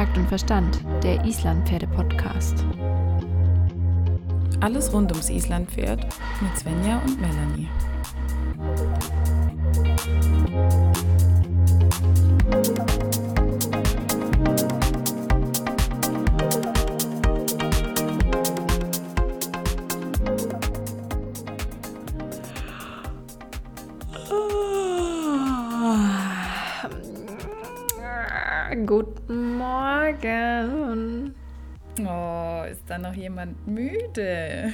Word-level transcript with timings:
Takt 0.00 0.16
und 0.16 0.28
Verstand, 0.28 0.80
der 1.02 1.22
Islandpferde-Podcast. 1.26 2.64
Alles 4.60 4.90
rund 4.94 5.12
ums 5.12 5.28
Islandpferd 5.28 6.06
mit 6.40 6.58
Svenja 6.58 7.02
und 7.04 7.20
Melanie. 7.20 7.68
Guten. 28.86 29.39
Oh, 32.06 32.64
ist 32.70 32.82
da 32.86 32.98
noch 32.98 33.14
jemand 33.14 33.66
müde? 33.66 34.72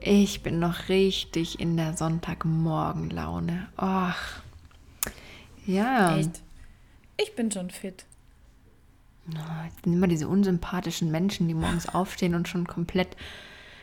Ich 0.00 0.42
bin 0.42 0.58
noch 0.58 0.88
richtig 0.88 1.58
in 1.60 1.76
der 1.76 1.96
Sonntagmorgenlaune. 1.96 3.68
Ach. 3.76 4.42
Ja. 5.66 6.16
Echt? 6.16 6.42
Ich 7.16 7.34
bin 7.34 7.50
schon 7.50 7.70
fit. 7.70 8.04
Es 9.28 9.82
sind 9.82 9.94
immer 9.94 10.06
diese 10.06 10.28
unsympathischen 10.28 11.10
Menschen, 11.10 11.48
die 11.48 11.54
morgens 11.54 11.88
aufstehen 11.88 12.34
und 12.36 12.46
schon 12.46 12.66
komplett 12.66 13.16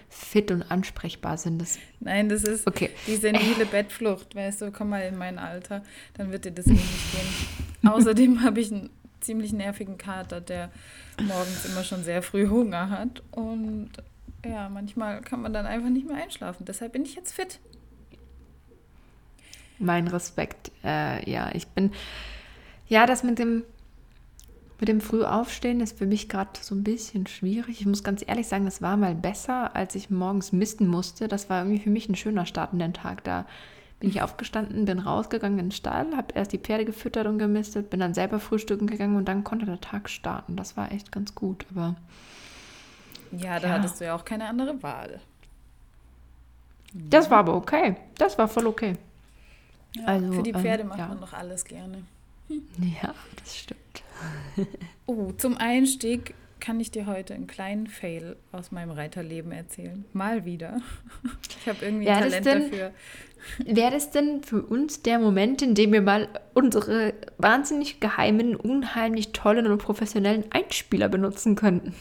fit 0.07 0.51
und 0.51 0.61
ansprechbar 0.71 1.37
sind. 1.37 1.59
Das, 1.59 1.79
Nein, 1.99 2.29
das 2.29 2.43
ist 2.43 2.65
Okay. 2.67 2.91
die 3.07 3.17
senile 3.17 3.65
Bettflucht. 3.65 4.35
Weißt 4.35 4.61
du, 4.61 4.71
komm 4.71 4.89
mal 4.89 5.01
in 5.01 5.17
mein 5.17 5.39
Alter, 5.39 5.83
dann 6.13 6.31
wird 6.31 6.45
dir 6.45 6.51
das 6.51 6.67
eh 6.67 6.71
nicht 6.71 7.11
gehen. 7.11 7.89
Außerdem 7.91 8.43
habe 8.43 8.61
ich 8.61 8.71
einen 8.71 8.89
ziemlich 9.23 9.53
nervigen 9.53 9.97
Kater, 9.97 10.41
der 10.41 10.69
morgens 11.21 11.65
immer 11.65 11.83
schon 11.83 12.03
sehr 12.03 12.21
früh 12.21 12.47
Hunger 12.47 12.89
hat. 12.89 13.23
Und 13.31 13.91
ja, 14.45 14.69
manchmal 14.69 15.21
kann 15.21 15.41
man 15.41 15.53
dann 15.53 15.65
einfach 15.65 15.89
nicht 15.89 16.07
mehr 16.07 16.21
einschlafen. 16.21 16.65
Deshalb 16.65 16.93
bin 16.93 17.03
ich 17.03 17.15
jetzt 17.15 17.33
fit. 17.33 17.59
mein 19.79 20.07
Respekt. 20.07 20.71
Äh, 20.83 21.29
ja, 21.29 21.49
ich 21.53 21.67
bin. 21.67 21.91
Ja, 22.87 23.05
das 23.05 23.23
mit 23.23 23.39
dem, 23.39 23.63
mit 24.79 24.89
dem 24.89 25.01
Frühaufstehen 25.01 25.79
ist 25.81 25.97
für 25.97 26.05
mich 26.05 26.29
gerade 26.29 26.51
so 26.61 26.75
ein 26.75 26.83
bisschen 26.83 27.27
schwierig. 27.27 27.79
Ich 27.79 27.85
muss 27.85 28.03
ganz 28.03 28.23
ehrlich 28.25 28.47
sagen, 28.47 28.65
das 28.65 28.81
war 28.81 28.97
mal 28.97 29.15
besser, 29.15 29.75
als 29.75 29.95
ich 29.95 30.09
morgens 30.09 30.51
misten 30.51 30.87
musste. 30.87 31.27
Das 31.27 31.49
war 31.49 31.63
irgendwie 31.63 31.83
für 31.83 31.89
mich 31.89 32.09
ein 32.09 32.15
schöner 32.15 32.45
Start 32.45 32.71
Tag. 32.93 33.23
Da 33.23 33.45
bin 34.03 34.09
ich 34.09 34.21
aufgestanden, 34.21 34.83
bin 34.83 34.99
rausgegangen 34.99 35.57
in 35.57 35.67
den 35.67 35.71
Stall, 35.71 36.13
habe 36.17 36.33
erst 36.33 36.51
die 36.51 36.57
Pferde 36.57 36.83
gefüttert 36.83 37.25
und 37.25 37.39
gemistet, 37.39 37.89
bin 37.89 38.01
dann 38.01 38.13
selber 38.13 38.37
frühstücken 38.41 38.85
gegangen 38.85 39.15
und 39.15 39.29
dann 39.29 39.45
konnte 39.45 39.65
der 39.65 39.79
Tag 39.79 40.09
starten. 40.09 40.57
Das 40.57 40.75
war 40.75 40.91
echt 40.91 41.09
ganz 41.13 41.33
gut. 41.35 41.65
Aber 41.71 41.95
Ja, 43.31 43.61
da 43.61 43.69
Ja. 43.69 43.73
hattest 43.75 44.01
du 44.01 44.05
ja 44.05 44.13
auch 44.13 44.25
keine 44.25 44.45
andere 44.49 44.83
Wahl. 44.83 45.21
das 46.93 47.31
war 47.31 47.37
aber 47.37 47.55
okay. 47.55 47.95
Das 48.17 48.37
war 48.37 48.49
voll 48.49 48.67
okay. 48.67 48.97
Ja, 49.95 50.03
Also, 50.05 50.33
für 50.33 50.43
die 50.43 50.49
ähm, 50.51 50.59
Pferde 50.59 50.83
macht 50.83 50.99
ja. 50.99 51.07
man 51.07 51.21
doch 51.21 51.31
alles 51.31 51.63
gerne. 51.63 52.03
Ja, 53.01 53.13
das 53.41 53.55
stimmt. 53.57 54.03
Oh, 55.05 55.31
zum 55.37 55.57
Einstieg 55.57 56.35
kann 56.63 56.79
ich 56.79 56.91
dir 56.91 57.07
heute 57.07 57.33
einen 57.33 57.45
kleinen 57.45 57.87
Fail 57.87 58.37
aus 58.53 58.71
meinem 58.71 58.91
Reiterleben 58.91 59.51
erzählen. 59.51 60.05
Mal 60.13 60.45
wieder. 60.45 60.79
Ich 61.59 61.69
habe 61.69 61.85
irgendwie 61.85 62.05
das 62.05 62.19
Talent 62.19 62.45
denn- 62.45 62.71
dafür. 62.71 62.91
Wäre 63.65 63.91
das 63.91 64.11
denn 64.11 64.43
für 64.43 64.61
uns 64.61 65.01
der 65.01 65.19
Moment, 65.19 65.61
in 65.61 65.75
dem 65.75 65.91
wir 65.93 66.01
mal 66.01 66.27
unsere 66.53 67.13
wahnsinnig 67.37 67.99
geheimen, 68.01 68.55
unheimlich 68.55 69.31
tollen 69.31 69.67
und 69.67 69.77
professionellen 69.77 70.45
Einspieler 70.51 71.07
benutzen 71.09 71.55
könnten? 71.55 71.93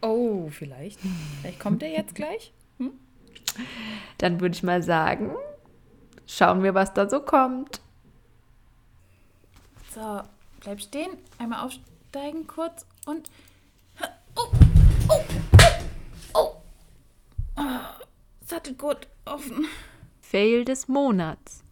Oh, 0.00 0.48
vielleicht. 0.50 1.00
Vielleicht 1.40 1.60
kommt 1.60 1.82
er 1.82 1.90
jetzt 1.90 2.14
gleich. 2.14 2.52
Dann 4.18 4.40
würde 4.40 4.54
ich 4.54 4.62
mal 4.62 4.82
sagen, 4.82 5.32
schauen 6.26 6.62
wir, 6.62 6.74
was 6.74 6.92
da 6.92 7.08
so 7.08 7.20
kommt. 7.20 7.80
So, 9.94 10.20
bleib 10.60 10.80
stehen. 10.80 11.10
Einmal 11.38 11.64
aufsteigen 11.64 12.46
kurz 12.46 12.86
und. 13.06 13.30
Oh, 14.36 14.50
oh, 15.08 15.24
oh, 16.34 16.56
oh. 17.56 17.62
Sattelgurt 18.44 19.08
offen. 19.24 19.66
Fail 20.20 20.64
des 20.64 20.88
Monats. 20.88 21.62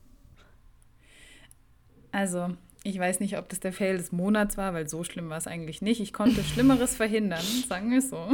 Also, 2.12 2.56
ich 2.84 2.98
weiß 2.98 3.20
nicht, 3.20 3.38
ob 3.38 3.48
das 3.48 3.60
der 3.60 3.72
Fail 3.72 3.96
des 3.96 4.12
Monats 4.12 4.56
war, 4.56 4.74
weil 4.74 4.88
so 4.88 5.02
schlimm 5.04 5.30
war 5.30 5.38
es 5.38 5.46
eigentlich 5.46 5.82
nicht. 5.82 6.00
Ich 6.00 6.12
konnte 6.12 6.42
Schlimmeres 6.44 6.96
verhindern, 6.96 7.42
sagen 7.68 7.90
wir 7.90 7.98
es 7.98 8.10
so. 8.10 8.28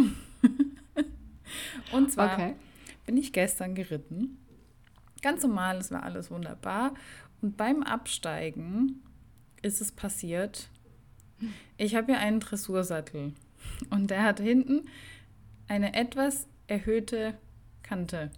Und 1.93 2.13
zwar 2.13 2.35
Okay. 2.35 2.55
bin 3.07 3.17
ich 3.17 3.33
gestern 3.33 3.75
geritten. 3.75 4.39
Ganz 5.23 5.43
normal, 5.43 5.79
es 5.79 5.91
war 5.91 6.03
alles 6.03 6.31
wunderbar. 6.31 6.95
Und 7.41 7.57
beim 7.57 7.83
Absteigen 7.83 9.03
ist 9.63 9.81
es 9.81 9.93
passiert. 9.93 10.69
Ich 11.77 11.95
habe 11.95 12.13
ja 12.13 12.19
einen 12.19 12.41
Dressursattel 12.41 13.33
und 13.91 14.11
der 14.11 14.23
hat 14.23 14.41
hinten 14.41 14.89
eine 15.69 15.95
etwas 15.95 16.47
erhöhte 16.67 17.35
Kante. 17.83 18.31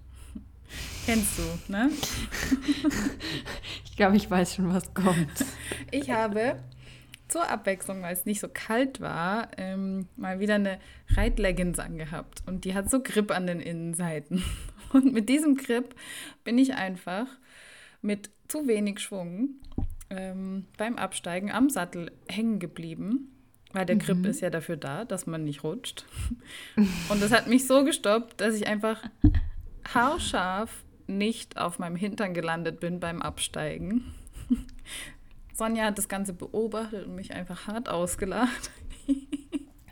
Kennst 1.06 1.38
du, 1.38 1.72
ne? 1.72 1.91
Ich 3.84 3.97
glaube, 3.97 4.16
ich 4.16 4.31
weiß 4.31 4.54
schon, 4.54 4.72
was 4.72 4.94
kommt. 4.94 5.44
Ich 5.91 6.10
habe 6.10 6.62
zur 7.31 7.48
Abwechslung, 7.48 8.03
weil 8.03 8.12
es 8.12 8.26
nicht 8.26 8.41
so 8.41 8.48
kalt 8.53 9.00
war, 9.00 9.48
ähm, 9.56 10.08
mal 10.16 10.41
wieder 10.41 10.56
eine 10.56 10.81
Reitleggings 11.10 11.78
angehabt. 11.78 12.42
Und 12.47 12.64
die 12.64 12.75
hat 12.75 12.91
so 12.91 13.02
Grip 13.02 13.31
an 13.31 13.47
den 13.47 13.60
Innenseiten. 13.60 14.42
Und 14.92 15.12
mit 15.12 15.28
diesem 15.28 15.56
Grip 15.56 15.94
bin 16.42 16.58
ich 16.58 16.75
einfach 16.75 17.26
mit 18.02 18.31
zu 18.48 18.66
wenig 18.66 18.98
Schwung 18.98 19.50
ähm, 20.10 20.66
beim 20.76 20.97
Absteigen 20.97 21.50
am 21.52 21.70
Sattel 21.70 22.10
hängen 22.28 22.58
geblieben. 22.58 23.28
Weil 23.72 23.86
der 23.86 23.97
Grip 23.97 24.26
ist 24.26 24.41
ja 24.41 24.50
dafür 24.50 24.76
da, 24.76 25.04
dass 25.04 25.26
man 25.26 25.44
nicht 25.44 25.62
rutscht. 25.62 26.04
Und 27.08 27.22
das 27.22 27.31
hat 27.31 27.47
mich 27.47 27.66
so 27.66 27.84
gestoppt, 27.84 28.41
dass 28.41 28.54
ich 28.56 28.66
einfach 28.66 29.00
haarscharf 29.94 30.84
nicht 31.06 31.56
auf 31.56 31.78
meinem 31.78 31.97
Hintern 31.97 32.34
gelandet 32.34 32.81
bin 32.81 33.00
beim 33.00 33.22
Absteigen. 33.22 34.12
Sonja 35.54 35.84
hat 35.84 35.98
das 35.98 36.08
Ganze 36.08 36.32
beobachtet 36.32 37.06
und 37.06 37.14
mich 37.14 37.32
einfach 37.34 37.66
hart 37.66 37.88
ausgelacht. 37.88 38.70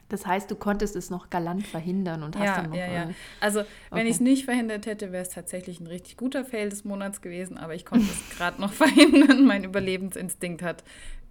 Das 0.08 0.26
heißt, 0.26 0.50
du 0.50 0.56
konntest 0.56 0.96
es 0.96 1.10
noch 1.10 1.28
galant 1.28 1.66
verhindern 1.66 2.22
und 2.22 2.34
hast 2.36 2.44
Ja, 2.44 2.56
dann 2.62 2.70
noch. 2.70 2.76
ja, 2.76 2.86
ja. 2.90 3.02
äh, 3.10 3.14
Also, 3.40 3.60
wenn 3.90 3.98
okay. 4.00 4.08
ich 4.08 4.14
es 4.14 4.20
nicht 4.20 4.44
verhindert 4.46 4.86
hätte, 4.86 5.12
wäre 5.12 5.22
es 5.22 5.28
tatsächlich 5.28 5.80
ein 5.80 5.86
richtig 5.86 6.16
guter 6.16 6.44
Fail 6.46 6.70
des 6.70 6.84
Monats 6.84 7.20
gewesen, 7.20 7.58
aber 7.58 7.74
ich 7.74 7.84
konnte 7.84 8.06
es 8.06 8.30
gerade 8.36 8.58
noch 8.60 8.72
verhindern. 8.72 9.44
Mein 9.44 9.64
Überlebensinstinkt 9.64 10.62
hat 10.62 10.82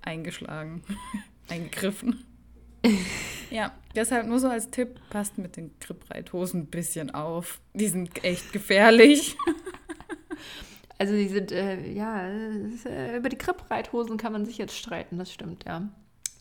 eingeschlagen, 0.03 0.83
eingegriffen. 1.49 2.23
Ja, 3.49 3.71
deshalb 3.95 4.27
nur 4.27 4.39
so 4.39 4.49
als 4.49 4.69
Tipp, 4.71 4.99
passt 5.09 5.37
mit 5.37 5.55
den 5.55 5.71
Grippreithosen 5.79 6.63
ein 6.63 6.65
bisschen 6.67 7.13
auf. 7.15 7.61
Die 7.73 7.87
sind 7.87 8.23
echt 8.23 8.51
gefährlich. 8.51 9.37
Also 10.99 11.13
die 11.13 11.27
sind, 11.27 11.51
äh, 11.51 11.91
ja, 11.91 12.27
ist, 12.27 12.87
äh, 12.87 13.17
über 13.17 13.29
die 13.29 13.37
Grippreithosen 13.37 14.17
kann 14.17 14.33
man 14.33 14.45
sich 14.47 14.57
jetzt 14.57 14.75
streiten, 14.75 15.19
das 15.19 15.31
stimmt, 15.31 15.63
ja. 15.67 15.87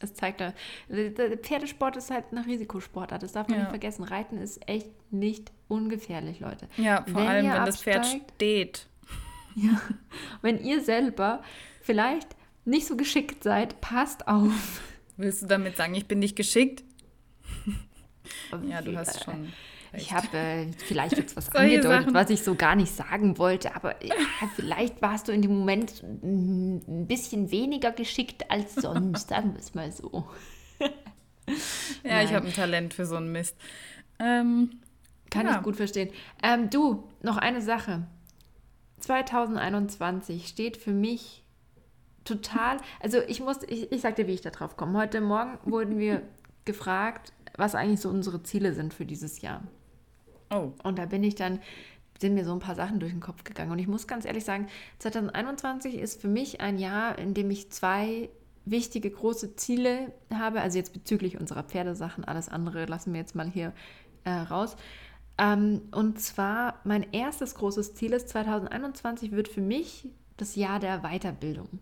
Es 0.01 0.15
zeigt 0.15 0.41
der 0.41 0.55
der 0.89 1.37
Pferdesport 1.37 1.97
ist 1.97 2.11
halt 2.11 2.25
eine 2.31 2.47
Risikosportart, 2.47 3.23
das 3.23 3.33
darf 3.33 3.49
man 3.49 3.59
Ja. 3.59 3.65
nicht 3.65 3.71
vergessen. 3.71 4.05
Reiten 4.05 4.39
ist 4.39 4.67
echt 4.67 4.89
nicht 5.13 5.53
ungefährlich, 5.69 6.41
Leute. 6.41 6.69
Ja, 6.79 7.03
vor 7.05 7.21
Wenn 7.21 7.29
allem, 7.29 7.51
wenn 7.53 7.65
das 7.67 7.83
Pferd 7.83 8.05
absteigt- 8.07 8.35
steht. 8.37 8.87
Ja. 9.57 9.81
Wenn 10.41 10.59
ihr 10.65 10.83
selber 10.83 11.43
vielleicht 11.83 12.29
nicht 12.65 12.87
so 12.87 12.97
geschickt 12.97 13.43
seid, 13.45 13.81
passt 13.83 14.27
auf. 14.27 14.81
Willst 15.17 15.43
du 15.43 15.47
damit 15.47 15.77
sagen, 15.77 15.95
ich 15.95 16.07
bin 16.07 16.19
nicht 16.19 16.37
geschickt? 16.37 16.83
Ja, 18.69 18.83
du 18.83 18.97
hast 18.97 19.25
schon. 19.25 19.53
Ich 19.93 20.13
habe 20.13 20.37
äh, 20.37 20.67
vielleicht 20.89 21.17
jetzt 21.17 21.37
was 21.37 21.49
angedeutet, 21.55 21.85
Sachen. 22.07 22.15
was 22.15 22.29
ich 22.31 22.43
so 22.43 22.55
gar 22.57 22.75
nicht 22.75 22.93
sagen 22.93 23.39
wollte, 23.39 23.75
aber 23.77 24.05
ja, 24.05 24.15
vielleicht 24.57 25.01
warst 25.01 25.29
du 25.29 25.33
in 25.33 25.43
dem 25.43 25.57
Moment 25.57 26.03
ein 26.03 27.07
bisschen 27.07 27.51
weniger 27.53 27.93
geschickt 27.93 28.51
als 28.51 28.75
sonst, 28.75 29.29
sagen 29.31 29.53
wir 29.53 29.61
es 29.61 29.75
mal 29.75 29.93
so. 29.93 30.29
Ja, 30.81 32.21
ich 32.23 32.31
Nein. 32.31 32.35
habe 32.35 32.47
ein 32.49 32.53
Talent 32.53 32.95
für 32.95 33.07
so 33.07 33.15
einen 33.17 33.31
Mist. 33.31 33.57
Ähm, 34.19 34.81
Kann 35.31 35.47
Ja. 35.47 35.57
ich 35.59 35.63
gut 35.63 35.77
verstehen. 35.77 36.11
Ähm, 36.43 36.69
du, 36.69 37.09
noch 37.23 37.37
eine 37.37 37.63
Sache. 37.63 38.07
2021 38.99 40.49
steht 40.49 40.77
für 40.77 40.93
mich 40.93 41.45
total, 42.27 42.79
also 43.01 43.19
ich 43.27 43.41
muss, 43.41 43.59
ich, 43.69 43.91
ich 43.91 44.01
sag 44.01 44.17
dir, 44.17 44.27
wie 44.27 44.33
ich 44.33 44.43
da 44.43 44.51
drauf 44.51 44.77
komme. 44.77 44.99
Heute 44.99 45.21
Morgen 45.21 45.59
wurden 45.65 45.99
wir 45.99 46.23
gefragt, 46.65 47.33
was 47.57 47.75
eigentlich 47.75 48.01
so 48.01 48.11
unsere 48.11 48.43
Ziele 48.43 48.75
sind 48.75 48.93
für 48.93 49.07
dieses 49.07 49.41
Jahr. 49.41 49.63
oh, 50.51 50.73
Und 50.83 50.99
da 50.99 51.07
bin 51.07 51.25
ich 51.25 51.35
dann, 51.35 51.61
sind 52.21 52.35
mir 52.35 52.45
so 52.45 52.53
ein 52.53 52.59
paar 52.59 52.75
Sachen 52.75 53.01
durch 53.01 53.13
den 53.13 53.21
Kopf 53.21 53.45
gegangen. 53.45 53.73
Und 53.73 53.79
ich 53.79 53.89
muss 53.89 54.07
ganz 54.07 54.25
ehrlich 54.25 54.45
sagen, 54.45 54.69
2021 54.99 55.95
ist 55.95 56.21
für 56.21 56.29
mich 56.29 56.61
ein 56.61 56.79
Jahr, 56.79 57.19
in 57.19 57.35
dem 57.35 57.51
ich 57.51 57.71
zwei 57.71 58.29
wichtige 58.65 59.11
große 59.11 59.57
Ziele 59.57 60.13
habe, 60.35 60.61
also 60.61 60.77
jetzt 60.77 60.93
bezüglich 60.93 61.39
unserer 61.41 61.63
Pferdesachen, 61.63 62.25
alles 62.25 62.49
andere 62.49 62.87
lassen 62.87 63.13
wir 63.13 63.21
jetzt 63.21 63.37
mal 63.37 63.49
hier 63.49 63.73
äh, 64.25 64.31
raus. 64.31 64.77
Ähm, 65.39 65.83
und 65.93 66.21
zwar 66.21 66.81
mein 66.85 67.13
erstes 67.13 67.55
großes 67.55 67.95
Ziel 67.95 68.13
ist, 68.13 68.29
2021 68.31 69.33
wird 69.33 69.49
für 69.49 69.61
mich 69.61 70.09
das 70.37 70.57
Jahr 70.57 70.81
der 70.81 71.01
Weiterbildung. 71.03 71.79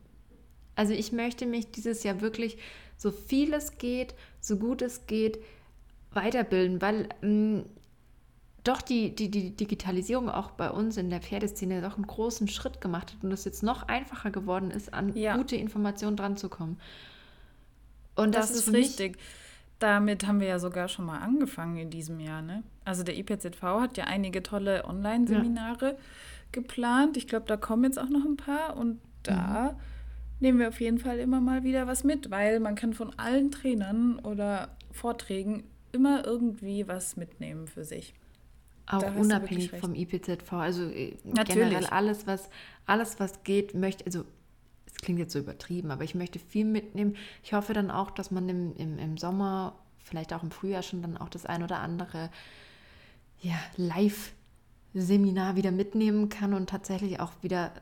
Also 0.76 0.92
ich 0.92 1.12
möchte 1.12 1.46
mich 1.46 1.70
dieses 1.70 2.02
Jahr 2.02 2.20
wirklich 2.20 2.58
so 2.96 3.10
viel 3.10 3.52
es 3.54 3.78
geht, 3.78 4.14
so 4.40 4.56
gut 4.56 4.82
es 4.82 5.06
geht, 5.06 5.38
weiterbilden, 6.12 6.80
weil 6.80 7.08
ähm, 7.22 7.64
doch 8.62 8.80
die, 8.80 9.14
die, 9.14 9.30
die 9.30 9.50
Digitalisierung 9.50 10.30
auch 10.30 10.52
bei 10.52 10.70
uns 10.70 10.96
in 10.96 11.10
der 11.10 11.20
Pferdeszene 11.20 11.82
doch 11.82 11.96
einen 11.96 12.06
großen 12.06 12.48
Schritt 12.48 12.80
gemacht 12.80 13.12
hat 13.12 13.22
und 13.22 13.30
es 13.30 13.44
jetzt 13.44 13.62
noch 13.62 13.88
einfacher 13.88 14.30
geworden 14.30 14.70
ist, 14.70 14.94
an 14.94 15.14
ja. 15.14 15.36
gute 15.36 15.56
Informationen 15.56 16.16
dran 16.16 16.36
zu 16.36 16.48
kommen. 16.48 16.80
Und 18.16 18.34
das, 18.34 18.48
das 18.48 18.68
ist 18.68 18.72
richtig. 18.72 19.18
Damit 19.80 20.26
haben 20.26 20.40
wir 20.40 20.46
ja 20.46 20.58
sogar 20.58 20.88
schon 20.88 21.04
mal 21.04 21.18
angefangen 21.18 21.76
in 21.76 21.90
diesem 21.90 22.20
Jahr. 22.20 22.40
Ne? 22.40 22.62
Also 22.84 23.02
der 23.02 23.18
IPZV 23.18 23.60
hat 23.62 23.98
ja 23.98 24.04
einige 24.04 24.42
tolle 24.42 24.84
Online-Seminare 24.86 25.86
ja. 25.86 25.96
geplant. 26.52 27.16
Ich 27.18 27.26
glaube, 27.26 27.44
da 27.46 27.56
kommen 27.56 27.84
jetzt 27.84 27.98
auch 27.98 28.08
noch 28.08 28.24
ein 28.24 28.36
paar. 28.36 28.76
Und 28.76 29.00
da 29.24 29.72
mhm. 29.72 29.80
Nehmen 30.40 30.58
wir 30.58 30.68
auf 30.68 30.80
jeden 30.80 30.98
Fall 30.98 31.18
immer 31.18 31.40
mal 31.40 31.64
wieder 31.64 31.86
was 31.86 32.04
mit, 32.04 32.30
weil 32.30 32.60
man 32.60 32.74
kann 32.74 32.94
von 32.94 33.18
allen 33.18 33.50
Trainern 33.50 34.18
oder 34.18 34.76
Vorträgen 34.90 35.64
immer 35.92 36.24
irgendwie 36.24 36.86
was 36.88 37.16
mitnehmen 37.16 37.66
für 37.66 37.84
sich. 37.84 38.14
Auch 38.86 39.14
unabhängig 39.16 39.70
vom 39.70 39.94
IPZV. 39.94 40.52
Also 40.52 40.84
äh, 40.90 41.16
Natürlich. 41.24 41.48
generell 41.48 41.86
alles, 41.86 42.26
was, 42.26 42.50
alles, 42.84 43.18
was 43.18 43.42
geht, 43.42 43.74
möchte, 43.74 44.04
also 44.04 44.24
es 44.86 44.96
klingt 44.96 45.18
jetzt 45.18 45.32
so 45.32 45.38
übertrieben, 45.38 45.90
aber 45.90 46.04
ich 46.04 46.14
möchte 46.14 46.38
viel 46.38 46.66
mitnehmen. 46.66 47.16
Ich 47.42 47.54
hoffe 47.54 47.72
dann 47.72 47.90
auch, 47.90 48.10
dass 48.10 48.30
man 48.30 48.48
im, 48.48 48.76
im, 48.76 48.98
im 48.98 49.16
Sommer, 49.16 49.78
vielleicht 49.98 50.34
auch 50.34 50.42
im 50.42 50.50
Frühjahr 50.50 50.82
schon 50.82 51.00
dann 51.00 51.16
auch 51.16 51.30
das 51.30 51.46
ein 51.46 51.62
oder 51.62 51.80
andere 51.80 52.30
ja, 53.40 53.56
Live-Seminar 53.76 55.56
wieder 55.56 55.70
mitnehmen 55.70 56.28
kann 56.28 56.52
und 56.52 56.68
tatsächlich 56.68 57.20
auch 57.20 57.32
wieder 57.40 57.72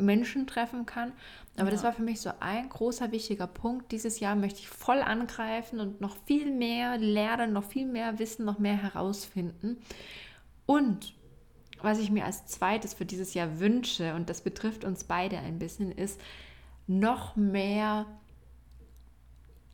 Menschen 0.00 0.46
treffen 0.46 0.86
kann. 0.86 1.12
Aber 1.56 1.66
ja. 1.66 1.72
das 1.72 1.82
war 1.82 1.92
für 1.92 2.02
mich 2.02 2.20
so 2.20 2.30
ein 2.40 2.68
großer, 2.68 3.12
wichtiger 3.12 3.46
Punkt. 3.46 3.92
Dieses 3.92 4.20
Jahr 4.20 4.36
möchte 4.36 4.60
ich 4.60 4.68
voll 4.68 5.00
angreifen 5.00 5.80
und 5.80 6.00
noch 6.00 6.16
viel 6.26 6.50
mehr 6.50 6.98
lernen, 6.98 7.52
noch 7.52 7.64
viel 7.64 7.86
mehr 7.86 8.18
wissen, 8.18 8.44
noch 8.44 8.58
mehr 8.58 8.76
herausfinden. 8.76 9.78
Und 10.66 11.14
was 11.82 11.98
ich 11.98 12.10
mir 12.10 12.24
als 12.24 12.46
zweites 12.46 12.94
für 12.94 13.06
dieses 13.06 13.34
Jahr 13.34 13.58
wünsche, 13.58 14.14
und 14.14 14.28
das 14.28 14.42
betrifft 14.42 14.84
uns 14.84 15.04
beide 15.04 15.38
ein 15.38 15.58
bisschen, 15.58 15.92
ist 15.92 16.20
noch 16.86 17.36
mehr 17.36 18.06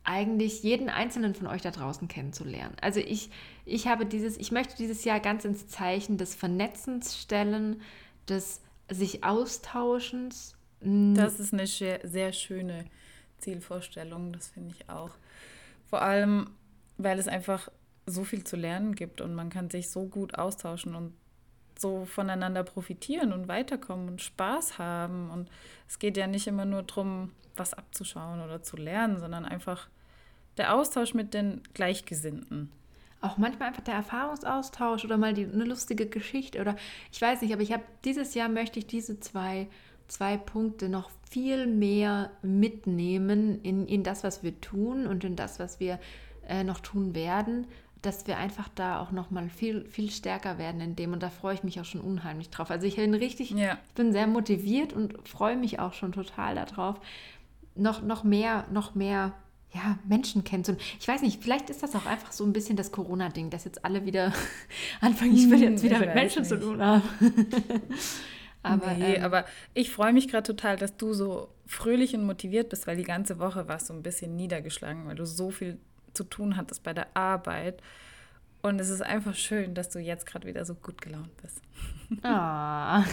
eigentlich 0.07 0.63
jeden 0.63 0.89
einzelnen 0.89 1.35
von 1.35 1.47
euch 1.47 1.61
da 1.61 1.71
draußen 1.71 2.07
kennenzulernen. 2.07 2.75
Also 2.81 3.01
ich, 3.01 3.29
ich 3.65 3.87
habe 3.87 4.05
dieses, 4.05 4.37
ich 4.37 4.53
möchte 4.53 4.77
dieses 4.77 5.03
Jahr 5.03 5.19
ganz 5.19 5.43
ins 5.43 5.67
Zeichen 5.67 6.17
des 6.17 6.33
Vernetzens 6.33 7.17
stellen, 7.19 7.81
des 8.29 8.61
sich 8.89 9.23
Austauschens. 9.23 10.55
Das 10.79 11.39
ist 11.39 11.53
eine 11.53 11.65
sehr 11.67 12.33
schöne 12.33 12.85
Zielvorstellung, 13.39 14.31
das 14.31 14.49
finde 14.49 14.75
ich 14.77 14.89
auch. 14.89 15.11
Vor 15.89 16.01
allem, 16.01 16.51
weil 16.97 17.17
es 17.19 17.27
einfach 17.27 17.69
so 18.05 18.23
viel 18.23 18.43
zu 18.43 18.55
lernen 18.55 18.95
gibt 18.95 19.21
und 19.21 19.33
man 19.33 19.49
kann 19.49 19.69
sich 19.69 19.89
so 19.89 20.05
gut 20.05 20.35
austauschen 20.35 20.95
und 20.95 21.13
so 21.77 22.05
voneinander 22.05 22.63
profitieren 22.63 23.33
und 23.33 23.47
weiterkommen 23.47 24.07
und 24.07 24.21
Spaß 24.21 24.77
haben. 24.77 25.29
Und 25.29 25.49
es 25.87 25.99
geht 25.99 26.17
ja 26.17 26.27
nicht 26.27 26.47
immer 26.47 26.65
nur 26.65 26.83
darum, 26.83 27.31
was 27.55 27.73
abzuschauen 27.73 28.41
oder 28.41 28.63
zu 28.63 28.77
lernen, 28.77 29.19
sondern 29.19 29.45
einfach 29.45 29.87
der 30.57 30.73
Austausch 30.73 31.13
mit 31.13 31.33
den 31.33 31.61
Gleichgesinnten. 31.73 32.71
Auch 33.21 33.37
manchmal 33.37 33.69
einfach 33.69 33.83
der 33.83 33.95
Erfahrungsaustausch 33.95 35.03
oder 35.05 35.17
mal 35.17 35.33
die, 35.33 35.45
eine 35.45 35.63
lustige 35.63 36.05
Geschichte 36.05 36.61
oder 36.61 36.75
ich 37.11 37.21
weiß 37.21 37.41
nicht, 37.41 37.53
aber 37.53 37.63
ich 37.63 37.73
habe 37.73 37.83
dieses 38.05 38.33
Jahr 38.35 38.49
möchte 38.49 38.79
ich 38.79 38.87
diese 38.87 39.19
zwei, 39.19 39.67
zwei 40.07 40.37
Punkte 40.37 40.87
noch 40.87 41.09
viel 41.29 41.67
mehr 41.67 42.31
mitnehmen 42.41 43.61
in, 43.63 43.87
in 43.87 44.03
das, 44.03 44.23
was 44.23 44.43
wir 44.43 44.59
tun 44.61 45.07
und 45.07 45.23
in 45.23 45.35
das, 45.35 45.59
was 45.59 45.79
wir 45.79 45.99
äh, 46.47 46.63
noch 46.63 46.79
tun 46.79 47.15
werden 47.15 47.67
dass 48.01 48.27
wir 48.27 48.37
einfach 48.37 48.69
da 48.75 49.01
auch 49.01 49.11
noch 49.11 49.31
mal 49.31 49.49
viel, 49.49 49.85
viel 49.85 50.09
stärker 50.11 50.57
werden 50.57 50.81
in 50.81 50.95
dem. 50.95 51.13
Und 51.13 51.23
da 51.23 51.29
freue 51.29 51.55
ich 51.55 51.63
mich 51.63 51.79
auch 51.79 51.85
schon 51.85 52.01
unheimlich 52.01 52.49
drauf. 52.49 52.71
Also 52.71 52.85
ich 52.85 52.95
bin 52.95 53.13
richtig, 53.13 53.51
ja. 53.51 53.77
ich 53.87 53.93
bin 53.95 54.11
sehr 54.11 54.27
motiviert 54.27 54.93
und 54.93 55.27
freue 55.27 55.57
mich 55.57 55.79
auch 55.79 55.93
schon 55.93 56.11
total 56.11 56.55
darauf, 56.55 56.99
noch, 57.75 58.01
noch 58.01 58.23
mehr, 58.23 58.65
noch 58.71 58.95
mehr 58.95 59.33
ja, 59.73 59.99
Menschen 60.07 60.43
kennenzulernen. 60.43 60.85
Ich 60.99 61.07
weiß 61.07 61.21
nicht, 61.21 61.41
vielleicht 61.41 61.69
ist 61.69 61.83
das 61.83 61.95
auch 61.95 62.05
einfach 62.05 62.31
so 62.31 62.45
ein 62.45 62.53
bisschen 62.53 62.77
das 62.77 62.91
Corona-Ding, 62.91 63.49
dass 63.49 63.65
jetzt 63.65 63.83
alle 63.83 64.05
wieder 64.05 64.33
anfangen, 65.01 65.35
ich 65.35 65.49
will 65.49 65.61
jetzt 65.61 65.83
hm, 65.83 65.89
wieder 65.89 65.99
mit 65.99 66.15
Menschen 66.15 66.41
nicht. 66.41 66.49
zu 66.49 66.59
tun 66.59 66.81
haben. 66.81 67.03
aber, 68.63 68.93
nee, 68.93 69.15
ähm, 69.15 69.23
aber 69.23 69.45
ich 69.73 69.91
freue 69.91 70.13
mich 70.13 70.27
gerade 70.27 70.43
total, 70.43 70.77
dass 70.77 70.95
du 70.97 71.13
so 71.13 71.49
fröhlich 71.65 72.15
und 72.15 72.25
motiviert 72.25 72.69
bist, 72.69 72.87
weil 72.87 72.97
die 72.97 73.03
ganze 73.03 73.39
Woche 73.39 73.67
warst 73.67 73.89
du 73.89 73.93
ein 73.93 74.03
bisschen 74.03 74.35
niedergeschlagen, 74.35 75.05
weil 75.05 75.15
du 75.15 75.25
so 75.25 75.51
viel 75.51 75.77
zu 76.13 76.23
tun 76.23 76.57
hattest 76.57 76.83
bei 76.83 76.93
der 76.93 77.07
Arbeit. 77.15 77.81
Und 78.61 78.79
es 78.79 78.89
ist 78.89 79.01
einfach 79.01 79.35
schön, 79.35 79.75
dass 79.75 79.89
du 79.89 79.99
jetzt 79.99 80.25
gerade 80.25 80.47
wieder 80.47 80.65
so 80.65 80.73
gut 80.75 81.01
gelaunt 81.01 81.35
bist. 81.41 81.61
Ah. 82.23 83.03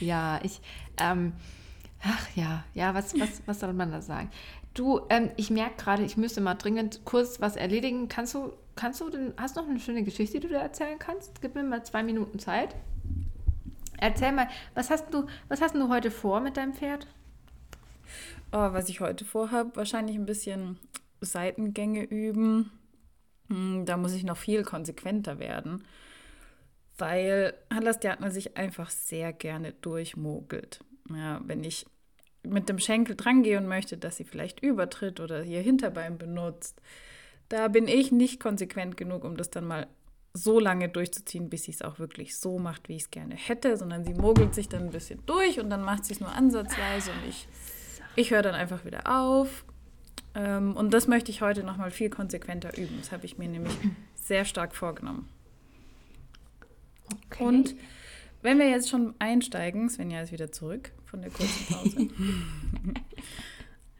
ja, 0.00 0.40
ich, 0.42 0.62
ähm, 0.96 1.34
ach 2.02 2.28
ja, 2.34 2.64
ja, 2.72 2.94
was, 2.94 3.12
was, 3.20 3.42
was 3.44 3.60
soll 3.60 3.74
man 3.74 3.92
da 3.92 4.00
sagen? 4.00 4.30
Du, 4.74 5.00
ähm, 5.08 5.30
ich 5.36 5.50
merke 5.50 5.82
gerade, 5.82 6.04
ich 6.04 6.16
müsste 6.16 6.40
mal 6.40 6.54
dringend 6.54 7.04
kurz 7.04 7.40
was 7.40 7.56
erledigen. 7.56 8.08
Kannst 8.08 8.34
du, 8.34 8.52
kannst 8.76 9.00
du 9.00 9.10
denn, 9.10 9.34
hast 9.36 9.56
du 9.56 9.62
noch 9.62 9.68
eine 9.68 9.80
schöne 9.80 10.04
Geschichte, 10.04 10.38
die 10.38 10.46
du 10.46 10.54
da 10.54 10.60
erzählen 10.60 10.98
kannst? 10.98 11.42
Gib 11.42 11.54
mir 11.54 11.64
mal 11.64 11.84
zwei 11.84 12.02
Minuten 12.02 12.38
Zeit. 12.38 12.76
Erzähl 13.98 14.32
mal, 14.32 14.48
was 14.74 14.90
hast 14.90 15.12
du, 15.12 15.26
was 15.48 15.60
hast 15.60 15.74
du 15.74 15.88
heute 15.88 16.10
vor 16.10 16.40
mit 16.40 16.56
deinem 16.56 16.72
Pferd? 16.72 17.06
Oh, 18.52 18.72
was 18.72 18.88
ich 18.88 19.00
heute 19.00 19.24
vorhabe, 19.24 19.76
wahrscheinlich 19.76 20.16
ein 20.16 20.26
bisschen 20.26 20.78
Seitengänge 21.20 22.02
üben. 22.04 22.72
Hm, 23.48 23.84
da 23.84 23.96
muss 23.96 24.14
ich 24.14 24.24
noch 24.24 24.36
viel 24.36 24.62
konsequenter 24.62 25.38
werden, 25.38 25.84
weil 26.96 27.54
Hanlas 27.72 28.00
Diatner 28.00 28.30
sich 28.30 28.56
einfach 28.56 28.90
sehr 28.90 29.32
gerne 29.32 29.72
durchmogelt. 29.72 30.80
Ja, 31.10 31.40
wenn 31.44 31.64
ich 31.64 31.86
mit 32.42 32.68
dem 32.68 32.78
Schenkel 32.78 33.16
drangehe 33.16 33.58
und 33.58 33.66
möchte, 33.66 33.96
dass 33.96 34.16
sie 34.16 34.24
vielleicht 34.24 34.60
übertritt 34.60 35.20
oder 35.20 35.44
ihr 35.44 35.60
Hinterbein 35.60 36.18
benutzt, 36.18 36.80
da 37.48 37.68
bin 37.68 37.88
ich 37.88 38.12
nicht 38.12 38.40
konsequent 38.40 38.96
genug, 38.96 39.24
um 39.24 39.36
das 39.36 39.50
dann 39.50 39.66
mal 39.66 39.86
so 40.32 40.60
lange 40.60 40.88
durchzuziehen, 40.88 41.50
bis 41.50 41.64
sie 41.64 41.72
es 41.72 41.82
auch 41.82 41.98
wirklich 41.98 42.36
so 42.36 42.58
macht, 42.58 42.88
wie 42.88 42.96
ich 42.96 43.02
es 43.02 43.10
gerne 43.10 43.34
hätte, 43.34 43.76
sondern 43.76 44.04
sie 44.04 44.14
mogelt 44.14 44.54
sich 44.54 44.68
dann 44.68 44.84
ein 44.84 44.90
bisschen 44.90 45.20
durch 45.26 45.58
und 45.58 45.70
dann 45.70 45.82
macht 45.82 46.04
sie 46.04 46.12
es 46.12 46.20
nur 46.20 46.32
ansatzweise 46.32 47.10
und 47.10 47.28
ich, 47.28 47.48
ich 48.14 48.30
höre 48.30 48.42
dann 48.42 48.54
einfach 48.54 48.84
wieder 48.84 49.08
auf 49.08 49.64
ähm, 50.34 50.76
und 50.76 50.94
das 50.94 51.08
möchte 51.08 51.32
ich 51.32 51.42
heute 51.42 51.64
nochmal 51.64 51.90
viel 51.90 52.10
konsequenter 52.10 52.78
üben. 52.78 52.96
Das 53.00 53.10
habe 53.10 53.26
ich 53.26 53.38
mir 53.38 53.48
nämlich 53.48 53.76
sehr 54.14 54.44
stark 54.44 54.76
vorgenommen. 54.76 55.28
Okay. 57.26 57.44
Und 57.44 57.74
wenn 58.42 58.58
wir 58.58 58.70
jetzt 58.70 58.88
schon 58.88 59.14
einsteigen, 59.18 59.88
Svenja 59.88 60.22
ist 60.22 60.30
wieder 60.30 60.52
zurück 60.52 60.92
von 61.10 61.22
der 61.22 61.30
kurzen 61.30 61.74
Pause, 61.74 62.08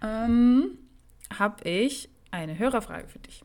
ähm, 0.03 0.79
habe 1.37 1.69
ich 1.69 2.09
eine 2.31 2.59
Hörerfrage 2.59 3.09
für 3.09 3.19
dich. 3.19 3.43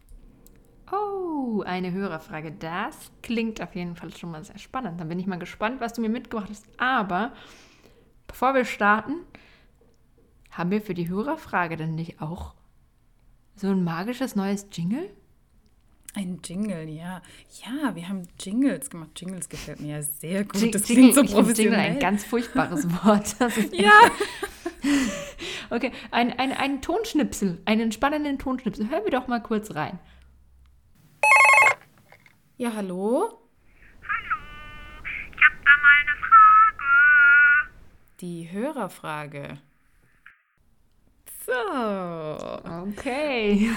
Oh, 0.92 1.64
eine 1.66 1.92
Hörerfrage. 1.92 2.52
Das 2.52 3.12
klingt 3.24 3.60
auf 3.62 3.76
jeden 3.76 3.96
Fall 3.96 4.16
schon 4.16 4.30
mal 4.30 4.44
sehr 4.44 4.60
spannend. 4.60 5.00
Dann 5.00 5.10
bin 5.10 5.20
ich 5.20 5.26
mal 5.26 5.40
gespannt, 5.40 5.82
was 5.82 5.94
du 5.94 6.02
mir 6.02 6.10
mitgebracht 6.10 6.50
hast. 6.50 6.68
Aber 6.78 7.34
bevor 8.28 8.54
wir 8.54 8.66
starten, 8.66 9.16
haben 10.52 10.70
wir 10.70 10.82
für 10.82 10.94
die 10.94 11.10
Hörerfrage 11.10 11.76
denn 11.76 11.96
nicht 11.96 12.22
auch 12.22 12.54
so 13.56 13.70
ein 13.70 13.84
magisches 13.84 14.36
neues 14.36 14.68
Jingle? 14.72 15.10
Ein 16.16 16.40
Jingle, 16.42 16.88
ja. 16.88 17.22
Ja, 17.66 17.94
wir 17.94 18.08
haben 18.08 18.26
Jingles 18.40 18.90
gemacht. 18.90 19.12
Jingles 19.18 19.50
gefällt 19.50 19.82
mir 19.82 19.98
ja 19.98 20.02
sehr 20.02 20.46
gut. 20.46 20.74
Das 20.74 20.84
klingt 20.84 21.14
so 21.14 21.24
professionell. 21.24 21.74
Jingle, 21.74 21.80
ein 21.80 22.00
ganz 22.00 22.24
furchtbares 22.24 22.88
Wort. 23.04 23.36
ja. 23.74 23.92
okay, 25.70 25.92
ein, 26.12 26.32
ein, 26.40 26.54
ein 26.54 26.82
Tonschnipsel, 26.82 27.62
einen 27.66 27.92
spannenden 27.92 28.40
Tonschnipsel. 28.40 28.90
Hören 28.90 29.04
wir 29.04 29.12
doch 29.12 29.28
mal 29.28 29.42
kurz 29.42 29.76
rein. 29.76 30.00
Ja, 32.56 32.72
hallo? 32.74 33.42
Hallo, 34.02 35.04
ich 35.34 35.44
habe 35.44 35.58
da 35.66 35.72
mal 35.82 35.98
eine 36.00 36.16
Frage. 36.30 37.72
Die 38.22 38.50
Hörerfrage. 38.54 39.58
So. 41.46 41.52
Okay. 42.98 43.70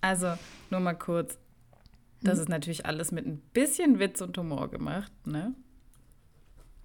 Also, 0.00 0.34
nur 0.70 0.78
mal 0.78 0.94
kurz. 0.94 1.36
Das 2.22 2.36
mhm. 2.36 2.42
ist 2.42 2.48
natürlich 2.48 2.86
alles 2.86 3.12
mit 3.12 3.26
ein 3.26 3.38
bisschen 3.52 3.98
Witz 3.98 4.20
und 4.20 4.36
Humor 4.38 4.70
gemacht, 4.70 5.12
ne? 5.26 5.54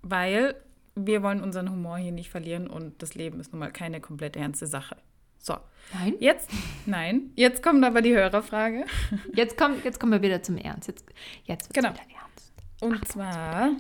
Weil 0.02 0.56
wir 0.96 1.24
wollen 1.24 1.42
unseren 1.42 1.72
Humor 1.72 1.98
hier 1.98 2.12
nicht 2.12 2.30
verlieren 2.30 2.68
und 2.68 3.02
das 3.02 3.16
Leben 3.16 3.40
ist 3.40 3.52
nun 3.52 3.60
mal 3.60 3.72
keine 3.72 4.00
komplett 4.02 4.36
ernste 4.36 4.68
Sache. 4.68 4.98
So, 5.40 5.58
Nein? 5.94 6.16
jetzt, 6.20 6.50
nein, 6.86 7.32
jetzt 7.36 7.62
kommt 7.62 7.84
aber 7.84 8.02
die 8.02 8.14
Hörerfrage. 8.14 8.86
Jetzt, 9.36 9.58
komm, 9.58 9.76
jetzt 9.84 10.00
kommen 10.00 10.14
wir 10.14 10.22
wieder 10.22 10.42
zum 10.42 10.56
Ernst. 10.56 10.88
Jetzt, 10.88 11.06
jetzt 11.44 11.68
wird's 11.68 11.74
Genau. 11.74 11.90
wieder 11.94 12.04
ernst. 12.18 12.54
Und 12.80 13.06
zwar, 13.10 13.72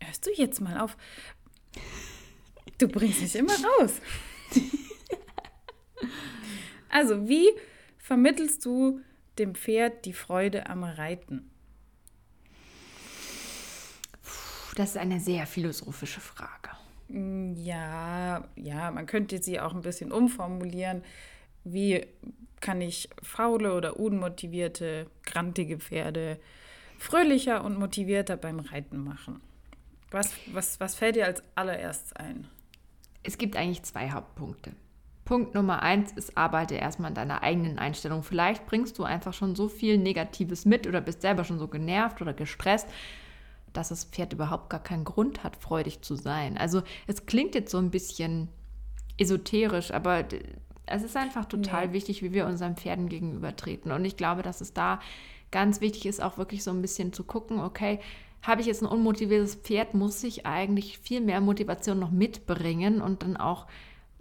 hörst 0.00 0.26
du 0.26 0.30
jetzt 0.36 0.60
mal 0.60 0.78
auf? 0.78 0.96
Du 2.78 2.86
bringst 2.86 3.20
mich 3.20 3.34
immer 3.34 3.52
raus. 3.52 4.00
Also, 6.92 7.28
wie 7.28 7.48
vermittelst 7.98 8.64
du 8.66 9.00
dem 9.40 9.54
Pferd 9.54 10.04
die 10.04 10.12
Freude 10.12 10.68
am 10.68 10.84
Reiten? 10.84 11.50
Das 14.76 14.90
ist 14.90 14.96
eine 14.96 15.20
sehr 15.20 15.46
philosophische 15.46 16.20
Frage. 16.20 16.70
Mm, 17.08 17.54
Ja, 17.56 18.44
ja, 18.56 18.90
man 18.90 19.06
könnte 19.06 19.42
sie 19.42 19.58
auch 19.60 19.74
ein 19.74 19.82
bisschen 19.82 20.12
umformulieren. 20.12 21.02
Wie 21.64 22.06
kann 22.60 22.80
ich 22.80 23.08
faule 23.22 23.74
oder 23.74 23.98
unmotivierte, 23.98 25.10
grantige 25.24 25.78
Pferde 25.78 26.38
fröhlicher 26.98 27.64
und 27.64 27.78
motivierter 27.78 28.36
beim 28.36 28.60
Reiten 28.60 28.98
machen? 29.02 29.40
Was, 30.10 30.32
was, 30.52 30.78
was 30.80 30.94
fällt 30.94 31.16
dir 31.16 31.26
als 31.26 31.42
allererstes 31.54 32.12
ein? 32.12 32.46
Es 33.22 33.38
gibt 33.38 33.56
eigentlich 33.56 33.82
zwei 33.84 34.10
Hauptpunkte. 34.10 34.72
Punkt 35.30 35.54
Nummer 35.54 35.80
eins 35.84 36.10
ist, 36.10 36.36
arbeite 36.36 36.74
erstmal 36.74 37.10
an 37.10 37.14
deiner 37.14 37.44
eigenen 37.44 37.78
Einstellung. 37.78 38.24
Vielleicht 38.24 38.66
bringst 38.66 38.98
du 38.98 39.04
einfach 39.04 39.32
schon 39.32 39.54
so 39.54 39.68
viel 39.68 39.96
Negatives 39.96 40.64
mit 40.64 40.88
oder 40.88 41.00
bist 41.00 41.22
selber 41.22 41.44
schon 41.44 41.60
so 41.60 41.68
genervt 41.68 42.20
oder 42.20 42.32
gestresst, 42.32 42.88
dass 43.72 43.90
das 43.90 44.02
Pferd 44.06 44.32
überhaupt 44.32 44.70
gar 44.70 44.82
keinen 44.82 45.04
Grund 45.04 45.44
hat, 45.44 45.54
freudig 45.54 46.02
zu 46.02 46.16
sein. 46.16 46.58
Also 46.58 46.82
es 47.06 47.26
klingt 47.26 47.54
jetzt 47.54 47.70
so 47.70 47.78
ein 47.78 47.92
bisschen 47.92 48.48
esoterisch, 49.18 49.92
aber 49.92 50.24
es 50.86 51.04
ist 51.04 51.16
einfach 51.16 51.44
total 51.44 51.86
Nee. 51.86 51.92
wichtig, 51.92 52.24
wie 52.24 52.32
wir 52.32 52.46
unseren 52.46 52.74
Pferden 52.74 53.08
gegenübertreten. 53.08 53.92
Und 53.92 54.04
ich 54.04 54.16
glaube, 54.16 54.42
dass 54.42 54.60
es 54.60 54.74
da 54.74 54.98
ganz 55.52 55.80
wichtig 55.80 56.06
ist, 56.06 56.20
auch 56.20 56.38
wirklich 56.38 56.64
so 56.64 56.72
ein 56.72 56.82
bisschen 56.82 57.12
zu 57.12 57.22
gucken, 57.22 57.60
okay, 57.60 58.00
habe 58.42 58.62
ich 58.62 58.66
jetzt 58.66 58.82
ein 58.82 58.88
unmotiviertes 58.88 59.54
Pferd, 59.54 59.94
muss 59.94 60.24
ich 60.24 60.44
eigentlich 60.44 60.98
viel 60.98 61.20
mehr 61.20 61.40
Motivation 61.40 62.00
noch 62.00 62.10
mitbringen 62.10 63.00
und 63.00 63.22
dann 63.22 63.36
auch 63.36 63.68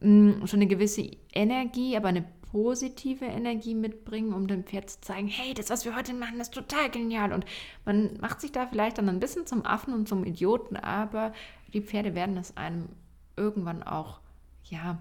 mh, 0.02 0.48
schon 0.48 0.60
eine 0.60 0.68
gewisse 0.68 1.12
Energie, 1.34 1.96
aber 1.96 2.10
eine 2.10 2.26
positive 2.52 3.26
Energie 3.26 3.76
mitbringen, 3.76 4.34
um 4.34 4.48
dem 4.48 4.64
Pferd 4.64 4.90
zu 4.90 5.02
zeigen, 5.02 5.28
hey, 5.28 5.54
das, 5.54 5.70
was 5.70 5.86
wir 5.86 5.96
heute 5.96 6.14
machen, 6.14 6.40
ist 6.40 6.54
total 6.54 6.90
genial. 6.90 7.32
Und 7.32 7.46
man 7.86 8.18
macht 8.20 8.42
sich 8.42 8.52
da 8.52 8.66
vielleicht 8.66 8.98
dann 8.98 9.10
ein 9.10 9.20
bisschen 9.20 9.46
zum 9.46 9.66
Affen 9.66 9.94
und 9.94 10.08
zum 10.08 10.26
Idioten, 10.26 10.76
aber 10.76 11.34
die 11.74 11.82
Pferde 11.82 12.16
werden 12.16 12.38
es 12.38 12.58
einem 12.58 12.90
irgendwann 13.38 13.84
auch, 13.84 14.20
ja, 14.66 14.98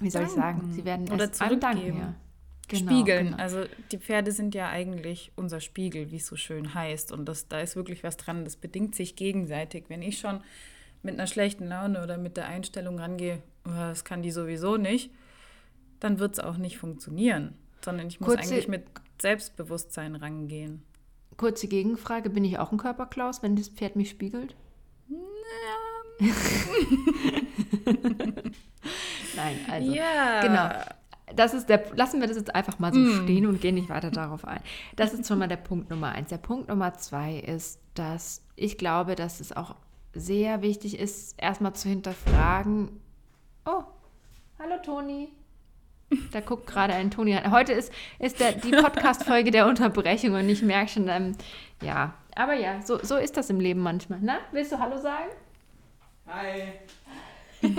wie 0.00 0.10
soll 0.10 0.24
ich 0.24 0.30
sagen, 0.30 0.58
Danken. 0.58 0.72
sie 0.72 0.84
werden 0.84 1.10
Oder 1.12 1.30
es 1.30 1.40
einem 1.40 1.60
danken. 1.60 1.98
Ja. 1.98 2.14
Genau, 2.66 2.90
Spiegeln. 2.90 3.26
genau. 3.26 3.36
Also 3.36 3.64
die 3.92 3.98
Pferde 3.98 4.32
sind 4.32 4.54
ja 4.54 4.68
eigentlich 4.68 5.32
unser 5.36 5.60
Spiegel, 5.60 6.10
wie 6.10 6.16
es 6.16 6.26
so 6.26 6.36
schön 6.36 6.74
heißt. 6.74 7.12
Und 7.12 7.26
das, 7.26 7.46
da 7.48 7.60
ist 7.60 7.76
wirklich 7.76 8.02
was 8.02 8.16
dran. 8.16 8.44
Das 8.44 8.56
bedingt 8.56 8.94
sich 8.94 9.16
gegenseitig. 9.16 9.84
Wenn 9.88 10.02
ich 10.02 10.18
schon 10.18 10.40
mit 11.02 11.14
einer 11.14 11.26
schlechten 11.26 11.66
Laune 11.66 12.02
oder 12.02 12.16
mit 12.16 12.36
der 12.36 12.46
Einstellung 12.46 12.98
rangehe, 12.98 13.42
"Oh, 13.66 13.70
das 13.70 14.04
kann 14.04 14.22
die 14.22 14.30
sowieso 14.30 14.76
nicht, 14.76 15.10
dann 16.00 16.18
wird 16.18 16.34
es 16.34 16.40
auch 16.40 16.56
nicht 16.56 16.78
funktionieren. 16.78 17.54
Sondern 17.84 18.06
ich 18.06 18.20
muss 18.20 18.28
Kurze- 18.34 18.42
eigentlich 18.42 18.68
mit 18.68 18.84
Selbstbewusstsein 19.20 20.16
rangehen. 20.16 20.82
Kurze 21.36 21.68
Gegenfrage, 21.68 22.30
bin 22.30 22.44
ich 22.44 22.58
auch 22.58 22.72
ein 22.72 22.78
Körperklaus, 22.78 23.42
wenn 23.42 23.56
das 23.56 23.68
Pferd 23.68 23.96
mich 23.96 24.10
spiegelt? 24.10 24.54
Nein, 29.36 29.58
also 29.70 29.92
ja. 29.92 30.40
genau. 30.40 30.70
Das 31.34 31.54
ist 31.54 31.68
der, 31.68 31.84
lassen 31.96 32.20
wir 32.20 32.28
das 32.28 32.36
jetzt 32.36 32.54
einfach 32.54 32.78
mal 32.78 32.92
so 32.92 33.22
stehen 33.22 33.46
und 33.46 33.60
gehen 33.60 33.74
nicht 33.74 33.88
weiter 33.88 34.10
darauf 34.10 34.44
ein. 34.46 34.60
Das 34.94 35.14
ist 35.14 35.26
schon 35.26 35.38
mal 35.38 35.48
der 35.48 35.56
Punkt 35.56 35.90
Nummer 35.90 36.12
eins. 36.12 36.28
Der 36.28 36.38
Punkt 36.38 36.68
Nummer 36.68 36.94
zwei 36.94 37.38
ist, 37.38 37.80
dass 37.94 38.42
ich 38.56 38.78
glaube, 38.78 39.16
dass 39.16 39.40
es 39.40 39.50
auch 39.56 39.74
sehr 40.12 40.62
wichtig 40.62 40.98
ist, 40.98 41.34
erstmal 41.40 41.72
zu 41.74 41.88
hinterfragen. 41.88 43.00
Oh, 43.66 43.82
hallo 44.58 44.76
Toni. 44.84 45.28
Da 46.32 46.40
guckt 46.40 46.66
gerade 46.66 46.92
ein 46.92 47.10
Toni 47.10 47.34
rein. 47.34 47.50
Heute 47.50 47.72
ist, 47.72 47.90
ist 48.18 48.38
der, 48.38 48.52
die 48.52 48.70
Podcast-Folge 48.70 49.50
der 49.50 49.66
Unterbrechung 49.66 50.34
und 50.34 50.48
ich 50.48 50.60
merke 50.60 50.90
schon, 50.90 51.08
ähm, 51.08 51.34
ja. 51.82 52.12
Aber 52.36 52.52
ja, 52.52 52.82
so, 52.82 52.98
so 53.02 53.16
ist 53.16 53.36
das 53.38 53.48
im 53.48 53.60
Leben 53.60 53.80
manchmal. 53.80 54.18
Na, 54.22 54.36
willst 54.52 54.70
du 54.70 54.78
Hallo 54.78 54.98
sagen? 54.98 55.30
Hi. 56.26 56.72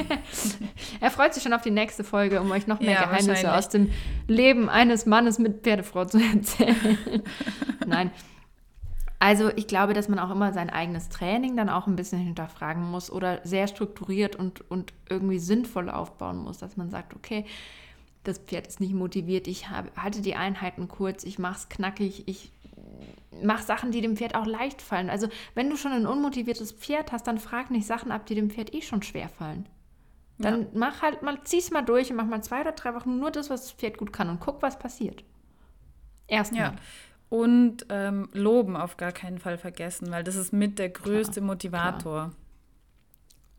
Er 0.99 1.11
freut 1.11 1.35
sich 1.35 1.43
schon 1.43 1.53
auf 1.53 1.61
die 1.61 1.69
nächste 1.69 2.03
Folge, 2.03 2.41
um 2.41 2.49
euch 2.49 2.65
noch 2.65 2.79
mehr 2.79 2.93
Ja, 2.93 3.05
Geheimnisse 3.05 3.53
aus 3.53 3.69
dem 3.69 3.91
Leben 4.27 4.67
eines 4.67 5.05
Mannes 5.05 5.37
mit 5.37 5.61
Pferdefrau 5.61 6.05
zu 6.05 6.17
erzählen. 6.17 7.21
Nein. 7.85 8.09
Also 9.19 9.49
ich 9.55 9.67
glaube, 9.67 9.93
dass 9.93 10.09
man 10.09 10.19
auch 10.19 10.29
immer 10.29 10.53
sein 10.53 10.69
eigenes 10.69 11.09
Training 11.09 11.55
dann 11.55 11.69
auch 11.69 11.87
ein 11.87 11.95
bisschen 11.95 12.19
hinterfragen 12.19 12.83
muss 12.83 13.09
oder 13.09 13.39
sehr 13.43 13.67
strukturiert 13.67 14.35
und, 14.35 14.69
und 14.69 14.93
irgendwie 15.09 15.39
sinnvoll 15.39 15.89
aufbauen 15.89 16.37
muss, 16.37 16.57
dass 16.57 16.77
man 16.77 16.89
sagt, 16.89 17.15
okay, 17.15 17.45
das 18.23 18.39
Pferd 18.39 18.67
ist 18.67 18.79
nicht 18.79 18.93
motiviert, 18.93 19.47
ich 19.47 19.69
habe, 19.69 19.89
halte 19.95 20.21
die 20.21 20.35
Einheiten 20.35 20.87
kurz, 20.87 21.23
ich 21.23 21.39
mache 21.39 21.57
es 21.57 21.69
knackig, 21.69 22.27
ich 22.27 22.51
mache 23.43 23.63
Sachen, 23.63 23.91
die 23.91 24.01
dem 24.01 24.17
Pferd 24.17 24.35
auch 24.35 24.45
leicht 24.45 24.81
fallen. 24.81 25.09
Also 25.09 25.27
wenn 25.53 25.69
du 25.69 25.77
schon 25.77 25.91
ein 25.91 26.07
unmotiviertes 26.07 26.71
Pferd 26.71 27.11
hast, 27.11 27.27
dann 27.27 27.37
frag 27.37 27.71
nicht 27.71 27.85
Sachen 27.85 28.11
ab, 28.11 28.25
die 28.25 28.35
dem 28.35 28.49
Pferd 28.49 28.73
eh 28.73 28.81
schon 28.81 29.03
schwer 29.03 29.29
fallen. 29.29 29.67
Dann 30.37 30.67
mach 30.73 31.01
halt 31.01 31.21
mal, 31.21 31.39
zieh's 31.45 31.71
mal 31.71 31.81
durch 31.81 32.09
und 32.09 32.17
mach 32.17 32.25
mal 32.25 32.43
zwei 32.43 32.61
oder 32.61 32.73
drei 32.73 32.93
Wochen 32.93 33.19
nur 33.19 33.31
das, 33.31 33.49
was 33.49 33.61
das 33.61 33.71
Pferd 33.71 33.97
gut 33.97 34.11
kann 34.11 34.29
und 34.29 34.41
guck, 34.41 34.61
was 34.61 34.77
passiert. 34.77 35.23
Erstmal. 36.27 36.61
Ja. 36.61 36.75
Und 37.29 37.85
ähm, 37.89 38.29
loben 38.33 38.75
auf 38.75 38.97
gar 38.97 39.11
keinen 39.11 39.39
Fall 39.39 39.57
vergessen, 39.57 40.11
weil 40.11 40.23
das 40.23 40.35
ist 40.35 40.53
mit 40.53 40.77
der 40.79 40.89
größte 40.89 41.41
Motivator. 41.41 42.31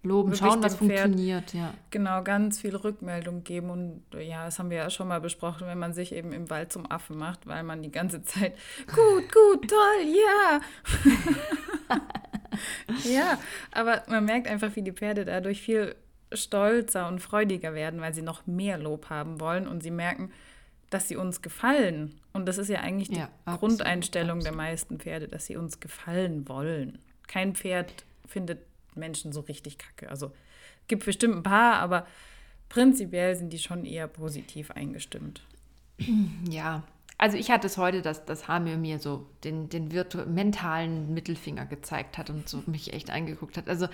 Loben, 0.03 0.31
Wirklich 0.31 0.49
schauen, 0.53 0.63
was 0.63 0.77
Pferd- 0.77 0.79
funktioniert, 0.79 1.53
ja. 1.53 1.75
Genau, 1.91 2.23
ganz 2.23 2.61
viel 2.61 2.77
Rückmeldung 2.77 3.43
geben. 3.43 3.71
Und 3.71 4.03
ja, 4.17 4.45
das 4.45 4.61
haben 4.61 4.71
wir 4.71 4.77
ja 4.77 4.89
schon 4.89 5.09
mal 5.09 5.21
besprochen, 5.21 5.67
wenn 5.67 5.81
man 5.81 5.95
sich 5.95 6.13
eben 6.15 6.33
im 6.33 6.49
Wald 6.49 6.73
zum 6.73 6.89
Affen 6.89 7.19
macht, 7.19 7.47
weil 7.49 7.65
man 7.65 7.83
die 7.83 7.91
ganze 7.91 8.23
Zeit 8.23 8.55
gut, 8.87 9.25
gut, 9.33 9.69
toll, 9.69 10.05
ja. 10.05 10.61
ja, 13.11 13.39
aber 13.73 14.03
man 14.09 14.25
merkt 14.25 14.47
einfach, 14.47 14.77
wie 14.77 14.83
die 14.83 14.93
Pferde 14.93 15.25
dadurch 15.25 15.61
viel 15.61 15.97
stolzer 16.33 17.09
und 17.09 17.21
freudiger 17.21 17.75
werden, 17.75 18.01
weil 18.01 18.15
sie 18.15 18.23
noch 18.23 18.47
mehr 18.47 18.79
Lob 18.79 19.11
haben 19.11 19.41
wollen 19.41 19.67
und 19.67 19.83
sie 19.83 19.91
merken, 19.91 20.31
dass 20.91 21.09
sie 21.09 21.17
uns 21.17 21.43
gefallen. 21.43 22.21
Und 22.37 22.47
das 22.47 22.59
ist 22.59 22.69
ja 22.69 22.81
eigentlich 22.81 23.09
die 23.09 23.17
Ja, 23.17 23.31
absolut, 23.45 23.79
Grundeinstellung 23.79 24.41
der 24.41 24.55
meisten 24.55 24.99
Pferde, 24.99 25.27
dass 25.27 25.47
sie 25.47 25.57
uns 25.57 25.81
gefallen 25.81 26.49
wollen. 26.49 26.99
Kein 27.27 27.55
Pferd 27.55 28.05
findet 28.27 28.61
Menschen 28.95 29.33
so 29.33 29.41
richtig 29.41 29.79
kacke. 29.79 30.09
Also 30.11 30.33
gibt 30.87 31.05
bestimmt 31.05 31.37
ein 31.37 31.43
paar, 31.43 31.75
aber 31.81 32.07
prinzipiell 32.69 33.35
sind 33.35 33.53
die 33.53 33.59
schon 33.59 33.85
eher 33.85 34.07
positiv 34.07 34.71
eingestimmt. 34.71 35.43
Ja, 36.49 36.83
also 37.19 37.39
ich 37.39 37.51
hatte 37.51 37.67
es 37.67 37.79
heute, 37.79 38.03
dass 38.03 38.27
das 38.27 38.49
Hamir 38.49 38.77
mir 38.77 38.99
so 38.99 39.27
den, 39.43 39.71
den 39.71 39.89
mentalen 40.27 41.15
Mittelfinger 41.15 41.65
gezeigt 41.65 42.19
hat 42.19 42.29
und 42.29 42.49
so 42.49 42.63
mich 42.67 42.93
echt 42.93 43.11
angeguckt 43.11 43.57
hat. 43.57 43.69
Also 43.69 43.89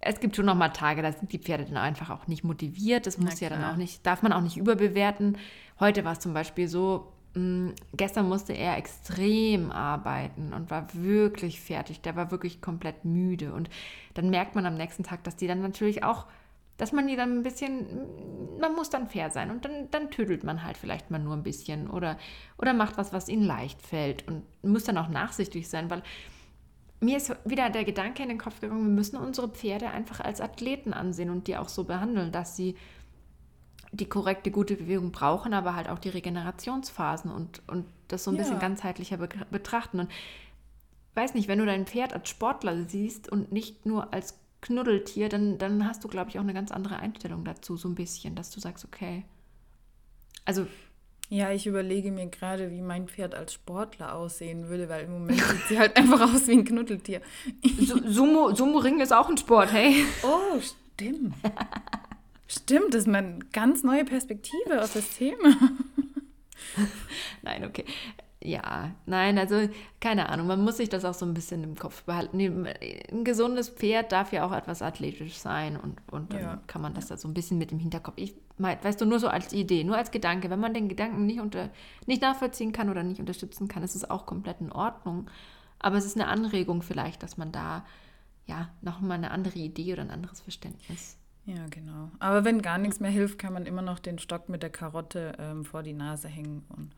es 0.00 0.20
gibt 0.20 0.36
schon 0.36 0.46
noch 0.46 0.54
mal 0.54 0.68
Tage, 0.68 1.02
da 1.02 1.12
sind 1.12 1.32
die 1.32 1.38
Pferde 1.38 1.64
dann 1.64 1.78
einfach 1.78 2.10
auch 2.10 2.28
nicht 2.28 2.44
motiviert. 2.44 3.06
Das 3.06 3.18
muss 3.18 3.40
ja 3.40 3.48
dann 3.48 3.64
auch 3.64 3.76
nicht, 3.76 4.06
darf 4.06 4.22
man 4.22 4.32
auch 4.32 4.42
nicht 4.42 4.56
überbewerten. 4.56 5.38
Heute 5.80 6.04
war 6.04 6.12
es 6.12 6.20
zum 6.20 6.34
Beispiel 6.34 6.68
so, 6.68 7.12
gestern 7.96 8.28
musste 8.28 8.52
er 8.52 8.76
extrem 8.76 9.70
arbeiten 9.72 10.52
und 10.52 10.70
war 10.70 10.86
wirklich 10.94 11.60
fertig. 11.60 12.00
Der 12.00 12.14
war 12.14 12.30
wirklich 12.30 12.60
komplett 12.60 13.04
müde. 13.04 13.52
Und 13.52 13.68
dann 14.14 14.30
merkt 14.30 14.54
man 14.54 14.66
am 14.66 14.76
nächsten 14.76 15.02
Tag, 15.02 15.24
dass 15.24 15.36
die 15.36 15.46
dann 15.46 15.60
natürlich 15.60 16.04
auch 16.04 16.26
dass 16.76 16.92
man 16.92 17.06
die 17.06 17.16
dann 17.16 17.38
ein 17.38 17.42
bisschen, 17.42 17.86
man 18.58 18.74
muss 18.74 18.90
dann 18.90 19.06
fair 19.06 19.30
sein 19.30 19.50
und 19.50 19.64
dann, 19.64 19.90
dann 19.90 20.10
tüdelt 20.10 20.42
man 20.42 20.64
halt 20.64 20.76
vielleicht 20.76 21.10
mal 21.10 21.20
nur 21.20 21.34
ein 21.34 21.44
bisschen 21.44 21.88
oder, 21.88 22.18
oder 22.58 22.72
macht 22.72 22.96
was, 22.96 23.12
was 23.12 23.28
ihnen 23.28 23.44
leicht 23.44 23.80
fällt 23.80 24.26
und 24.26 24.42
muss 24.62 24.84
dann 24.84 24.98
auch 24.98 25.08
nachsichtig 25.08 25.68
sein, 25.68 25.88
weil 25.88 26.02
mir 27.00 27.16
ist 27.16 27.36
wieder 27.44 27.70
der 27.70 27.84
Gedanke 27.84 28.22
in 28.22 28.28
den 28.28 28.38
Kopf 28.38 28.60
gegangen, 28.60 28.86
wir 28.86 28.94
müssen 28.94 29.16
unsere 29.16 29.48
Pferde 29.48 29.90
einfach 29.90 30.20
als 30.20 30.40
Athleten 30.40 30.92
ansehen 30.92 31.30
und 31.30 31.46
die 31.46 31.56
auch 31.56 31.68
so 31.68 31.84
behandeln, 31.84 32.32
dass 32.32 32.56
sie 32.56 32.76
die 33.96 34.06
korrekte, 34.08 34.50
gute 34.50 34.76
Bewegung 34.76 35.12
brauchen, 35.12 35.54
aber 35.54 35.74
halt 35.76 35.88
auch 35.88 35.98
die 35.98 36.08
Regenerationsphasen 36.08 37.30
und, 37.30 37.62
und 37.68 37.84
das 38.08 38.24
so 38.24 38.30
ein 38.30 38.36
bisschen 38.36 38.54
Ja. 38.54 38.58
ganzheitlicher 38.60 39.16
be 39.18 39.28
betrachten. 39.50 40.00
Und 40.00 40.10
weiß 41.14 41.34
nicht, 41.34 41.46
wenn 41.48 41.58
du 41.60 41.66
dein 41.66 41.86
Pferd 41.86 42.12
als 42.12 42.28
Sportler 42.28 42.84
siehst 42.88 43.28
und 43.30 43.52
nicht 43.52 43.86
nur 43.86 44.12
als 44.12 44.38
Knuddeltier, 44.62 45.28
dann, 45.28 45.58
dann 45.58 45.86
hast 45.86 46.02
du, 46.04 46.08
glaube 46.08 46.30
ich, 46.30 46.38
auch 46.38 46.42
eine 46.42 46.54
ganz 46.54 46.70
andere 46.72 46.96
Einstellung 46.96 47.44
dazu, 47.44 47.76
so 47.76 47.88
ein 47.88 47.94
bisschen, 47.94 48.34
dass 48.34 48.50
du 48.50 48.60
sagst, 48.60 48.84
okay. 48.84 49.24
Also 50.44 50.66
Ja, 51.28 51.50
ich 51.52 51.66
überlege 51.66 52.10
mir 52.10 52.26
gerade, 52.26 52.70
wie 52.70 52.80
mein 52.82 53.06
Pferd 53.08 53.34
als 53.34 53.52
Sportler 53.54 54.14
aussehen 54.14 54.68
würde, 54.68 54.88
weil 54.88 55.04
im 55.04 55.12
Moment 55.12 55.40
sieht 55.40 55.68
sie 55.68 55.78
halt 55.78 55.96
einfach 55.96 56.20
aus 56.34 56.46
wie 56.48 56.52
ein 56.52 56.64
Knuddeltier. 56.64 57.20
Su- 57.78 58.00
Sumo, 58.10 58.54
Sumo-Ring 58.54 59.00
ist 59.00 59.12
auch 59.12 59.28
ein 59.28 59.36
Sport, 59.38 59.72
hey. 59.72 60.04
Oh, 60.22 60.58
stimmt. 60.60 61.34
Stimmt, 62.46 62.92
das 62.94 63.02
ist 63.02 63.08
mal 63.08 63.18
eine 63.18 63.38
ganz 63.52 63.82
neue 63.82 64.04
Perspektive 64.04 64.82
auf 64.82 64.92
das 64.92 65.10
Thema. 65.16 65.56
Nein, 67.42 67.64
okay. 67.64 67.84
Ja, 68.46 68.90
nein, 69.06 69.38
also 69.38 69.70
keine 70.00 70.28
Ahnung, 70.28 70.46
man 70.46 70.62
muss 70.62 70.76
sich 70.76 70.90
das 70.90 71.06
auch 71.06 71.14
so 71.14 71.24
ein 71.24 71.32
bisschen 71.32 71.64
im 71.64 71.76
Kopf 71.76 72.02
behalten. 72.02 72.66
Ein 73.10 73.24
gesundes 73.24 73.70
Pferd 73.70 74.12
darf 74.12 74.32
ja 74.34 74.44
auch 74.46 74.52
etwas 74.52 74.82
athletisch 74.82 75.38
sein 75.38 75.78
und, 75.78 75.96
und 76.12 76.34
dann 76.34 76.40
Ja. 76.42 76.60
kann 76.66 76.82
man 76.82 76.92
das 76.92 77.06
da 77.06 77.16
so 77.16 77.26
ein 77.26 77.32
bisschen 77.32 77.56
mit 77.56 77.72
im 77.72 77.78
Hinterkopf. 77.78 78.18
Ich 78.18 78.34
mein, 78.58 78.76
weißt 78.84 79.00
du, 79.00 79.06
nur 79.06 79.18
so 79.18 79.28
als 79.28 79.54
Idee, 79.54 79.82
nur 79.82 79.96
als 79.96 80.10
Gedanke. 80.10 80.50
Wenn 80.50 80.60
man 80.60 80.74
den 80.74 80.90
Gedanken 80.90 81.24
nicht, 81.24 81.40
unter, 81.40 81.70
nicht 82.04 82.20
nachvollziehen 82.20 82.72
kann 82.72 82.90
oder 82.90 83.02
nicht 83.02 83.18
unterstützen 83.18 83.66
kann, 83.66 83.82
ist 83.82 83.94
es 83.94 84.10
auch 84.10 84.26
komplett 84.26 84.60
in 84.60 84.72
Ordnung. 84.72 85.30
Aber 85.78 85.96
es 85.96 86.04
ist 86.04 86.16
eine 86.16 86.28
Anregung 86.28 86.82
vielleicht, 86.82 87.22
dass 87.22 87.38
man 87.38 87.50
da 87.50 87.86
ja 88.44 88.68
nochmal 88.82 89.16
eine 89.16 89.30
andere 89.30 89.58
Idee 89.58 89.94
oder 89.94 90.02
ein 90.02 90.10
anderes 90.10 90.42
Verständnis. 90.42 91.16
Ja, 91.46 91.66
genau. 91.68 92.10
Aber 92.20 92.44
wenn 92.44 92.62
gar 92.62 92.78
nichts 92.78 93.00
mehr 93.00 93.10
hilft, 93.10 93.38
kann 93.38 93.52
man 93.52 93.66
immer 93.66 93.82
noch 93.82 93.98
den 93.98 94.18
Stock 94.18 94.48
mit 94.48 94.62
der 94.62 94.70
Karotte 94.70 95.34
ähm, 95.38 95.64
vor 95.64 95.82
die 95.82 95.92
Nase 95.92 96.28
hängen 96.28 96.64
und 96.70 96.90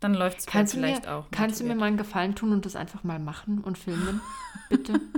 dann 0.00 0.14
läuft 0.14 0.40
es 0.40 0.46
du 0.46 0.58
mir, 0.58 0.66
vielleicht 0.66 1.06
auch. 1.06 1.30
kannst 1.30 1.60
du 1.60 1.64
mir 1.64 1.76
mal 1.76 1.86
einen 1.86 1.96
Gefallen 1.96 2.34
tun 2.34 2.52
und 2.52 2.66
das 2.66 2.74
einfach 2.74 3.04
mal 3.04 3.20
machen 3.20 3.58
und 3.58 3.78
filmen? 3.78 4.20
Bitte? 4.68 5.00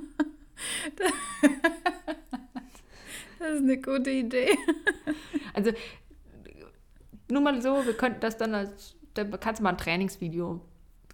Das 3.38 3.56
ist 3.56 3.62
eine 3.62 3.76
gute 3.78 4.11
Idee. 4.11 4.56
Also, 5.52 5.73
nur 7.30 7.42
mal 7.42 7.61
so, 7.61 7.85
wir 7.85 7.94
könnten 7.94 8.21
das 8.21 8.38
dann 8.38 8.54
als, 8.54 8.97
da 9.12 9.25
kannst 9.25 9.59
du 9.61 9.64
mal 9.64 9.71
ein 9.71 9.78
Trainingsvideo, 9.78 10.62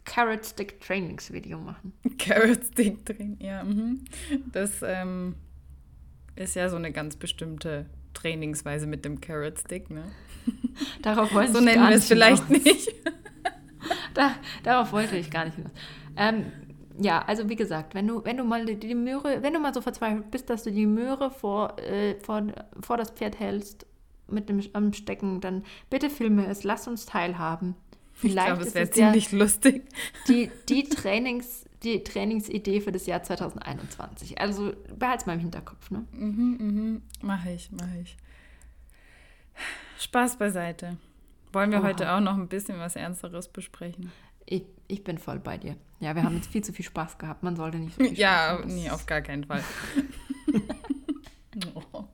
Carrot 0.04 0.47
Stick 0.47 0.80
Trainingsvideo 0.80 1.59
machen. 1.59 1.92
Carrot 2.19 2.64
Stick 2.64 3.04
drin, 3.04 3.37
ja. 3.40 3.64
Mhm. 3.64 4.04
Das 4.52 4.80
ähm, 4.83 5.35
ist 6.40 6.56
ja 6.56 6.68
so 6.68 6.76
eine 6.76 6.92
ganz 6.92 7.16
bestimmte 7.16 7.87
Trainingsweise 8.14 8.87
mit 8.87 9.04
dem 9.04 9.20
Carrot 9.20 9.59
Stick, 9.59 9.90
ne? 9.90 10.04
Darauf 11.02 11.32
wollte 11.35 11.52
So 11.52 11.59
ich 11.59 11.64
nennen 11.66 11.80
gar 11.82 11.90
wir 11.90 11.97
es 11.97 12.02
nicht 12.02 12.09
vielleicht 12.09 12.47
hinaus. 12.47 12.64
nicht. 12.64 12.94
Da, 14.12 14.35
darauf 14.62 14.92
wollte 14.92 15.16
ich 15.16 15.30
gar 15.30 15.44
nicht 15.47 15.54
hinaus. 15.54 15.73
Ähm, 16.16 16.52
ja, 16.99 17.23
also 17.23 17.49
wie 17.49 17.56
gesagt, 17.56 17.94
wenn 17.94 18.06
du, 18.06 18.25
wenn 18.25 18.37
du 18.37 18.44
mal 18.44 18.66
die, 18.66 18.94
Möhre, 18.94 19.42
wenn 19.42 19.54
du 19.54 19.59
mal 19.61 19.73
so 19.73 19.80
verzweifelt 19.80 20.30
bist, 20.30 20.50
dass 20.50 20.64
du 20.64 20.70
die 20.70 20.85
Möhre 20.87 21.30
vor, 21.30 21.78
äh, 21.78 22.16
vor, 22.20 22.42
vor 22.80 22.97
das 22.99 23.11
Pferd 23.12 23.38
hältst 23.40 23.87
mit 24.28 24.49
dem 24.49 24.61
am 24.75 24.92
Stecken, 24.92 25.40
dann 25.40 25.64
bitte 25.88 26.11
filme 26.11 26.47
es, 26.47 26.62
lass 26.62 26.87
uns 26.88 27.06
teilhaben. 27.06 27.75
Ich 28.23 28.32
Vielleicht 28.32 28.47
glaube, 28.49 28.62
es 28.62 28.68
ist 28.68 28.75
wäre 28.75 28.90
ziemlich 28.90 29.32
lustig. 29.32 29.85
die, 30.28 30.50
die, 30.68 30.85
Trainings, 30.85 31.64
die 31.82 32.02
Trainingsidee 32.04 32.80
für 32.80 32.92
das 32.92 33.06
Jahr 33.06 33.22
2021. 33.22 34.40
Also 34.40 34.72
behalt's 34.96 35.26
mal 35.26 35.34
im 35.34 35.40
Hinterkopf, 35.40 35.90
ne? 35.90 36.04
Mhm, 36.12 36.56
mhm. 36.60 37.02
Mache 37.22 37.50
ich, 37.52 37.70
mache 37.72 37.99
ich. 38.02 38.16
Spaß 39.99 40.37
beiseite. 40.38 40.96
Wollen 41.52 41.70
wir 41.72 41.78
Oha. 41.80 41.88
heute 41.88 42.12
auch 42.12 42.20
noch 42.20 42.34
ein 42.37 42.49
bisschen 42.49 42.78
was 42.78 42.96
Ernsteres 42.96 43.49
besprechen? 43.49 44.12
Ich, 44.46 44.64
ich 44.88 45.04
bin 45.04 45.18
voll 45.18 45.38
bei 45.38 45.58
dir. 45.58 45.76
Ja, 46.00 46.14
wir 46.14 46.22
haben 46.22 46.37
jetzt 46.37 46.50
viel 46.50 46.62
zu 46.64 46.72
viel 46.72 46.84
Spaß 46.84 47.18
gehabt. 47.18 47.42
Man 47.42 47.56
sollte 47.56 47.78
nicht 47.78 47.94
so 47.96 48.00
viel 48.02 48.08
Spaß 48.10 48.18
Ja, 48.18 48.58
haben. 48.58 48.75
Nee, 48.75 48.90
auf 48.90 49.06
gar 49.06 49.20
keinen 49.22 49.44
Fall. 49.44 49.62
Oh. 51.92 52.04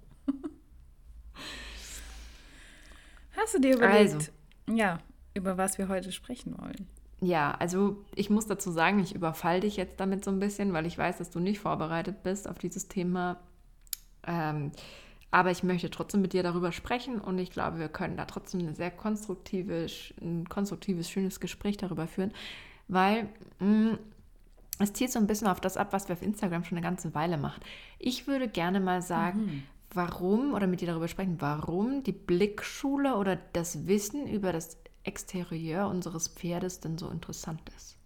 Hast 3.37 3.55
du 3.55 3.61
dir 3.61 3.77
überlegt, 3.77 4.15
Also. 4.15 4.31
ja, 4.77 4.99
über 5.35 5.57
was 5.59 5.79
wir 5.79 5.89
heute 5.89 6.11
sprechen 6.11 6.57
wollen? 6.59 6.89
Ja, 7.21 7.53
also 7.53 8.05
ich 8.15 8.29
muss 8.29 8.47
dazu 8.47 8.71
sagen, 8.71 8.99
ich 8.99 9.15
überfall 9.15 9.61
dich 9.61 9.77
jetzt 9.77 9.99
damit 10.01 10.25
so 10.25 10.31
ein 10.31 10.39
bisschen, 10.39 10.73
weil 10.73 10.87
ich 10.87 10.99
weiß, 10.99 11.19
dass 11.19 11.31
du 11.31 11.41
nicht 11.41 11.61
vorbereitet 11.61 12.23
bist 12.23 12.49
auf 12.49 12.59
dieses 12.59 12.89
Thema. 12.89 13.39
Ähm, 14.27 14.73
aber 15.31 15.51
ich 15.51 15.63
möchte 15.63 15.91
trotzdem 15.91 16.21
mit 16.23 16.35
dir 16.35 16.43
darüber 16.43 16.73
sprechen 16.73 17.21
und 17.21 17.39
ich 17.39 17.51
glaube, 17.51 17.79
wir 17.79 17.89
können 17.89 18.17
da 18.17 18.27
trotzdem 18.27 18.61
eine 18.61 18.75
sehr 18.75 18.91
konstruktive, 18.91 19.87
ein 20.21 20.49
konstruktives, 20.49 21.11
schönes 21.11 21.41
Gespräch 21.41 21.77
darüber 21.77 22.07
führen, 22.07 22.33
weil 22.89 23.29
mh, 23.61 23.99
es 24.79 24.93
zielt 24.93 25.11
so 25.11 25.19
ein 25.19 25.27
bisschen 25.27 25.49
auf 25.49 25.61
das 25.61 25.77
ab, 25.77 25.93
was 25.93 26.09
wir 26.09 26.15
auf 26.15 26.23
Instagram 26.23 26.65
schon 26.65 26.77
eine 26.79 26.87
ganze 26.87 27.15
Weile 27.15 27.39
machen. 27.39 27.63
Ich 27.99 28.27
würde 28.27 28.47
gerne 28.47 28.79
mal 28.79 29.01
sagen, 29.03 29.65
warum 29.93 30.53
oder 30.53 30.67
mit 30.67 30.81
dir 30.81 30.89
darüber 30.89 31.09
sprechen, 31.09 31.37
warum 31.41 32.03
die 32.03 32.13
Blickschule 32.13 33.17
oder 33.17 33.37
das 33.53 33.87
Wissen 33.87 34.27
über 34.27 34.53
das 34.53 34.79
Exterieur 35.07 35.89
unseres 35.89 36.29
Pferdes 36.29 36.81
denn 36.81 36.99
so 36.99 37.09
interessant 37.09 37.63
ist. 37.77 37.97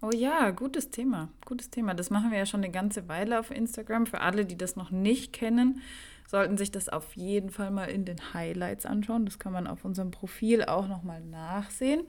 Oh 0.00 0.10
ja, 0.10 0.50
gutes 0.50 0.90
Thema, 0.90 1.28
gutes 1.44 1.70
Thema. 1.70 1.94
Das 1.94 2.10
machen 2.10 2.30
wir 2.32 2.38
ja 2.38 2.46
schon 2.46 2.62
eine 2.62 2.72
ganze 2.72 3.08
Weile 3.08 3.38
auf 3.38 3.50
Instagram. 3.50 4.06
Für 4.06 4.20
alle, 4.20 4.44
die 4.44 4.58
das 4.58 4.74
noch 4.74 4.90
nicht 4.90 5.32
kennen, 5.32 5.80
sollten 6.26 6.58
sich 6.58 6.70
das 6.70 6.88
auf 6.88 7.14
jeden 7.14 7.50
Fall 7.50 7.70
mal 7.70 7.84
in 7.84 8.04
den 8.04 8.34
Highlights 8.34 8.84
anschauen. 8.84 9.26
Das 9.26 9.38
kann 9.38 9.52
man 9.52 9.66
auf 9.66 9.84
unserem 9.84 10.10
Profil 10.10 10.64
auch 10.64 10.88
noch 10.88 11.02
mal 11.04 11.20
nachsehen. 11.20 12.02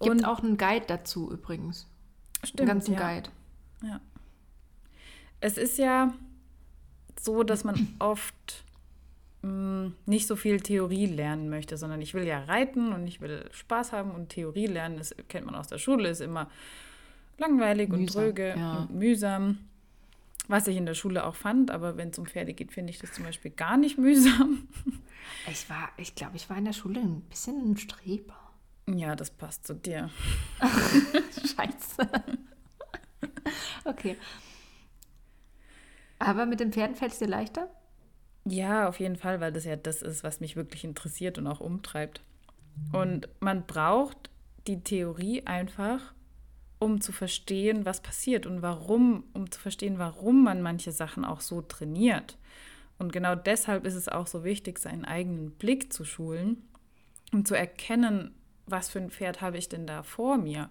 Gibt 0.00 0.24
auch 0.24 0.42
einen 0.42 0.58
Guide 0.58 0.84
dazu 0.86 1.32
übrigens. 1.32 1.86
Stimmt, 2.44 2.60
einen 2.60 2.68
ganzen 2.68 2.94
ja. 2.94 3.00
Guide. 3.00 3.30
Ja. 3.82 4.00
Es 5.40 5.56
ist 5.56 5.78
ja 5.78 6.12
so, 7.18 7.42
dass 7.42 7.64
man 7.64 7.96
oft 7.98 8.64
mh, 9.42 9.92
nicht 10.06 10.26
so 10.26 10.36
viel 10.36 10.60
Theorie 10.60 11.06
lernen 11.06 11.48
möchte, 11.48 11.76
sondern 11.76 12.00
ich 12.00 12.14
will 12.14 12.26
ja 12.26 12.40
reiten 12.44 12.92
und 12.92 13.06
ich 13.06 13.20
will 13.20 13.48
Spaß 13.52 13.92
haben 13.92 14.10
und 14.12 14.30
Theorie 14.30 14.66
lernen, 14.66 14.96
das 14.98 15.14
kennt 15.28 15.46
man 15.46 15.54
aus 15.54 15.68
der 15.68 15.78
Schule, 15.78 16.08
ist 16.08 16.20
immer 16.20 16.50
langweilig 17.38 17.90
und 17.90 18.00
Mühsam, 18.00 18.22
dröge 18.22 18.54
ja. 18.56 18.76
und 18.78 18.94
mühsam. 18.94 19.58
Was 20.48 20.66
ich 20.66 20.78
in 20.78 20.86
der 20.86 20.94
Schule 20.94 21.26
auch 21.26 21.34
fand, 21.34 21.70
aber 21.70 21.98
wenn 21.98 22.08
es 22.08 22.18
um 22.18 22.26
Pferde 22.26 22.54
geht, 22.54 22.72
finde 22.72 22.90
ich 22.90 22.98
das 22.98 23.12
zum 23.12 23.24
Beispiel 23.24 23.50
gar 23.50 23.76
nicht 23.76 23.98
mühsam. 23.98 24.68
Ich 25.50 25.68
war, 25.68 25.90
ich 25.98 26.14
glaube, 26.14 26.36
ich 26.36 26.48
war 26.48 26.56
in 26.56 26.64
der 26.64 26.72
Schule 26.72 27.00
ein 27.00 27.20
bisschen 27.22 27.72
ein 27.72 27.76
Streber. 27.76 28.34
Ja, 28.86 29.14
das 29.14 29.30
passt 29.30 29.66
zu 29.66 29.74
dir. 29.74 30.10
Scheiße. 30.60 32.10
okay. 33.84 34.16
Aber 36.18 36.46
mit 36.46 36.60
den 36.60 36.72
Pferden 36.72 36.96
fällt 36.96 37.12
es 37.12 37.18
dir 37.18 37.28
leichter? 37.28 37.68
Ja, 38.48 38.88
auf 38.88 39.00
jeden 39.00 39.16
Fall, 39.16 39.40
weil 39.40 39.52
das 39.52 39.64
ja 39.64 39.76
das 39.76 40.02
ist, 40.02 40.24
was 40.24 40.40
mich 40.40 40.56
wirklich 40.56 40.84
interessiert 40.84 41.38
und 41.38 41.46
auch 41.46 41.60
umtreibt. 41.60 42.20
Und 42.92 43.28
man 43.40 43.66
braucht 43.66 44.30
die 44.66 44.80
Theorie 44.80 45.42
einfach, 45.46 46.12
um 46.78 47.00
zu 47.00 47.12
verstehen, 47.12 47.84
was 47.84 48.00
passiert 48.00 48.46
und 48.46 48.62
warum, 48.62 49.24
um 49.34 49.50
zu 49.50 49.60
verstehen, 49.60 49.98
warum 49.98 50.44
man 50.44 50.62
manche 50.62 50.92
Sachen 50.92 51.24
auch 51.24 51.40
so 51.40 51.60
trainiert. 51.60 52.36
Und 52.98 53.12
genau 53.12 53.34
deshalb 53.34 53.84
ist 53.84 53.94
es 53.94 54.08
auch 54.08 54.26
so 54.26 54.44
wichtig, 54.44 54.78
seinen 54.78 55.04
eigenen 55.04 55.50
Blick 55.52 55.92
zu 55.92 56.04
schulen, 56.04 56.62
um 57.32 57.44
zu 57.44 57.54
erkennen, 57.54 58.34
was 58.66 58.88
für 58.88 58.98
ein 58.98 59.10
Pferd 59.10 59.40
habe 59.40 59.58
ich 59.58 59.68
denn 59.68 59.86
da 59.86 60.02
vor 60.02 60.38
mir 60.38 60.68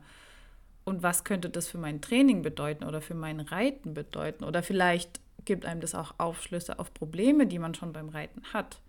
und 0.85 1.03
was 1.03 1.23
könnte 1.23 1.49
das 1.49 1.67
für 1.67 1.77
mein 1.77 2.01
Training 2.01 2.41
bedeuten 2.41 2.83
oder 2.83 3.01
für 3.01 3.15
mein 3.15 3.39
Reiten 3.39 3.93
bedeuten 3.93 4.43
oder 4.43 4.63
vielleicht 4.63 5.19
gibt 5.47 5.65
einem 5.65 5.81
das 5.81 5.95
auch 5.95 6.13
Aufschlüsse 6.19 6.77
auf 6.77 6.93
Probleme, 6.93 7.47
die 7.47 7.57
man 7.57 7.73
schon 7.73 7.93
beim 7.93 8.09
Reiten 8.09 8.43
hat. 8.53 8.81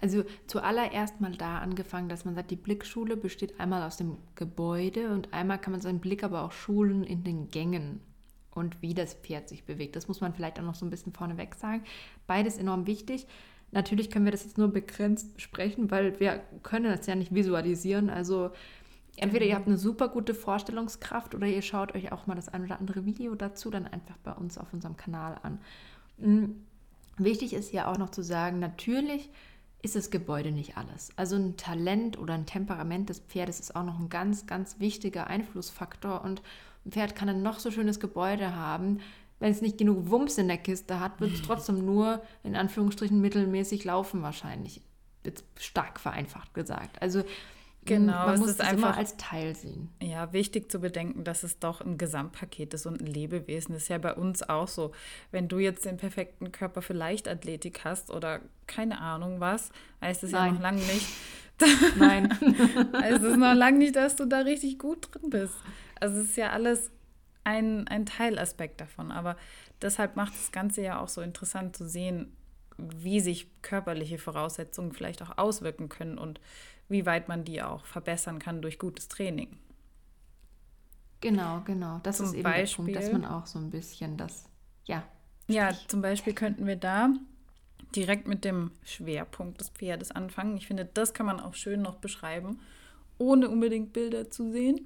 Also 0.00 0.24
zuallererst 0.46 1.20
mal 1.20 1.32
da 1.32 1.58
angefangen, 1.58 2.08
dass 2.08 2.24
man 2.24 2.34
sagt, 2.34 2.50
die 2.50 2.56
Blickschule 2.56 3.16
besteht 3.16 3.60
einmal 3.60 3.82
aus 3.82 3.96
dem 3.96 4.16
Gebäude 4.34 5.10
und 5.10 5.32
einmal 5.34 5.60
kann 5.60 5.72
man 5.72 5.80
seinen 5.80 6.00
Blick 6.00 6.24
aber 6.24 6.42
auch 6.42 6.52
schulen 6.52 7.04
in 7.04 7.24
den 7.24 7.50
Gängen 7.50 8.00
und 8.52 8.80
wie 8.82 8.94
das 8.94 9.14
Pferd 9.14 9.48
sich 9.48 9.64
bewegt. 9.64 9.96
Das 9.96 10.08
muss 10.08 10.20
man 10.20 10.34
vielleicht 10.34 10.58
auch 10.58 10.64
noch 10.64 10.74
so 10.74 10.86
ein 10.86 10.90
bisschen 10.90 11.12
vorneweg 11.12 11.54
sagen. 11.54 11.84
Beides 12.26 12.56
enorm 12.56 12.86
wichtig. 12.86 13.26
Natürlich 13.70 14.10
können 14.10 14.24
wir 14.24 14.32
das 14.32 14.44
jetzt 14.44 14.58
nur 14.58 14.68
begrenzt 14.68 15.34
besprechen, 15.34 15.90
weil 15.90 16.20
wir 16.20 16.42
können 16.62 16.94
das 16.94 17.06
ja 17.06 17.14
nicht 17.14 17.34
visualisieren. 17.34 18.10
Also 18.10 18.50
entweder 19.16 19.44
ihr 19.44 19.54
habt 19.54 19.66
eine 19.66 19.78
super 19.78 20.08
gute 20.08 20.34
Vorstellungskraft 20.34 21.34
oder 21.34 21.46
ihr 21.46 21.62
schaut 21.62 21.94
euch 21.94 22.12
auch 22.12 22.26
mal 22.26 22.34
das 22.34 22.48
ein 22.48 22.64
oder 22.64 22.78
andere 22.78 23.04
Video 23.04 23.34
dazu 23.34 23.70
dann 23.70 23.86
einfach 23.86 24.16
bei 24.24 24.32
uns 24.32 24.58
auf 24.58 24.72
unserem 24.72 24.96
Kanal 24.96 25.38
an. 25.42 25.58
Mm, 26.18 26.52
Wichtig 27.18 27.52
ist 27.52 27.72
ja 27.72 27.90
auch 27.90 27.98
noch 27.98 28.10
zu 28.10 28.22
sagen, 28.22 28.58
natürlich 28.58 29.30
ist 29.82 29.96
das 29.96 30.10
Gebäude 30.10 30.52
nicht 30.52 30.76
alles. 30.76 31.10
Also 31.16 31.36
ein 31.36 31.56
Talent 31.56 32.18
oder 32.18 32.34
ein 32.34 32.46
Temperament 32.46 33.08
des 33.08 33.20
Pferdes 33.20 33.60
ist 33.60 33.76
auch 33.76 33.84
noch 33.84 33.98
ein 33.98 34.08
ganz, 34.08 34.46
ganz 34.46 34.78
wichtiger 34.78 35.26
Einflussfaktor. 35.26 36.22
Und 36.22 36.40
ein 36.86 36.92
Pferd 36.92 37.14
kann 37.16 37.28
ein 37.28 37.42
noch 37.42 37.58
so 37.58 37.70
schönes 37.70 38.00
Gebäude 38.00 38.54
haben. 38.54 39.00
Wenn 39.40 39.50
es 39.50 39.60
nicht 39.60 39.76
genug 39.76 40.08
Wumms 40.10 40.38
in 40.38 40.48
der 40.48 40.58
Kiste 40.58 41.00
hat, 41.00 41.20
wird 41.20 41.32
es 41.34 41.42
trotzdem 41.46 41.84
nur 41.84 42.22
in 42.44 42.56
Anführungsstrichen 42.56 43.20
mittelmäßig 43.20 43.84
laufen 43.84 44.22
wahrscheinlich. 44.22 44.80
Jetzt 45.24 45.44
stark 45.58 46.00
vereinfacht 46.00 46.54
gesagt. 46.54 47.02
Also 47.02 47.24
Genau, 47.84 48.26
man 48.26 48.38
muss 48.38 48.50
es 48.50 48.58
immer 48.60 48.68
einfach- 48.68 48.96
als 48.96 49.16
Teil 49.16 49.56
sehen. 49.56 49.88
Ja, 50.00 50.32
wichtig 50.32 50.70
zu 50.70 50.78
bedenken, 50.80 51.24
dass 51.24 51.42
es 51.42 51.58
doch 51.58 51.80
ein 51.80 51.98
Gesamtpaket 51.98 52.74
ist 52.74 52.86
und 52.86 53.00
ein 53.00 53.06
Lebewesen. 53.06 53.72
Das 53.74 53.82
ist 53.84 53.88
ja 53.88 53.98
bei 53.98 54.14
uns 54.14 54.42
auch 54.48 54.68
so. 54.68 54.92
Wenn 55.32 55.48
du 55.48 55.58
jetzt 55.58 55.84
den 55.84 55.96
perfekten 55.96 56.52
Körper 56.52 56.80
für 56.82 56.92
Leichtathletik 56.92 57.84
hast 57.84 58.10
oder 58.10 58.40
keine 58.68 59.00
Ahnung 59.00 59.40
was, 59.40 59.70
heißt 60.00 60.22
es 60.24 60.30
ja 60.30 60.50
noch 60.50 60.60
lange 60.60 60.80
nicht, 60.82 61.06
Nein. 61.98 62.32
Also 62.92 63.26
es 63.26 63.32
ist 63.32 63.38
noch 63.38 63.54
lange 63.54 63.78
nicht, 63.78 63.94
dass 63.94 64.16
du 64.16 64.24
da 64.26 64.38
richtig 64.40 64.78
gut 64.78 65.08
drin 65.14 65.30
bist. 65.30 65.54
Also 66.00 66.20
es 66.20 66.30
ist 66.30 66.36
ja 66.36 66.50
alles 66.50 66.90
ein, 67.44 67.86
ein 67.88 68.06
Teilaspekt 68.06 68.80
davon. 68.80 69.12
Aber 69.12 69.36
deshalb 69.80 70.16
macht 70.16 70.34
das 70.34 70.50
Ganze 70.50 70.82
ja 70.82 71.00
auch 71.00 71.08
so 71.08 71.20
interessant 71.20 71.76
zu 71.76 71.88
sehen, 71.88 72.32
wie 72.78 73.20
sich 73.20 73.48
körperliche 73.62 74.18
Voraussetzungen 74.18 74.92
vielleicht 74.92 75.22
auch 75.22 75.38
auswirken 75.38 75.88
können 75.88 76.18
und 76.18 76.40
wie 76.88 77.06
weit 77.06 77.28
man 77.28 77.44
die 77.44 77.62
auch 77.62 77.84
verbessern 77.86 78.38
kann 78.38 78.62
durch 78.62 78.78
gutes 78.78 79.08
Training. 79.08 79.56
Genau, 81.20 81.60
genau. 81.64 82.00
Das 82.02 82.16
Zum 82.18 82.26
ist 82.26 82.34
eben 82.34 82.42
Beispiel- 82.42 82.86
der 82.86 82.92
Punkt, 83.00 83.12
dass 83.12 83.12
man 83.20 83.24
auch 83.30 83.46
so 83.46 83.58
ein 83.58 83.70
bisschen 83.70 84.16
das, 84.16 84.48
ja, 84.84 85.04
Ja, 85.48 85.70
zum 85.88 86.02
Beispiel 86.02 86.32
könnten 86.34 86.66
wir 86.66 86.76
da 86.76 87.10
direkt 87.94 88.26
mit 88.26 88.44
dem 88.44 88.70
Schwerpunkt 88.84 89.60
des 89.60 89.68
Pferdes 89.70 90.10
anfangen. 90.10 90.56
Ich 90.56 90.66
finde, 90.66 90.84
das 90.84 91.12
kann 91.14 91.26
man 91.26 91.40
auch 91.40 91.54
schön 91.54 91.82
noch 91.82 91.96
beschreiben, 91.96 92.60
ohne 93.18 93.48
unbedingt 93.50 93.92
Bilder 93.92 94.30
zu 94.30 94.50
sehen. 94.50 94.80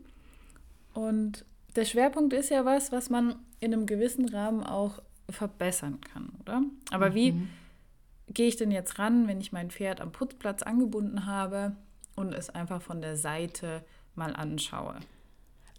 Und 0.93 1.45
der 1.77 1.85
Schwerpunkt 1.85 2.33
ist 2.33 2.51
ja 2.51 2.65
was, 2.65 2.91
was 2.91 3.11
man 3.11 3.37
in 3.61 3.73
einem 3.73 3.87
gewissen 3.87 4.29
Rahmen 4.29 4.63
auch 4.65 5.01
verbessern 5.31 6.01
kann, 6.01 6.31
oder? 6.41 6.63
Aber 6.91 7.15
wie 7.15 7.47
gehe 8.29 8.49
ich 8.49 8.57
denn 8.57 8.71
jetzt 8.71 8.99
ran, 8.99 9.29
wenn 9.29 9.41
ich 9.41 9.53
mein 9.53 9.71
Pferd 9.71 10.01
am 10.01 10.11
Putzplatz 10.13 10.63
angebunden 10.63 11.27
habe 11.27 11.77
und 12.17 12.33
es 12.33 12.51
einfach 12.51 12.83
von 12.83 13.01
der 13.01 13.17
Seite 13.17 13.85
mal 14.15 14.35
anschaue? 14.35 14.99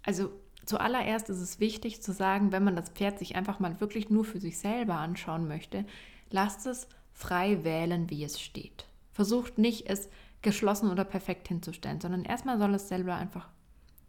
Also 0.04 0.30
zuallererst 0.64 1.28
ist 1.28 1.40
es 1.40 1.60
wichtig 1.60 2.02
zu 2.02 2.12
sagen, 2.12 2.52
wenn 2.52 2.64
man 2.64 2.76
das 2.76 2.90
Pferd 2.90 3.18
sich 3.18 3.36
einfach 3.36 3.58
mal 3.58 3.80
wirklich 3.80 4.08
nur 4.08 4.24
für 4.24 4.40
sich 4.40 4.58
selber 4.58 4.94
anschauen 4.94 5.46
möchte, 5.48 5.84
lasst 6.30 6.66
es 6.66 6.88
frei 7.12 7.64
wählen, 7.64 8.08
wie 8.08 8.24
es 8.24 8.40
steht. 8.40 8.86
Versucht 9.12 9.58
nicht, 9.58 9.88
es 9.88 10.08
geschlossen 10.40 10.90
oder 10.90 11.04
perfekt 11.04 11.48
hinzustellen, 11.48 12.00
sondern 12.00 12.24
erstmal 12.24 12.58
soll 12.58 12.74
es 12.74 12.88
selber 12.88 13.16
einfach 13.16 13.48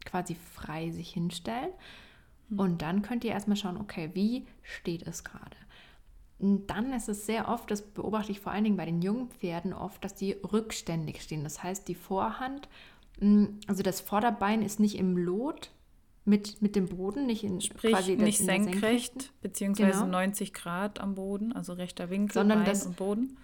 quasi 0.05 0.35
frei 0.35 0.91
sich 0.91 1.11
hinstellen. 1.11 1.71
Und 2.55 2.81
dann 2.81 3.01
könnt 3.01 3.23
ihr 3.23 3.31
erstmal 3.31 3.57
schauen, 3.57 3.77
okay, 3.77 4.11
wie 4.13 4.47
steht 4.63 5.03
es 5.03 5.23
gerade? 5.23 5.57
Dann 6.39 6.93
ist 6.93 7.09
es 7.09 7.25
sehr 7.25 7.49
oft, 7.49 7.69
das 7.69 7.81
beobachte 7.81 8.31
ich 8.31 8.39
vor 8.39 8.53
allen 8.53 8.63
Dingen 8.63 8.77
bei 8.77 8.85
den 8.85 9.01
jungen 9.01 9.29
Pferden 9.29 9.73
oft, 9.73 10.03
dass 10.03 10.15
die 10.15 10.31
rückständig 10.33 11.21
stehen. 11.21 11.43
Das 11.43 11.61
heißt, 11.61 11.87
die 11.87 11.95
Vorhand, 11.95 12.69
mh, 13.19 13.49
also 13.67 13.83
das 13.83 13.99
Vorderbein 13.99 14.61
ist 14.61 14.79
nicht 14.79 14.97
im 14.97 15.17
Lot 15.17 15.71
mit, 16.23 16.61
mit 16.61 16.75
dem 16.77 16.87
Boden, 16.87 17.25
nicht 17.25 17.43
in 17.43 17.59
Sprich, 17.59 17.91
quasi 17.91 18.15
nicht 18.15 18.39
in 18.39 18.45
senkrecht, 18.45 19.33
beziehungsweise 19.41 19.99
Genau. 19.99 20.11
90 20.11 20.53
Grad 20.53 21.01
am 21.01 21.15
Boden, 21.15 21.51
also 21.51 21.73
rechter 21.73 22.09
Winkel, 22.09 22.33
Sondern 22.33 22.59
Bein 22.59 22.67
das- 22.67 22.85
und 22.85 22.95
Boden. 22.95 23.37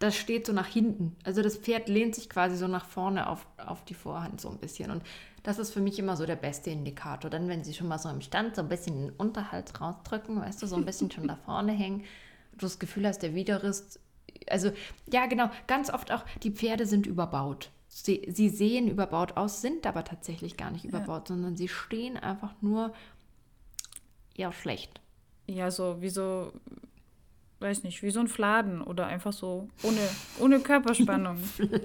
Das 0.00 0.16
steht 0.16 0.44
so 0.44 0.52
nach 0.52 0.66
hinten. 0.66 1.16
Also 1.24 1.40
das 1.40 1.56
Pferd 1.56 1.88
lehnt 1.88 2.14
sich 2.14 2.28
quasi 2.28 2.56
so 2.56 2.66
nach 2.68 2.84
vorne 2.84 3.28
auf, 3.30 3.46
auf 3.56 3.84
die 3.84 3.94
Vorhand 3.94 4.40
so 4.40 4.50
ein 4.50 4.58
bisschen. 4.58 4.90
Und 4.90 5.02
das 5.44 5.58
ist 5.58 5.72
für 5.72 5.80
mich 5.80 5.98
immer 5.98 6.16
so 6.16 6.26
der 6.26 6.36
beste 6.36 6.70
Indikator. 6.70 7.30
Dann, 7.30 7.48
wenn 7.48 7.62
sie 7.64 7.72
schon 7.72 7.86
mal 7.88 7.98
so 7.98 8.08
im 8.10 8.20
Stand 8.20 8.56
so 8.56 8.62
ein 8.62 8.68
bisschen 8.68 9.06
den 9.06 9.10
Unterhals 9.16 9.80
rausdrücken, 9.80 10.40
weißt 10.40 10.60
du, 10.62 10.66
so 10.66 10.76
ein 10.76 10.84
bisschen 10.84 11.10
schon 11.10 11.28
da 11.28 11.36
vorne 11.36 11.72
hängen, 11.72 12.02
du 12.54 12.66
das 12.66 12.78
Gefühl 12.78 13.06
hast, 13.06 13.20
der 13.20 13.34
Widerrist. 13.34 14.00
Also, 14.48 14.72
ja, 15.12 15.26
genau, 15.26 15.50
ganz 15.66 15.90
oft 15.90 16.12
auch, 16.12 16.24
die 16.42 16.50
Pferde 16.50 16.86
sind 16.86 17.06
überbaut. 17.06 17.70
Sie, 17.88 18.26
sie 18.28 18.48
sehen 18.48 18.88
überbaut 18.88 19.36
aus, 19.36 19.60
sind 19.60 19.86
aber 19.86 20.04
tatsächlich 20.04 20.56
gar 20.56 20.70
nicht 20.70 20.84
überbaut, 20.84 21.28
sondern 21.28 21.56
sie 21.56 21.68
stehen 21.68 22.16
einfach 22.16 22.54
nur 22.60 22.92
eher 24.34 24.52
schlecht. 24.52 25.00
Ja, 25.46 25.70
so 25.70 26.00
wie 26.00 26.08
so, 26.08 26.52
weiß 27.60 27.84
nicht, 27.84 28.02
wie 28.02 28.10
so 28.10 28.20
ein 28.20 28.28
Fladen 28.28 28.82
oder 28.82 29.06
einfach 29.06 29.32
so 29.32 29.68
ohne, 29.82 30.00
ohne 30.40 30.60
Körperspannung. 30.60 31.38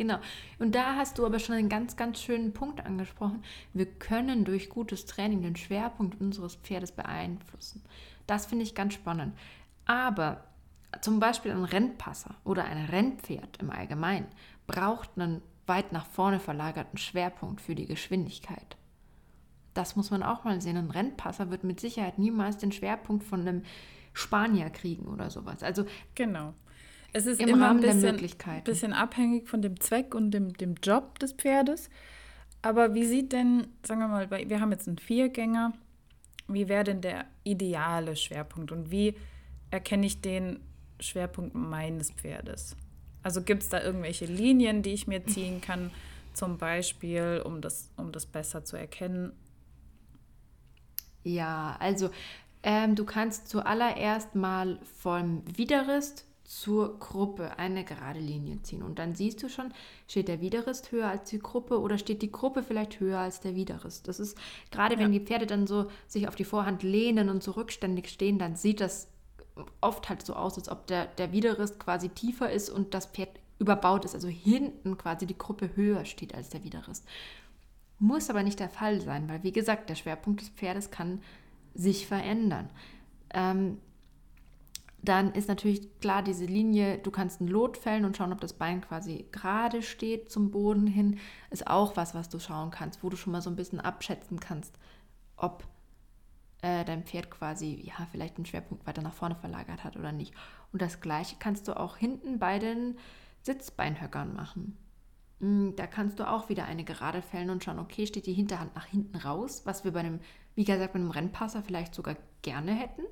Genau. 0.00 0.18
Und 0.58 0.74
da 0.74 0.96
hast 0.96 1.18
du 1.18 1.26
aber 1.26 1.38
schon 1.38 1.56
einen 1.56 1.68
ganz, 1.68 1.94
ganz 1.94 2.22
schönen 2.22 2.54
Punkt 2.54 2.86
angesprochen. 2.86 3.44
Wir 3.74 3.84
können 3.84 4.46
durch 4.46 4.70
gutes 4.70 5.04
Training 5.04 5.42
den 5.42 5.56
Schwerpunkt 5.56 6.18
unseres 6.18 6.54
Pferdes 6.54 6.92
beeinflussen. 6.92 7.82
Das 8.26 8.46
finde 8.46 8.64
ich 8.64 8.74
ganz 8.74 8.94
spannend. 8.94 9.36
Aber 9.90 10.44
zum 11.00 11.18
Beispiel 11.18 11.50
ein 11.50 11.64
Rennpasser 11.64 12.36
oder 12.44 12.64
ein 12.64 12.84
Rennpferd 12.84 13.56
im 13.60 13.70
Allgemeinen 13.70 14.28
braucht 14.68 15.10
einen 15.16 15.42
weit 15.66 15.90
nach 15.90 16.06
vorne 16.06 16.38
verlagerten 16.38 16.96
Schwerpunkt 16.96 17.60
für 17.60 17.74
die 17.74 17.86
Geschwindigkeit. 17.86 18.76
Das 19.74 19.96
muss 19.96 20.12
man 20.12 20.22
auch 20.22 20.44
mal 20.44 20.60
sehen. 20.60 20.76
Ein 20.76 20.92
Rennpasser 20.92 21.50
wird 21.50 21.64
mit 21.64 21.80
Sicherheit 21.80 22.20
niemals 22.20 22.56
den 22.56 22.70
Schwerpunkt 22.70 23.24
von 23.24 23.40
einem 23.40 23.64
Spanier 24.12 24.70
kriegen 24.70 25.08
oder 25.08 25.28
sowas. 25.28 25.64
Also 25.64 25.84
genau. 26.14 26.54
Es 27.12 27.26
ist 27.26 27.40
Im 27.40 27.48
immer 27.48 27.66
Rahmen 27.66 27.80
ein 27.80 27.82
der 27.82 27.94
bisschen, 27.94 28.12
Möglichkeiten. 28.12 28.62
bisschen 28.62 28.92
abhängig 28.92 29.48
von 29.48 29.60
dem 29.60 29.80
Zweck 29.80 30.14
und 30.14 30.30
dem, 30.30 30.52
dem 30.52 30.76
Job 30.80 31.18
des 31.18 31.32
Pferdes. 31.32 31.90
Aber 32.62 32.94
wie 32.94 33.06
sieht 33.06 33.32
denn, 33.32 33.66
sagen 33.84 33.98
wir 33.98 34.06
mal, 34.06 34.30
wir 34.30 34.60
haben 34.60 34.70
jetzt 34.70 34.86
einen 34.86 34.98
Viergänger, 34.98 35.72
wie 36.46 36.68
wäre 36.68 36.84
denn 36.84 37.00
der 37.00 37.24
ideale 37.42 38.14
Schwerpunkt 38.14 38.70
und 38.70 38.92
wie 38.92 39.16
erkenne 39.70 40.06
ich 40.06 40.20
den 40.20 40.60
Schwerpunkt 40.98 41.54
meines 41.54 42.10
Pferdes? 42.10 42.76
Also 43.22 43.42
gibt 43.42 43.62
es 43.62 43.68
da 43.68 43.82
irgendwelche 43.82 44.26
Linien, 44.26 44.82
die 44.82 44.92
ich 44.92 45.06
mir 45.06 45.24
ziehen 45.26 45.60
kann, 45.60 45.90
zum 46.34 46.58
Beispiel, 46.58 47.42
um 47.44 47.60
das, 47.60 47.90
um 47.96 48.12
das 48.12 48.26
besser 48.26 48.64
zu 48.64 48.76
erkennen? 48.76 49.32
Ja, 51.22 51.76
also 51.80 52.10
ähm, 52.62 52.94
du 52.94 53.04
kannst 53.04 53.48
zuallererst 53.48 54.34
mal 54.34 54.78
vom 54.98 55.42
Widerrist 55.56 56.26
zur 56.44 56.98
Gruppe 56.98 57.58
eine 57.58 57.84
gerade 57.84 58.18
Linie 58.18 58.60
ziehen. 58.62 58.82
Und 58.82 58.98
dann 58.98 59.14
siehst 59.14 59.40
du 59.42 59.48
schon, 59.48 59.72
steht 60.08 60.26
der 60.26 60.40
Widerrist 60.40 60.90
höher 60.90 61.08
als 61.08 61.30
die 61.30 61.38
Gruppe 61.38 61.78
oder 61.78 61.96
steht 61.96 62.22
die 62.22 62.32
Gruppe 62.32 62.64
vielleicht 62.64 62.98
höher 62.98 63.20
als 63.20 63.40
der 63.40 63.54
Widerrist. 63.54 64.08
Das 64.08 64.18
ist 64.18 64.36
gerade, 64.72 64.98
wenn 64.98 65.12
die 65.12 65.20
Pferde 65.20 65.46
dann 65.46 65.68
so 65.68 65.86
sich 66.08 66.26
auf 66.26 66.34
die 66.34 66.44
Vorhand 66.44 66.82
lehnen 66.82 67.28
und 67.28 67.42
so 67.42 67.52
rückständig 67.52 68.08
stehen, 68.08 68.38
dann 68.38 68.56
sieht 68.56 68.80
das 68.80 69.06
oft 69.80 70.08
halt 70.08 70.24
so 70.24 70.34
aus, 70.34 70.56
als 70.56 70.68
ob 70.68 70.86
der, 70.86 71.06
der 71.06 71.32
Widerrist 71.32 71.78
quasi 71.78 72.08
tiefer 72.08 72.50
ist 72.50 72.70
und 72.70 72.94
das 72.94 73.06
Pferd 73.06 73.40
überbaut 73.58 74.04
ist, 74.04 74.14
also 74.14 74.28
hinten 74.28 74.96
quasi 74.96 75.26
die 75.26 75.38
Gruppe 75.38 75.76
höher 75.76 76.04
steht 76.04 76.34
als 76.34 76.48
der 76.48 76.64
Widerrist. 76.64 77.06
Muss 77.98 78.30
aber 78.30 78.42
nicht 78.42 78.58
der 78.58 78.70
Fall 78.70 79.00
sein, 79.00 79.28
weil 79.28 79.42
wie 79.42 79.52
gesagt, 79.52 79.90
der 79.90 79.94
Schwerpunkt 79.94 80.40
des 80.40 80.48
Pferdes 80.48 80.90
kann 80.90 81.20
sich 81.74 82.06
verändern. 82.06 82.70
Ähm, 83.32 83.78
dann 85.02 85.32
ist 85.32 85.48
natürlich 85.48 85.98
klar 86.00 86.22
diese 86.22 86.44
Linie, 86.44 86.98
du 86.98 87.10
kannst 87.10 87.40
ein 87.40 87.48
Lot 87.48 87.76
fällen 87.76 88.04
und 88.04 88.16
schauen, 88.16 88.32
ob 88.32 88.40
das 88.40 88.52
Bein 88.52 88.80
quasi 88.80 89.26
gerade 89.32 89.82
steht 89.82 90.30
zum 90.30 90.50
Boden 90.50 90.86
hin, 90.86 91.18
ist 91.50 91.66
auch 91.66 91.96
was, 91.96 92.14
was 92.14 92.28
du 92.28 92.38
schauen 92.38 92.70
kannst, 92.70 93.02
wo 93.02 93.08
du 93.08 93.16
schon 93.16 93.32
mal 93.32 93.40
so 93.40 93.50
ein 93.50 93.56
bisschen 93.56 93.80
abschätzen 93.80 94.40
kannst, 94.40 94.78
ob 95.36 95.64
äh, 96.62 96.84
dein 96.84 97.04
Pferd 97.04 97.30
quasi, 97.30 97.82
ja, 97.84 98.06
vielleicht 98.10 98.38
den 98.38 98.46
Schwerpunkt 98.46 98.86
weiter 98.86 99.02
nach 99.02 99.14
vorne 99.14 99.36
verlagert 99.36 99.84
hat 99.84 99.96
oder 99.96 100.12
nicht. 100.12 100.34
Und 100.72 100.82
das 100.82 101.00
gleiche 101.00 101.36
kannst 101.38 101.68
du 101.68 101.76
auch 101.78 101.96
hinten 101.96 102.38
bei 102.38 102.58
den 102.58 102.96
Sitzbeinhöckern 103.42 104.34
machen. 104.34 104.76
Mm, 105.40 105.70
Da 105.76 105.86
kannst 105.86 106.18
du 106.18 106.28
auch 106.28 106.48
wieder 106.48 106.64
eine 106.64 106.84
Gerade 106.84 107.22
fällen 107.22 107.50
und 107.50 107.64
schauen, 107.64 107.78
okay, 107.78 108.06
steht 108.06 108.26
die 108.26 108.34
Hinterhand 108.34 108.74
nach 108.74 108.86
hinten 108.86 109.16
raus, 109.16 109.62
was 109.64 109.84
wir 109.84 109.92
bei 109.92 110.00
einem, 110.00 110.20
wie 110.54 110.64
gesagt, 110.64 110.92
bei 110.92 110.98
einem 110.98 111.10
Rennpasser 111.10 111.62
vielleicht 111.62 111.94
sogar 111.94 112.16
gerne 112.42 112.72
hätten. 112.72 113.02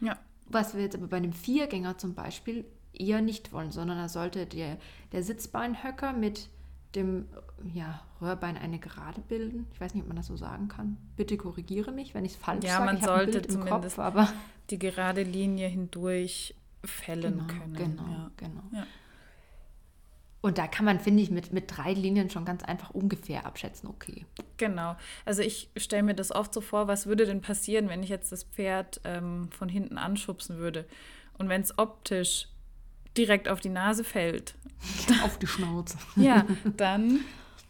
Ja. 0.00 0.18
Was 0.46 0.74
wir 0.74 0.82
jetzt 0.82 0.96
aber 0.96 1.08
bei 1.08 1.18
einem 1.18 1.32
Viergänger 1.32 1.98
zum 1.98 2.14
Beispiel 2.14 2.64
eher 2.92 3.22
nicht 3.22 3.52
wollen, 3.52 3.72
sondern 3.72 3.98
da 3.98 4.08
sollte 4.08 4.46
der, 4.46 4.78
der 5.12 5.22
Sitzbeinhöcker 5.22 6.12
mit 6.12 6.48
dem 6.94 7.26
ja, 7.72 8.02
Röhrbein 8.20 8.56
eine 8.56 8.78
Gerade 8.78 9.20
bilden. 9.20 9.66
Ich 9.72 9.80
weiß 9.80 9.94
nicht, 9.94 10.02
ob 10.02 10.08
man 10.08 10.16
das 10.16 10.26
so 10.26 10.36
sagen 10.36 10.68
kann. 10.68 10.96
Bitte 11.16 11.36
korrigiere 11.36 11.92
mich, 11.92 12.14
wenn 12.14 12.24
ich 12.24 12.32
es 12.32 12.36
falsch 12.38 12.64
Ja, 12.64 12.72
sage. 12.78 12.84
man 12.84 12.96
ich 12.98 13.04
sollte 13.04 13.42
zumindest 13.42 13.96
Kopf, 13.96 13.98
aber 13.98 14.28
Die 14.70 14.78
gerade 14.78 15.22
Linie 15.22 15.68
hindurch 15.68 16.54
fällen 16.84 17.38
genau, 17.38 17.46
können. 17.46 17.74
genau, 17.74 18.02
Ja. 18.02 18.30
genau. 18.36 18.62
Ja. 18.72 18.86
Und 20.42 20.58
da 20.58 20.66
kann 20.66 20.84
man, 20.84 21.00
finde 21.00 21.22
ich, 21.22 21.30
mit, 21.30 21.54
mit 21.54 21.74
drei 21.74 21.94
Linien 21.94 22.28
schon 22.28 22.44
ganz 22.44 22.62
einfach 22.62 22.90
ungefähr 22.90 23.46
abschätzen, 23.46 23.88
okay. 23.88 24.26
Genau. 24.58 24.94
Also 25.24 25.40
ich 25.40 25.70
stelle 25.78 26.02
mir 26.02 26.14
das 26.14 26.32
oft 26.32 26.52
so 26.52 26.60
vor, 26.60 26.86
was 26.86 27.06
würde 27.06 27.24
denn 27.24 27.40
passieren, 27.40 27.88
wenn 27.88 28.02
ich 28.02 28.10
jetzt 28.10 28.30
das 28.30 28.44
Pferd 28.44 29.00
ähm, 29.04 29.48
von 29.50 29.70
hinten 29.70 29.96
anschubsen 29.96 30.58
würde 30.58 30.86
und 31.38 31.48
wenn 31.48 31.62
es 31.62 31.78
optisch 31.78 32.48
direkt 33.16 33.48
auf 33.48 33.60
die 33.60 33.68
Nase 33.68 34.04
fällt, 34.04 34.54
Auf 35.22 35.38
die 35.38 35.46
Schnauze. 35.46 35.98
ja, 36.16 36.46
dann 36.76 37.20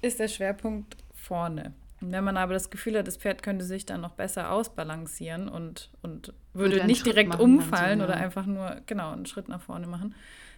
ist 0.02 0.18
der 0.20 0.28
Schwerpunkt 0.28 0.96
vorne. 1.14 1.74
Und 2.00 2.12
wenn 2.12 2.24
man 2.24 2.36
aber 2.36 2.52
das 2.52 2.70
Gefühl 2.70 2.98
hat, 2.98 3.06
das 3.06 3.16
Pferd 3.16 3.42
könnte 3.42 3.64
sich 3.64 3.86
dann 3.86 4.02
noch 4.02 4.12
besser 4.12 4.50
ausbalancieren 4.50 5.48
und, 5.48 5.90
und 6.02 6.34
würde 6.52 6.84
nicht 6.84 7.00
Schritt 7.00 7.14
direkt 7.14 7.34
so, 7.34 7.38
umfallen 7.38 8.00
ja. 8.00 8.04
oder 8.04 8.16
einfach 8.16 8.46
nur, 8.46 8.82
genau, 8.86 9.12
einen 9.12 9.26
Schritt 9.26 9.48
nach 9.48 9.62
vorne 9.62 9.86
machen, 9.86 10.14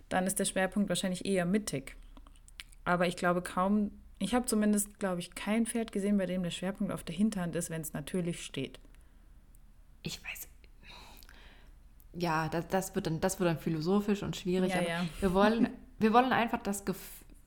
dann 0.08 0.26
ist 0.26 0.38
der 0.38 0.44
Schwerpunkt 0.44 0.88
wahrscheinlich 0.88 1.24
eher 1.24 1.44
mittig. 1.44 1.96
Aber 2.84 3.06
ich 3.06 3.16
glaube 3.16 3.42
kaum, 3.42 3.92
ich 4.18 4.34
habe 4.34 4.46
zumindest, 4.46 4.98
glaube 4.98 5.20
ich, 5.20 5.34
kein 5.34 5.66
Pferd 5.66 5.92
gesehen, 5.92 6.18
bei 6.18 6.26
dem 6.26 6.42
der 6.42 6.50
Schwerpunkt 6.50 6.92
auf 6.92 7.04
der 7.04 7.14
Hinterhand 7.14 7.54
ist, 7.54 7.70
wenn 7.70 7.82
es 7.82 7.92
natürlich 7.92 8.44
steht. 8.44 8.80
Ich 10.02 10.22
weiß. 10.24 10.48
Ja, 12.18 12.48
das, 12.48 12.68
das, 12.68 12.94
wird 12.94 13.06
dann, 13.06 13.20
das 13.20 13.38
wird 13.40 13.48
dann 13.48 13.58
philosophisch 13.58 14.22
und 14.22 14.36
schwierig. 14.36 14.70
Ja, 14.70 14.78
aber 14.78 14.88
ja. 14.88 15.04
Wir, 15.20 15.34
wollen, 15.34 15.68
wir 15.98 16.12
wollen 16.12 16.32
einfach 16.32 16.62
das, 16.62 16.84
Gef 16.84 16.98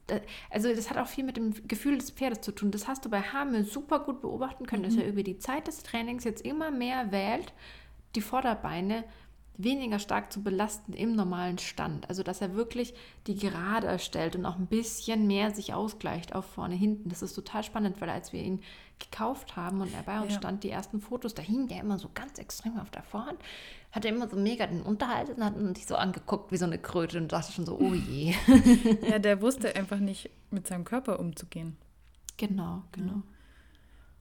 da, 0.07 0.19
also 0.49 0.73
das 0.73 0.89
hat 0.89 0.97
auch 0.97 1.07
viel 1.07 1.23
mit 1.23 1.37
dem 1.37 1.53
Gefühl 1.67 1.97
des 1.97 2.11
Pferdes 2.11 2.41
zu 2.41 2.51
tun. 2.51 2.71
Das 2.71 2.87
hast 2.87 3.05
du 3.05 3.09
bei 3.09 3.21
Hame 3.21 3.63
super 3.63 3.99
gut 3.99 4.21
beobachten 4.21 4.65
können, 4.65 4.83
dass 4.83 4.95
er 4.95 5.07
über 5.07 5.23
die 5.23 5.37
Zeit 5.37 5.67
des 5.67 5.83
Trainings 5.83 6.23
jetzt 6.23 6.45
immer 6.45 6.71
mehr 6.71 7.11
wählt, 7.11 7.53
die 8.15 8.21
Vorderbeine 8.21 9.03
weniger 9.59 9.99
stark 9.99 10.31
zu 10.31 10.41
belasten 10.41 10.93
im 10.93 11.15
normalen 11.15 11.57
Stand. 11.57 12.07
Also 12.07 12.23
dass 12.23 12.41
er 12.41 12.55
wirklich 12.55 12.93
die 13.27 13.35
gerade 13.35 13.87
erstellt 13.87 14.35
und 14.35 14.45
auch 14.45 14.57
ein 14.57 14.67
bisschen 14.67 15.27
mehr 15.27 15.51
sich 15.51 15.73
ausgleicht 15.73 16.33
auf 16.33 16.45
vorne 16.45 16.75
hinten. 16.75 17.09
Das 17.09 17.21
ist 17.21 17.33
total 17.33 17.63
spannend, 17.63 17.99
weil 17.99 18.09
als 18.09 18.31
wir 18.31 18.41
ihn 18.41 18.61
gekauft 18.99 19.55
haben 19.55 19.81
und 19.81 19.93
er 19.93 20.03
bei 20.03 20.19
uns 20.19 20.33
Ja. 20.33 20.39
stand, 20.39 20.63
die 20.63 20.69
ersten 20.69 20.99
Fotos, 21.01 21.33
da 21.33 21.41
hing 21.41 21.67
der 21.67 21.79
immer 21.81 21.97
so 21.99 22.09
ganz 22.13 22.37
extrem 22.39 22.77
auf 22.79 22.89
der 22.91 23.03
Vorhand, 23.03 23.39
hat 23.91 24.05
er 24.05 24.11
immer 24.13 24.29
so 24.29 24.35
mega 24.35 24.67
den 24.67 24.81
Unterhalt 24.81 25.29
und 25.29 25.43
hat 25.43 25.55
sich 25.75 25.85
so 25.87 25.95
angeguckt 25.95 26.51
wie 26.51 26.57
so 26.57 26.65
eine 26.65 26.77
Kröte 26.77 27.17
und 27.17 27.31
dachte 27.31 27.51
schon 27.51 27.65
so, 27.65 27.77
oh 27.79 27.93
je. 27.93 28.33
Ja, 29.09 29.19
der 29.19 29.41
wusste 29.41 29.75
einfach 29.75 29.99
nicht, 29.99 30.29
mit 30.51 30.67
seinem 30.67 30.83
Körper 30.85 31.19
umzugehen. 31.19 31.77
genau, 32.37 32.83
genau. 32.91 33.23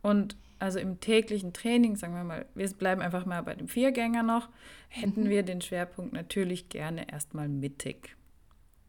Und 0.02 0.36
also 0.60 0.78
im 0.78 1.00
täglichen 1.00 1.52
Training, 1.52 1.96
sagen 1.96 2.14
wir 2.14 2.24
mal, 2.24 2.46
wir 2.54 2.68
bleiben 2.70 3.00
einfach 3.00 3.26
mal 3.26 3.42
bei 3.42 3.54
dem 3.54 3.68
Viergänger 3.68 4.22
noch, 4.22 4.48
hätten 4.88 5.28
wir 5.28 5.42
den 5.42 5.60
Schwerpunkt 5.60 6.12
natürlich 6.12 6.68
gerne 6.68 7.10
erstmal 7.10 7.48
mittig. 7.48 8.16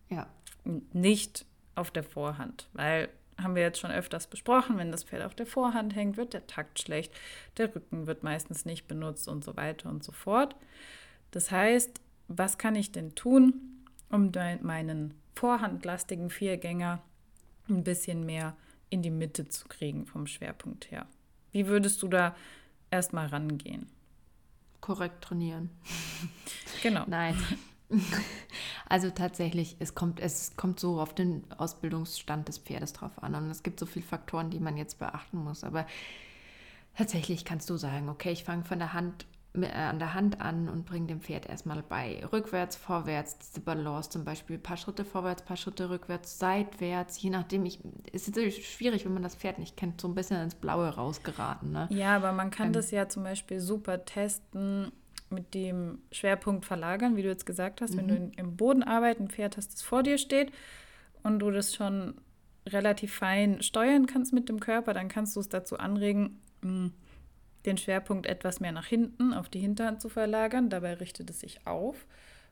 Ja. 0.09 0.27
Und 0.63 0.93
nicht 0.95 1.45
auf 1.75 1.91
der 1.91 2.03
Vorhand, 2.03 2.69
weil 2.73 3.09
haben 3.41 3.55
wir 3.55 3.61
jetzt 3.61 3.79
schon 3.79 3.91
öfters 3.91 4.27
besprochen, 4.27 4.77
wenn 4.77 4.91
das 4.91 5.03
Pferd 5.03 5.23
auf 5.23 5.35
der 5.35 5.45
Vorhand 5.45 5.95
hängt, 5.95 6.17
wird 6.17 6.33
der 6.33 6.47
Takt 6.47 6.79
schlecht, 6.79 7.13
der 7.57 7.73
Rücken 7.73 8.07
wird 8.07 8.23
meistens 8.23 8.65
nicht 8.65 8.87
benutzt 8.87 9.27
und 9.27 9.43
so 9.43 9.55
weiter 9.55 9.89
und 9.89 10.03
so 10.03 10.11
fort. 10.11 10.55
Das 11.31 11.51
heißt, 11.51 12.01
was 12.27 12.57
kann 12.57 12.75
ich 12.75 12.91
denn 12.91 13.15
tun, 13.15 13.85
um 14.09 14.31
meinen 14.61 15.13
vorhandlastigen 15.35 16.29
Viergänger 16.29 17.01
ein 17.69 17.83
bisschen 17.83 18.25
mehr 18.25 18.55
in 18.89 19.01
die 19.01 19.11
Mitte 19.11 19.47
zu 19.47 19.67
kriegen 19.67 20.05
vom 20.05 20.27
Schwerpunkt 20.27 20.91
her? 20.91 21.07
Wie 21.51 21.67
würdest 21.67 22.01
du 22.01 22.07
da 22.07 22.35
erstmal 22.91 23.27
rangehen? 23.27 23.87
Korrekt 24.81 25.23
trainieren. 25.23 25.69
Genau. 26.81 27.03
Nein. 27.07 27.35
Also 28.87 29.09
tatsächlich, 29.11 29.75
es 29.79 29.93
kommt, 29.95 30.19
es 30.19 30.55
kommt 30.55 30.79
so 30.79 30.99
auf 30.99 31.13
den 31.13 31.43
Ausbildungsstand 31.57 32.47
des 32.47 32.57
Pferdes 32.57 32.93
drauf 32.93 33.21
an. 33.21 33.35
Und 33.35 33.49
es 33.49 33.63
gibt 33.63 33.79
so 33.79 33.85
viele 33.85 34.05
Faktoren, 34.05 34.49
die 34.49 34.59
man 34.59 34.77
jetzt 34.77 34.99
beachten 34.99 35.37
muss. 35.43 35.63
Aber 35.63 35.85
tatsächlich 36.97 37.45
kannst 37.45 37.69
du 37.69 37.77
sagen, 37.77 38.09
okay, 38.09 38.31
ich 38.31 38.43
fange 38.43 38.63
von 38.63 38.79
der 38.79 38.93
Hand 38.93 39.25
äh, 39.53 39.67
an 39.67 39.97
der 39.99 40.13
Hand 40.13 40.41
an 40.41 40.69
und 40.69 40.85
bringe 40.85 41.07
dem 41.07 41.21
Pferd 41.21 41.47
erstmal 41.47 41.81
bei. 41.81 42.23
Rückwärts, 42.31 42.75
vorwärts, 42.75 43.39
diese 43.39 43.61
Balance 43.61 44.09
zum 44.11 44.23
Beispiel, 44.23 44.57
ein 44.57 44.63
paar 44.63 44.77
Schritte 44.77 45.05
vorwärts, 45.05 45.41
paar 45.41 45.57
Schritte 45.57 45.89
rückwärts, 45.89 46.37
seitwärts, 46.37 47.21
je 47.21 47.31
nachdem. 47.31 47.65
Ich, 47.65 47.79
es 48.13 48.27
ist 48.27 48.35
natürlich 48.35 48.71
schwierig, 48.71 49.05
wenn 49.05 49.13
man 49.13 49.23
das 49.23 49.35
Pferd 49.35 49.57
nicht 49.57 49.75
kennt, 49.75 50.01
so 50.01 50.07
ein 50.07 50.15
bisschen 50.15 50.41
ins 50.41 50.55
Blaue 50.55 50.89
rausgeraten. 50.89 51.71
Ne? 51.71 51.87
Ja, 51.89 52.15
aber 52.15 52.31
man 52.31 52.51
kann 52.51 52.67
Ähm. 52.67 52.73
das 52.73 52.91
ja 52.91 53.09
zum 53.09 53.23
Beispiel 53.23 53.59
super 53.59 54.05
testen 54.05 54.91
mit 55.31 55.53
dem 55.53 55.99
Schwerpunkt 56.11 56.65
verlagern, 56.65 57.15
wie 57.15 57.23
du 57.23 57.29
jetzt 57.29 57.45
gesagt 57.45 57.81
hast. 57.81 57.95
Wenn 57.97 58.07
du 58.07 58.15
in, 58.15 58.31
im 58.33 58.57
Boden 58.57 58.83
arbeiten, 58.83 59.23
ein 59.23 59.29
Pferd 59.29 59.57
hast, 59.57 59.73
das 59.73 59.81
vor 59.81 60.03
dir 60.03 60.17
steht 60.17 60.51
und 61.23 61.39
du 61.39 61.51
das 61.51 61.75
schon 61.75 62.15
relativ 62.67 63.13
fein 63.13 63.61
steuern 63.61 64.05
kannst 64.05 64.33
mit 64.33 64.49
dem 64.49 64.59
Körper, 64.59 64.93
dann 64.93 65.07
kannst 65.07 65.35
du 65.35 65.39
es 65.39 65.49
dazu 65.49 65.77
anregen, 65.77 66.39
mh, 66.61 66.91
den 67.65 67.77
Schwerpunkt 67.77 68.25
etwas 68.25 68.59
mehr 68.59 68.71
nach 68.71 68.85
hinten 68.85 69.33
auf 69.33 69.49
die 69.49 69.59
Hinterhand 69.59 70.01
zu 70.01 70.09
verlagern. 70.09 70.69
Dabei 70.69 70.93
richtet 70.93 71.29
es 71.29 71.41
sich 71.41 71.65
auf 71.67 72.05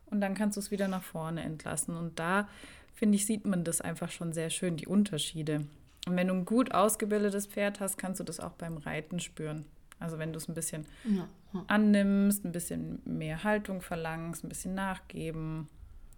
und 0.06 0.22
dann 0.22 0.36
kannst 0.36 0.58
du 0.58 0.60
es 0.60 0.72
wieder 0.72 0.88
nach 0.88 1.04
vorne 1.04 1.42
entlassen. 1.44 1.96
Und 1.96 2.20
da, 2.20 2.48
finde 2.94 3.16
ich, 3.16 3.26
sieht 3.26 3.46
man 3.46 3.64
das 3.64 3.82
einfach 3.82 4.12
schon 4.12 4.34
sehr 4.34 4.50
schön, 4.50 4.78
die 4.78 4.88
Unterschiede. 4.88 5.66
Und 6.08 6.16
wenn 6.16 6.28
du 6.28 6.34
ein 6.34 6.46
gut 6.46 6.74
ausgebildetes 6.74 7.48
Pferd 7.48 7.80
hast, 7.80 7.98
kannst 7.98 8.20
du 8.20 8.24
das 8.24 8.40
auch 8.40 8.54
beim 8.54 8.78
Reiten 8.78 9.20
spüren. 9.20 9.66
Also 10.00 10.20
wenn 10.20 10.32
du 10.32 10.38
es 10.38 10.48
ein 10.48 10.54
bisschen 10.54 10.86
ja. 11.06 11.28
Annimmst, 11.68 12.46
ein 12.46 12.52
bisschen 12.52 13.02
mehr 13.06 13.44
Haltung 13.44 13.82
verlangst, 13.82 14.44
ein 14.44 14.50
bisschen 14.50 14.76
nachgeben, 14.76 15.68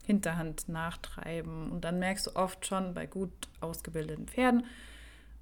Hinterhand 0.06 0.68
nachtreiben. 0.70 1.72
Und 1.72 1.82
dann 1.86 2.00
merkst 2.00 2.28
du 2.28 2.36
oft 2.36 2.66
schon 2.66 2.94
bei 2.94 3.06
gut 3.06 3.32
ausgebildeten 3.62 4.28
Pferden, 4.28 4.66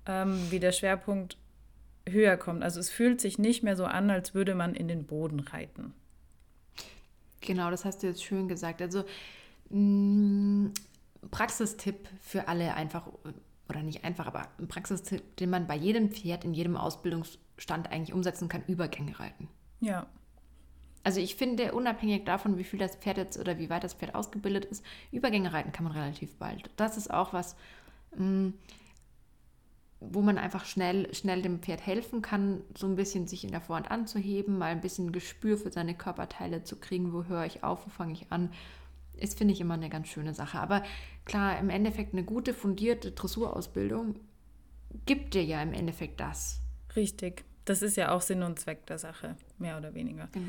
ähm, 0.06 0.39
wie 0.50 0.60
der 0.60 0.71
Schwerpunkt 0.71 1.38
höher 2.08 2.38
kommt. 2.38 2.63
Also 2.63 2.80
es 2.80 2.89
fühlt 2.89 3.21
sich 3.21 3.38
nicht 3.38 3.63
mehr 3.63 3.76
so 3.76 3.86
an, 3.86 4.10
als 4.10 4.34
würde 4.34 4.56
man 4.56 4.76
in 4.76 4.88
den 4.88 5.06
Boden 5.06 5.39
reiten. 5.39 5.93
Genau, 7.41 7.69
das 7.69 7.86
hast 7.86 8.04
du 8.04 8.08
jetzt 8.08 8.23
schön 8.23 8.47
gesagt. 8.47 8.82
Also 8.82 9.06
mh, 9.69 10.71
Praxistipp 11.32 12.10
für 12.21 12.47
alle 12.47 12.73
einfach, 12.73 13.08
oder 13.69 13.84
nicht 13.84 14.04
einfach, 14.04 14.28
aber 14.28 14.47
ein 14.60 14.67
Praxistipp, 14.67 15.38
den 15.38 15.50
man 15.50 15.67
bei 15.67 15.76
jedem 15.76 16.12
Pferd 16.12 16.43
in 16.43 16.54
jedem 16.54 16.76
Ausbildungsstand 16.76 17.91
eigentlich 17.91 18.13
umsetzen 18.13 18.50
kann, 18.50 18.63
Übergänge 18.67 19.19
reiten. 19.19 19.47
Ja, 19.79 20.07
Also 21.03 21.21
ich 21.21 21.35
finde, 21.35 21.71
unabhängig 21.73 22.25
davon, 22.25 22.57
wie 22.57 22.63
viel 22.65 22.79
das 22.79 22.95
Pferd 22.97 23.17
jetzt 23.17 23.39
oder 23.39 23.57
wie 23.57 23.69
weit 23.69 23.83
das 23.83 23.93
Pferd 23.93 24.13
ausgebildet 24.15 24.65
ist, 24.65 24.83
Übergänge 25.11 25.53
reiten 25.53 25.71
kann 25.71 25.85
man 25.85 25.93
relativ 25.93 26.35
bald. 26.35 26.69
Das 26.75 26.97
ist 26.97 27.11
auch 27.13 27.31
was, 27.33 27.55
mh, 28.17 28.53
wo 29.99 30.21
man 30.21 30.37
einfach 30.37 30.65
schnell, 30.65 31.11
schnell 31.13 31.41
dem 31.41 31.59
Pferd 31.59 31.85
helfen 31.85 32.21
kann, 32.21 32.61
so 32.77 32.85
ein 32.87 32.95
bisschen 32.95 33.27
sich 33.27 33.43
in 33.43 33.51
der 33.51 33.61
Vorhand 33.61 33.89
anzuheben, 33.89 34.57
mal 34.57 34.67
ein 34.67 34.81
bisschen 34.81 35.11
Gespür 35.11 35.57
für 35.57 35.71
seine 35.71 35.95
Körperteile 35.95 36.63
zu 36.63 36.75
kriegen, 36.75 37.13
wo 37.13 37.23
höre 37.25 37.45
ich 37.45 37.63
auf, 37.63 37.85
wo 37.85 37.89
fange 37.89 38.13
ich 38.13 38.31
an. 38.31 38.51
Ist, 39.15 39.37
finde 39.37 39.53
ich, 39.53 39.61
immer 39.61 39.75
eine 39.75 39.89
ganz 39.89 40.09
schöne 40.09 40.33
Sache. 40.35 40.59
Aber 40.59 40.83
klar, 41.25 41.57
im 41.59 41.69
Endeffekt 41.71 42.13
eine 42.13 42.23
gute, 42.23 42.53
fundierte 42.53 43.11
Dressurausbildung 43.11 44.15
gibt 45.05 45.33
dir 45.35 45.43
ja 45.45 45.61
im 45.63 45.73
Endeffekt 45.73 46.19
das. 46.19 46.61
richtig. 46.95 47.45
Das 47.67 47.82
ist 47.82 47.97
ja 47.97 48.12
auch 48.12 48.21
Sinn 48.21 48.43
und 48.43 48.58
Zweck 48.58 48.86
der 48.86 48.97
Sache, 48.97 49.36
mehr 49.60 49.77
oder 49.77 49.93
weniger. 49.93 50.30
Genau. 50.32 50.47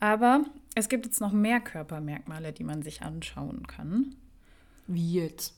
Aber 0.00 0.44
es 0.74 0.88
gibt 0.88 1.06
jetzt 1.06 1.20
noch 1.20 1.32
mehr 1.32 1.60
Körpermerkmale, 1.60 2.52
die 2.52 2.64
man 2.64 2.82
sich 2.82 3.02
anschauen 3.02 3.66
kann. 3.68 4.16
Wie 4.88 5.14
jetzt? 5.14 5.56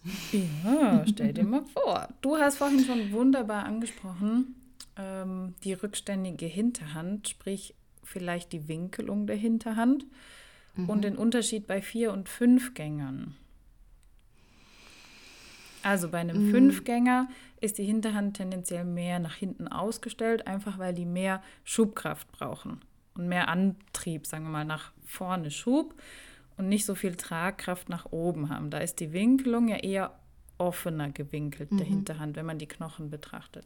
Ja, 0.64 1.02
stell 1.08 1.32
dir 1.32 1.44
mal 1.44 1.64
vor. 1.64 2.08
Du 2.20 2.36
hast 2.36 2.58
vorhin 2.58 2.84
schon 2.84 3.10
wunderbar 3.12 3.64
angesprochen, 3.64 4.54
ähm, 4.96 5.54
die 5.64 5.72
rückständige 5.72 6.46
Hinterhand, 6.46 7.30
sprich 7.30 7.74
vielleicht 8.04 8.52
die 8.52 8.68
Winkelung 8.68 9.26
der 9.26 9.36
Hinterhand 9.36 10.06
und 10.86 11.04
den 11.04 11.16
Unterschied 11.16 11.66
bei 11.66 11.80
Vier- 11.80 12.12
und 12.12 12.28
Fünfgängern. 12.28 13.34
Also 15.86 16.08
bei 16.08 16.18
einem 16.18 16.50
Fünfgänger 16.50 17.28
ist 17.60 17.78
die 17.78 17.84
Hinterhand 17.84 18.38
tendenziell 18.38 18.84
mehr 18.84 19.20
nach 19.20 19.36
hinten 19.36 19.68
ausgestellt, 19.68 20.48
einfach 20.48 20.80
weil 20.80 20.92
die 20.92 21.06
mehr 21.06 21.40
Schubkraft 21.62 22.32
brauchen 22.32 22.80
und 23.14 23.28
mehr 23.28 23.46
Antrieb, 23.46 24.26
sagen 24.26 24.42
wir 24.46 24.50
mal, 24.50 24.64
nach 24.64 24.90
vorne 25.04 25.52
Schub 25.52 25.94
und 26.56 26.68
nicht 26.68 26.86
so 26.86 26.96
viel 26.96 27.14
Tragkraft 27.14 27.88
nach 27.88 28.06
oben 28.10 28.48
haben. 28.48 28.70
Da 28.70 28.78
ist 28.78 28.98
die 28.98 29.12
Winkelung 29.12 29.68
ja 29.68 29.76
eher 29.76 30.18
offener 30.58 31.12
gewinkelt, 31.12 31.70
der 31.70 31.86
Hinterhand, 31.86 32.34
wenn 32.34 32.46
man 32.46 32.58
die 32.58 32.66
Knochen 32.66 33.08
betrachtet. 33.08 33.64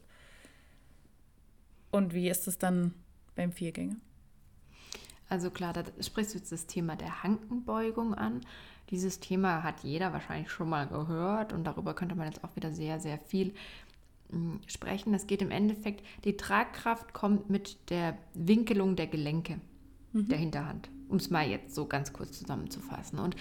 Und 1.89 2.13
wie 2.13 2.29
ist 2.29 2.47
es 2.47 2.59
dann 2.59 2.93
beim 3.33 3.51
Viergänger? 3.51 3.95
Also 5.27 5.49
klar, 5.49 5.73
da 5.73 5.83
sprichst 5.99 6.35
du 6.35 6.37
jetzt 6.37 6.51
das 6.51 6.67
Thema 6.67 6.97
der 6.97 7.23
Hankenbeugung 7.23 8.13
an. 8.13 8.41
Dieses 8.91 9.19
Thema 9.19 9.63
hat 9.63 9.83
jeder 9.83 10.13
wahrscheinlich 10.13 10.51
schon 10.51 10.69
mal 10.69 10.85
gehört 10.87 11.53
und 11.53 11.63
darüber 11.63 11.93
könnte 11.93 12.15
man 12.15 12.27
jetzt 12.27 12.43
auch 12.43 12.55
wieder 12.55 12.71
sehr, 12.71 12.99
sehr 12.99 13.17
viel 13.17 13.53
mh, 14.29 14.59
sprechen. 14.67 15.13
Es 15.13 15.27
geht 15.27 15.41
im 15.41 15.51
Endeffekt, 15.51 16.05
die 16.25 16.37
Tragkraft 16.37 17.13
kommt 17.13 17.49
mit 17.49 17.89
der 17.89 18.17
Winkelung 18.33 18.95
der 18.95 19.07
Gelenke 19.07 19.59
der 20.13 20.37
Hinterhand, 20.37 20.89
um 21.07 21.17
es 21.17 21.29
mal 21.29 21.47
jetzt 21.47 21.73
so 21.73 21.85
ganz 21.85 22.11
kurz 22.11 22.37
zusammenzufassen. 22.37 23.17
Und 23.19 23.35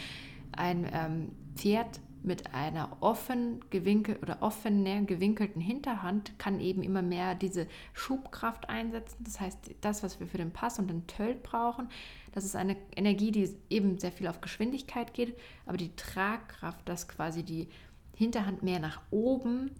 ein 0.53 0.89
ähm, 0.93 1.33
Pferd 1.57 2.01
mit 2.23 2.55
einer 2.55 2.97
offen 3.01 3.61
gewinkel 3.71 4.17
oder 4.23 4.39
offener 4.43 5.03
gewinkelten 5.03 5.61
Hinterhand 5.61 6.39
kann 6.39 6.61
eben 6.61 6.83
immer 6.83 7.03
mehr 7.03 7.35
diese 7.35 7.67
Schubkraft 7.93 8.69
einsetzen. 8.69 9.25
Das 9.25 9.41
heißt, 9.41 9.75
das, 9.81 10.03
was 10.03 10.21
wir 10.21 10.27
für 10.27 10.39
den 10.39 10.53
Pass 10.53 10.79
und 10.79 10.89
den 10.89 11.07
Tölt 11.07 11.43
brauchen, 11.43 11.89
das 12.33 12.45
ist 12.45 12.57
eine 12.57 12.77
Energie, 12.97 13.33
die 13.33 13.51
eben 13.69 13.99
sehr 13.99 14.13
viel 14.13 14.29
auf 14.29 14.41
Geschwindigkeit 14.41 15.15
geht, 15.15 15.37
aber 15.67 15.77
die 15.77 15.95
Tragkraft, 15.97 16.89
dass 16.89 17.09
quasi 17.09 17.43
die 17.43 17.69
Hinterhand 18.15 18.63
mehr 18.63 18.79
nach 18.79 19.01
oben 19.11 19.71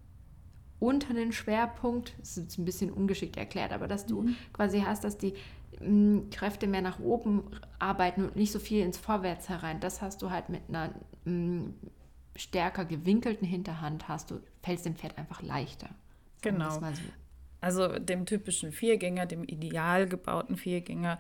unter 0.79 1.13
den 1.13 1.33
Schwerpunkt, 1.33 2.15
das 2.19 2.31
ist 2.31 2.45
jetzt 2.45 2.59
ein 2.59 2.65
bisschen 2.65 2.91
ungeschickt 2.91 3.37
erklärt, 3.37 3.73
aber 3.73 3.87
dass 3.87 4.07
du 4.07 4.31
quasi 4.53 4.81
hast, 4.81 5.05
dass 5.05 5.19
die 5.19 5.35
mh, 5.81 6.23
Kräfte 6.31 6.67
mehr 6.67 6.83
nach 6.83 6.99
oben 7.01 7.43
arbeiten 7.79 8.25
und 8.25 8.37
nicht 8.37 8.51
so 8.51 8.59
viel 8.59 8.83
ins 8.85 8.97
Vorwärts 8.99 9.49
herein. 9.49 9.81
Das 9.81 10.01
hast 10.01 10.23
du 10.23 10.31
halt 10.31 10.49
mit 10.49 10.63
einer 10.69 10.95
mh, 11.25 11.71
stärker 12.35 12.87
gewinkelten 12.87 13.47
Hinterhand 13.47 14.09
hast 14.09 14.31
du, 14.31 14.41
fällt 14.63 14.85
dem 14.85 14.97
Pferd 14.97 15.19
einfach 15.19 15.43
leichter. 15.43 15.91
Genau. 16.43 16.71
so. 16.71 16.81
Also 17.61 17.99
dem 17.99 18.25
typischen 18.25 18.73
Viergänger, 18.73 19.27
dem 19.27 19.45
ideal 19.45 20.09
gebauten 20.09 20.57
Viergänger, 20.57 21.19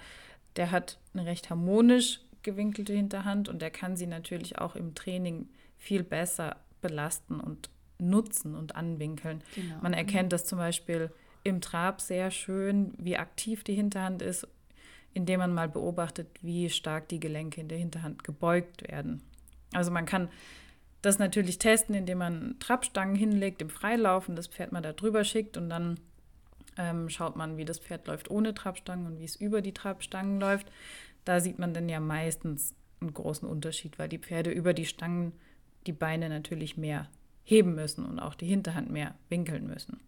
der 0.56 0.70
hat 0.70 0.98
eine 1.14 1.26
recht 1.26 1.50
harmonisch 1.50 2.20
gewinkelte 2.42 2.92
Hinterhand 2.92 3.48
und 3.48 3.60
der 3.60 3.70
kann 3.70 3.96
sie 3.96 4.06
natürlich 4.06 4.58
auch 4.58 4.76
im 4.76 4.94
Training 4.94 5.48
viel 5.76 6.02
besser 6.02 6.56
belasten 6.80 7.40
und 7.40 7.70
nutzen 7.98 8.54
und 8.54 8.76
anwinkeln. 8.76 9.42
Genau. 9.54 9.76
Man 9.82 9.92
erkennt 9.92 10.32
das 10.32 10.46
zum 10.46 10.58
Beispiel 10.58 11.10
im 11.44 11.60
Trab 11.60 12.00
sehr 12.00 12.30
schön, 12.30 12.92
wie 12.98 13.16
aktiv 13.16 13.64
die 13.64 13.74
Hinterhand 13.74 14.22
ist, 14.22 14.46
indem 15.12 15.40
man 15.40 15.52
mal 15.52 15.68
beobachtet, 15.68 16.28
wie 16.42 16.70
stark 16.70 17.08
die 17.08 17.20
Gelenke 17.20 17.60
in 17.60 17.68
der 17.68 17.78
Hinterhand 17.78 18.24
gebeugt 18.24 18.88
werden. 18.90 19.22
Also 19.72 19.90
man 19.90 20.06
kann 20.06 20.28
das 21.02 21.18
natürlich 21.18 21.58
testen, 21.58 21.94
indem 21.94 22.18
man 22.18 22.56
Trabstangen 22.60 23.16
hinlegt 23.16 23.62
im 23.62 23.70
Freilaufen, 23.70 24.36
das 24.36 24.48
Pferd 24.48 24.72
mal 24.72 24.82
da 24.82 24.92
drüber 24.92 25.24
schickt 25.24 25.56
und 25.56 25.70
dann 25.70 25.98
ähm, 26.80 27.10
schaut 27.10 27.36
man, 27.36 27.58
wie 27.58 27.64
das 27.64 27.78
Pferd 27.78 28.06
läuft 28.06 28.30
ohne 28.30 28.54
Trabstangen 28.54 29.06
und 29.06 29.18
wie 29.18 29.24
es 29.24 29.36
über 29.36 29.60
die 29.60 29.74
Trabstangen 29.74 30.40
läuft. 30.40 30.70
Da 31.24 31.40
sieht 31.40 31.58
man 31.58 31.74
dann 31.74 31.88
ja 31.88 32.00
meistens 32.00 32.74
einen 33.00 33.12
großen 33.12 33.46
Unterschied, 33.46 33.98
weil 33.98 34.08
die 34.08 34.18
Pferde 34.18 34.50
über 34.50 34.72
die 34.72 34.86
Stangen 34.86 35.32
die 35.86 35.92
Beine 35.92 36.28
natürlich 36.28 36.76
mehr 36.76 37.08
heben 37.42 37.74
müssen 37.74 38.04
und 38.06 38.18
auch 38.18 38.34
die 38.34 38.46
Hinterhand 38.46 38.90
mehr 38.90 39.14
winkeln 39.28 39.66
müssen. 39.66 40.00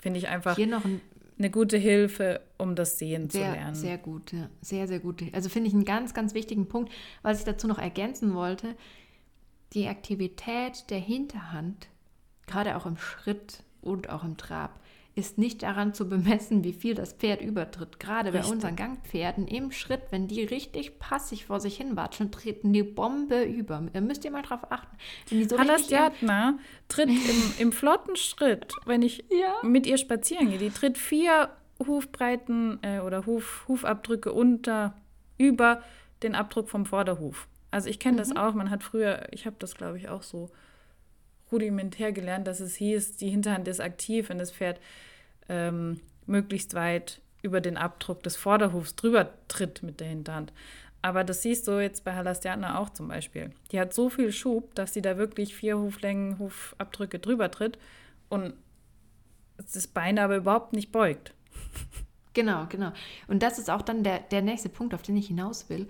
Finde 0.00 0.18
ich 0.18 0.28
einfach 0.28 0.56
Hier 0.56 0.66
noch 0.66 0.84
ein 0.84 1.00
eine 1.38 1.50
gute 1.50 1.76
Hilfe, 1.76 2.40
um 2.56 2.74
das 2.74 2.98
Sehen 2.98 3.30
zu 3.30 3.38
sehr, 3.38 3.52
lernen. 3.52 3.74
sehr 3.74 3.96
gut, 3.96 4.32
ja. 4.32 4.48
sehr, 4.60 4.88
sehr 4.88 4.98
gut. 4.98 5.22
Also 5.32 5.48
finde 5.48 5.68
ich 5.68 5.74
einen 5.74 5.84
ganz, 5.84 6.12
ganz 6.12 6.34
wichtigen 6.34 6.66
Punkt, 6.66 6.92
was 7.22 7.38
ich 7.38 7.44
dazu 7.44 7.68
noch 7.68 7.78
ergänzen 7.78 8.34
wollte. 8.34 8.74
Die 9.72 9.86
Aktivität 9.86 10.90
der 10.90 10.98
Hinterhand, 10.98 11.88
gerade 12.46 12.76
auch 12.76 12.86
im 12.86 12.96
Schritt 12.96 13.62
und 13.82 14.10
auch 14.10 14.24
im 14.24 14.36
Trab, 14.36 14.80
ist 15.18 15.36
nicht 15.36 15.62
daran 15.62 15.92
zu 15.92 16.08
bemessen, 16.08 16.64
wie 16.64 16.72
viel 16.72 16.94
das 16.94 17.12
Pferd 17.12 17.42
übertritt. 17.42 17.98
Gerade 18.00 18.30
bei 18.32 18.38
Richtig. 18.38 18.54
unseren 18.54 18.76
Gangpferden 18.76 19.46
im 19.48 19.72
Schritt, 19.72 20.02
wenn 20.10 20.28
die 20.28 20.44
richtig 20.44 20.98
passig 20.98 21.46
vor 21.46 21.60
sich 21.60 21.76
hin 21.76 21.96
watscheln, 21.96 22.30
treten 22.30 22.72
die 22.72 22.82
Bombe 22.84 23.42
über. 23.42 23.82
Da 23.92 24.00
müsst 24.00 24.24
ihr 24.24 24.30
mal 24.30 24.42
drauf 24.42 24.60
achten. 24.70 24.96
Wenn 25.28 25.38
die 25.40 25.44
so 25.48 25.56
im- 25.56 25.78
Stjatner 25.78 26.58
tritt 26.88 27.08
im, 27.10 27.18
im 27.58 27.72
flotten 27.72 28.16
Schritt, 28.16 28.72
wenn 28.86 29.02
ich 29.02 29.24
Ja. 29.30 29.54
mit 29.68 29.86
ihr 29.86 29.98
spazieren 29.98 30.48
gehe, 30.50 30.58
die 30.58 30.70
tritt 30.70 30.96
vier 30.96 31.50
Hufbreiten 31.86 32.78
äh, 32.82 33.00
oder 33.00 33.26
Huf, 33.26 33.64
Hufabdrücke 33.68 34.32
unter, 34.32 34.94
über 35.36 35.82
den 36.22 36.34
Abdruck 36.34 36.68
vom 36.68 36.86
Vorderhuf. 36.86 37.48
Also 37.70 37.88
ich 37.90 37.98
kenne 37.98 38.16
das 38.16 38.34
auch, 38.34 38.54
man 38.54 38.70
hat 38.70 38.82
früher, 38.82 39.26
ich 39.32 39.46
habe 39.46 39.56
das 39.58 39.74
glaube 39.74 39.98
ich 39.98 40.08
auch 40.08 40.22
so 40.22 40.50
rudimentär 41.52 42.12
gelernt, 42.12 42.46
dass 42.46 42.60
es 42.60 42.76
hieß, 42.76 43.16
die 43.16 43.30
Hinterhand 43.30 43.68
ist 43.68 43.80
aktiv, 43.80 44.28
wenn 44.28 44.38
das 44.38 44.52
Pferd 44.52 44.80
ähm, 45.48 46.00
möglichst 46.26 46.74
weit 46.74 47.20
über 47.42 47.60
den 47.60 47.76
Abdruck 47.76 48.22
des 48.22 48.36
Vorderhufs 48.36 48.96
drüber 48.96 49.30
tritt 49.48 49.82
mit 49.82 50.00
der 50.00 50.08
Hinterhand. 50.08 50.52
Aber 51.00 51.22
das 51.24 51.42
siehst 51.42 51.68
du 51.68 51.80
jetzt 51.80 52.04
bei 52.04 52.14
Halastiana 52.14 52.78
auch 52.78 52.90
zum 52.90 53.08
Beispiel. 53.08 53.50
Die 53.70 53.78
hat 53.78 53.94
so 53.94 54.10
viel 54.10 54.32
Schub, 54.32 54.74
dass 54.74 54.94
sie 54.94 55.02
da 55.02 55.16
wirklich 55.16 55.54
vier 55.54 55.78
Huflängen, 55.78 56.38
Hufabdrücke 56.38 57.20
drüber 57.20 57.50
tritt 57.50 57.78
und 58.28 58.54
das 59.56 59.86
Bein 59.86 60.18
aber 60.18 60.36
überhaupt 60.36 60.72
nicht 60.72 60.92
beugt. 60.92 61.34
Genau, 62.34 62.66
genau. 62.68 62.92
Und 63.26 63.42
das 63.42 63.58
ist 63.58 63.68
auch 63.68 63.82
dann 63.82 64.04
der, 64.04 64.20
der 64.20 64.42
nächste 64.42 64.68
Punkt, 64.68 64.94
auf 64.94 65.02
den 65.02 65.16
ich 65.16 65.26
hinaus 65.26 65.68
will. 65.70 65.88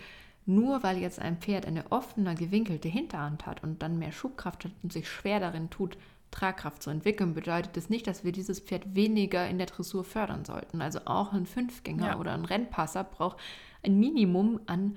Nur 0.48 0.82
weil 0.82 0.96
jetzt 0.96 1.18
ein 1.18 1.36
Pferd 1.36 1.66
eine 1.66 1.92
offene, 1.92 2.34
gewinkelte 2.34 2.88
Hinterhand 2.88 3.44
hat 3.44 3.62
und 3.62 3.82
dann 3.82 3.98
mehr 3.98 4.12
Schubkraft 4.12 4.64
hat 4.64 4.72
und 4.82 4.94
sich 4.94 5.06
schwer 5.06 5.40
darin 5.40 5.68
tut, 5.68 5.98
Tragkraft 6.30 6.82
zu 6.82 6.88
entwickeln, 6.88 7.34
bedeutet 7.34 7.76
das 7.76 7.90
nicht, 7.90 8.06
dass 8.06 8.24
wir 8.24 8.32
dieses 8.32 8.58
Pferd 8.58 8.94
weniger 8.94 9.46
in 9.46 9.58
der 9.58 9.66
Dressur 9.66 10.04
fördern 10.04 10.46
sollten. 10.46 10.80
Also 10.80 11.00
auch 11.04 11.34
ein 11.34 11.44
Fünfgänger 11.44 12.06
Ja. 12.06 12.18
oder 12.18 12.32
ein 12.32 12.46
Rennpasser 12.46 13.04
braucht 13.04 13.36
ein 13.82 13.98
Minimum 13.98 14.58
an 14.64 14.96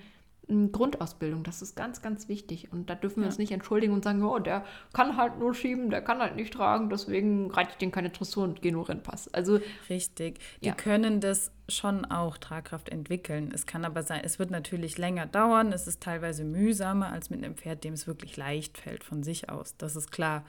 Grundausbildung. 0.72 1.44
Das 1.44 1.62
ist 1.62 1.76
ganz, 1.76 2.02
ganz 2.02 2.28
wichtig. 2.28 2.72
Und 2.72 2.90
da 2.90 2.96
dürfen 2.96 3.18
wir 3.18 3.24
Ja. 3.24 3.28
uns 3.30 3.38
nicht 3.38 3.52
entschuldigen 3.52 3.94
und 3.94 4.04
sagen, 4.04 4.24
oh, 4.24 4.40
der 4.40 4.66
kann 4.94 5.18
halt 5.18 5.40
nur 5.40 5.54
schieben, 5.54 5.90
der 5.90 6.02
kann 6.02 6.20
halt 6.20 6.36
nicht 6.36 6.54
tragen, 6.54 6.90
deswegen 6.90 7.50
reite 7.52 7.72
ich 7.72 7.78
den 7.78 7.92
keine 7.92 8.10
Dressur 8.10 8.44
und 8.44 8.62
gehe 8.62 8.72
nur 8.72 8.88
Rennpass. 8.90 9.34
Also 9.34 9.60
Richtig. 9.90 10.40
Die 10.62 10.68
Ja. 10.68 10.74
können 10.74 11.22
das 11.22 11.52
schon 11.70 12.06
auch 12.06 12.38
Tragkraft 12.38 12.90
entwickeln. 12.90 13.52
Es 13.54 13.66
kann 13.66 13.86
aber 13.86 14.04
sein, 14.04 14.22
es 14.24 14.40
wird 14.40 14.52
natürlich 14.52 14.98
länger 14.98 15.26
dauern. 15.26 15.72
Es 15.72 15.88
ist 15.88 16.02
teilweise 16.02 16.44
mühsamer 16.44 17.12
als 17.12 17.30
mit 17.30 17.44
einem 17.44 17.56
Pferd, 17.56 17.84
dem 17.84 17.94
es 17.94 18.08
wirklich 18.08 18.36
leicht 18.38 18.78
fällt 18.78 19.04
von 19.04 19.24
sich 19.24 19.50
aus. 19.50 19.78
Das 19.78 19.96
ist 19.96 20.12
klar. 20.12 20.44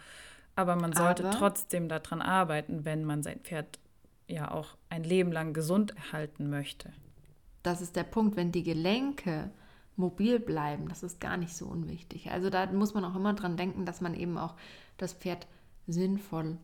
Aber 0.57 0.77
man 0.77 0.93
sollte 0.93 1.25
Aber- 1.27 1.39
trotzdem 1.39 1.89
daran 1.89 2.21
arbeiten, 2.21 2.85
wenn 2.85 3.05
man 3.05 3.23
sein 3.23 3.41
Pferd 3.41 3.79
ja 4.29 4.51
auch 4.51 4.77
ein 4.89 5.05
Leben 5.05 5.31
lang 5.33 5.53
gesund 5.53 5.95
erhalten 5.97 6.49
möchte. 6.51 6.93
das 7.65 7.81
ist 7.81 7.95
der 7.95 8.03
Punkt, 8.03 8.35
wenn 8.37 8.51
die 8.51 8.65
Gelenke 8.65 9.51
mobil 9.97 10.41
bleiben, 10.41 10.89
das 10.89 11.03
ist 11.03 11.21
gar 11.21 11.37
nicht 11.37 11.55
so 11.55 11.67
unwichtig. 11.67 12.31
Also 12.31 12.51
da 12.51 12.67
muss 12.67 12.95
man 12.95 13.05
auch 13.05 13.15
immer 13.15 13.35
dran 13.35 13.57
denken, 13.57 13.85
dass 13.85 14.01
man 14.01 14.15
eben 14.15 14.39
auch 14.39 14.55
das 14.97 15.13
Pferd 15.13 15.47
sinnvoll 15.87 16.59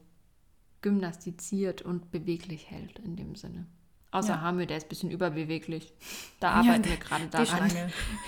gymnastiziert 0.80 1.82
und 1.82 2.10
beweglich 2.10 2.70
hält 2.70 2.98
in 3.00 3.16
dem 3.16 3.34
Sinne. 3.34 3.66
Außer 4.10 4.34
Ja. 4.34 4.40
Hamir, 4.40 4.66
der 4.66 4.78
ist 4.78 4.86
ein 4.86 4.88
bisschen 4.88 5.10
überbeweglich. 5.10 5.92
Da 6.40 6.52
arbeiten 6.52 6.84
wir 6.84 6.96
gerade 6.96 7.26
daran, 7.30 7.70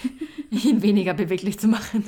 ihn 0.51 0.83
weniger 0.83 1.15
beweglich 1.15 1.59
zu 1.59 1.69
machen. 1.69 2.05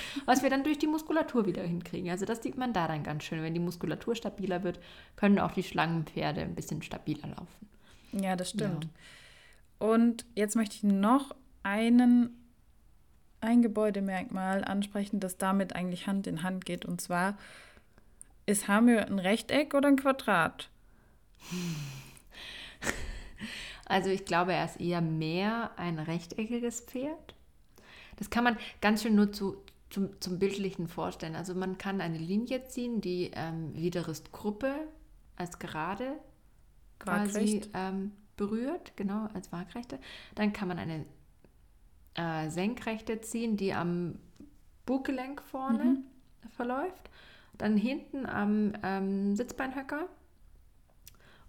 Was 0.26 0.42
wir 0.42 0.50
dann 0.50 0.62
durch 0.62 0.78
die 0.78 0.86
Muskulatur 0.86 1.46
wieder 1.46 1.62
hinkriegen. 1.62 2.10
Also 2.10 2.24
das 2.24 2.42
sieht 2.42 2.56
man 2.56 2.72
da 2.72 2.86
dann 2.86 3.02
ganz 3.02 3.24
schön. 3.24 3.42
Wenn 3.42 3.54
die 3.54 3.60
Muskulatur 3.60 4.14
stabiler 4.14 4.62
wird, 4.62 4.78
können 5.16 5.40
auch 5.40 5.50
die 5.52 5.64
Schlangenpferde 5.64 6.42
ein 6.42 6.54
bisschen 6.54 6.82
stabiler 6.82 7.28
laufen. 7.28 7.68
Ja, 8.12 8.36
das 8.36 8.50
stimmt. 8.50 8.88
Und 9.78 10.24
jetzt 10.36 10.54
möchte 10.54 10.76
ich 10.76 10.82
noch 10.84 11.34
einen, 11.66 12.30
ein 13.40 13.60
Gebäudemerkmal 13.60 14.64
ansprechen, 14.64 15.18
das 15.20 15.36
damit 15.36 15.74
eigentlich 15.74 16.06
Hand 16.06 16.26
in 16.26 16.42
Hand 16.42 16.64
geht. 16.64 16.84
Und 16.84 17.00
zwar, 17.00 17.36
ist 18.46 18.68
Hamir 18.68 19.06
ein 19.06 19.18
Rechteck 19.18 19.74
oder 19.74 19.88
ein 19.88 19.96
Quadrat? 19.96 20.70
Also 23.88 24.10
ich 24.10 24.24
glaube, 24.24 24.52
er 24.52 24.64
ist 24.64 24.80
eher 24.80 25.00
mehr 25.00 25.70
ein 25.76 26.00
rechteckiges 26.00 26.80
Pferd. 26.80 27.36
Das 28.16 28.30
kann 28.30 28.42
man 28.42 28.56
ganz 28.80 29.02
schön 29.02 29.14
nur 29.14 29.30
zu, 29.30 29.62
zum, 29.90 30.20
zum 30.20 30.40
Bildlichen 30.40 30.88
vorstellen. 30.88 31.36
Also 31.36 31.54
man 31.54 31.78
kann 31.78 32.00
eine 32.00 32.18
Linie 32.18 32.66
ziehen, 32.66 33.00
die 33.00 33.30
ähm, 33.32 33.72
Widerristgruppe 33.76 34.74
als 35.36 35.60
gerade 35.60 36.14
quasi 36.98 37.62
ähm, 37.74 38.10
berührt, 38.36 38.96
genau, 38.96 39.28
als 39.34 39.52
Waagrechte. 39.52 40.00
Dann 40.34 40.52
kann 40.52 40.66
man 40.66 40.80
eine 40.80 41.04
äh, 42.16 42.48
Senkrechte 42.50 43.20
ziehen, 43.20 43.56
die 43.56 43.72
am 43.72 44.18
Buggelenk 44.86 45.42
vorne 45.42 45.98
verläuft. 46.56 47.10
Dann 47.58 47.76
hinten 47.76 48.26
am 48.26 48.72
ähm, 48.82 49.34
Sitzbeinhöcker. 49.36 50.06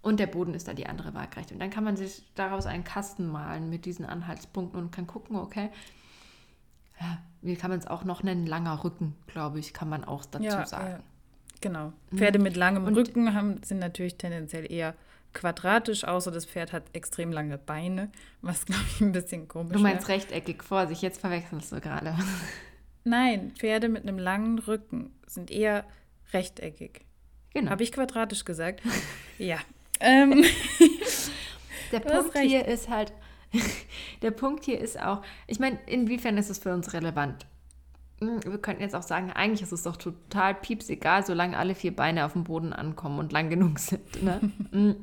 Und 0.00 0.20
der 0.20 0.26
Boden 0.28 0.54
ist 0.54 0.68
da 0.68 0.74
die 0.74 0.86
andere 0.86 1.12
Waagrechte. 1.14 1.54
Und 1.54 1.60
dann 1.60 1.70
kann 1.70 1.84
man 1.84 1.96
sich 1.96 2.22
daraus 2.34 2.66
einen 2.66 2.84
Kasten 2.84 3.28
malen 3.28 3.68
mit 3.68 3.84
diesen 3.84 4.06
Anhaltspunkten 4.06 4.80
und 4.80 4.90
kann 4.92 5.06
gucken, 5.06 5.36
okay, 5.36 5.70
ja, 7.00 7.18
wie 7.42 7.56
kann 7.56 7.70
man 7.70 7.78
es 7.78 7.86
auch 7.86 8.04
noch 8.04 8.22
nennen? 8.22 8.46
Langer 8.46 8.82
Rücken, 8.84 9.14
glaube 9.26 9.58
ich, 9.58 9.72
kann 9.74 9.88
man 9.88 10.04
auch 10.04 10.24
dazu 10.24 10.44
Ja, 10.44 10.66
sagen. 10.66 10.90
ja. 10.90 11.00
Genau. 11.60 11.92
Pferde 12.14 12.38
mit 12.38 12.56
langem 12.56 12.84
Und- 12.84 12.96
Rücken 12.96 13.34
haben, 13.34 13.60
sind 13.64 13.78
natürlich 13.80 14.16
tendenziell 14.16 14.70
eher 14.70 14.94
quadratisch, 15.34 16.04
außer 16.04 16.30
das 16.30 16.46
Pferd 16.46 16.72
hat 16.72 16.84
extrem 16.92 17.32
lange 17.32 17.58
Beine, 17.58 18.10
was, 18.42 18.66
glaube 18.66 18.82
ich, 18.94 19.00
ein 19.00 19.12
bisschen 19.12 19.48
komisch 19.48 19.74
Du 19.74 19.78
meinst 19.82 20.08
wäre. 20.08 20.18
rechteckig, 20.18 20.62
Vorsicht, 20.64 21.02
jetzt 21.02 21.20
verwechselst 21.20 21.72
du 21.72 21.80
gerade. 21.80 22.16
Nein, 23.04 23.52
Pferde 23.56 23.88
mit 23.88 24.02
einem 24.02 24.18
langen 24.18 24.58
Rücken 24.58 25.10
sind 25.26 25.50
eher 25.50 25.84
rechteckig. 26.32 27.04
Genau. 27.54 27.70
Habe 27.70 27.82
ich 27.82 27.92
quadratisch 27.92 28.44
gesagt? 28.44 28.82
ja. 29.38 29.58
Ähm, 30.00 30.44
Der 31.92 32.00
Punkt 32.00 32.34
recht. 32.34 32.48
hier 32.50 32.66
ist 32.66 32.88
halt, 32.90 33.12
der 34.22 34.30
Punkt 34.30 34.64
hier 34.66 34.78
ist 34.78 35.00
auch, 35.00 35.22
ich 35.46 35.58
meine, 35.58 35.78
inwiefern 35.86 36.36
ist 36.36 36.50
es 36.50 36.58
für 36.58 36.72
uns 36.74 36.92
relevant? 36.92 37.46
Hm, 38.20 38.40
Wir 38.44 38.58
könnten 38.58 38.82
jetzt 38.82 38.94
auch 38.94 39.02
sagen, 39.02 39.32
eigentlich 39.32 39.62
ist 39.62 39.72
es 39.72 39.84
doch 39.84 39.96
total 39.96 40.54
pieps 40.54 40.90
egal, 40.90 41.24
solange 41.24 41.56
alle 41.56 41.74
vier 41.74 41.96
Beine 41.96 42.26
auf 42.26 42.34
dem 42.34 42.44
Boden 42.44 42.74
ankommen 42.74 43.18
und 43.18 43.32
lang 43.32 43.48
genug 43.48 43.78
sind. 43.78 44.22
Ne? 44.22 44.96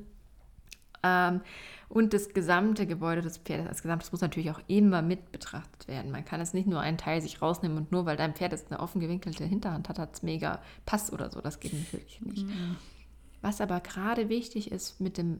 Hm. 1.06 1.36
ähm, 1.36 1.42
und 1.88 2.14
das 2.14 2.30
gesamte 2.30 2.88
Gebäude 2.88 3.22
des 3.22 3.38
Pferdes 3.38 3.68
als 3.68 3.84
Gesamtes 3.84 4.12
muss 4.12 4.22
natürlich 4.22 4.50
auch 4.50 4.60
immer 4.68 5.02
mit 5.02 5.32
betrachtet 5.32 5.88
werden. 5.88 6.12
Man 6.12 6.26
kann 6.26 6.42
es 6.42 6.54
nicht 6.54 6.68
nur 6.68 6.80
einen 6.80 6.98
Teil 6.98 7.22
sich 7.22 7.42
rausnehmen 7.42 7.78
und 7.78 7.92
nur 7.92 8.06
weil 8.06 8.18
dein 8.18 8.34
Pferd 8.34 8.54
jetzt 8.54 8.72
eine 8.72 8.80
offen 8.80 9.00
gewinkelte 9.00 9.46
Hinterhand 9.46 9.88
hat, 9.88 10.00
hat 10.00 10.16
es 10.16 10.24
mega 10.24 10.62
Pass 10.86 11.14
oder 11.14 11.30
so. 11.30 11.42
Das 11.42 11.60
geht 11.60 11.74
natürlich 11.74 12.22
nicht. 12.22 12.46
Was 13.42 13.62
aber 13.62 13.80
gerade 13.82 14.30
wichtig 14.30 14.72
ist 14.72 15.00
mit 15.00 15.18
dem 15.18 15.40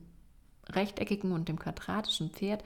rechteckigen 0.70 1.32
und 1.32 1.50
dem 1.50 1.58
quadratischen 1.58 2.30
Pferd, 2.30 2.64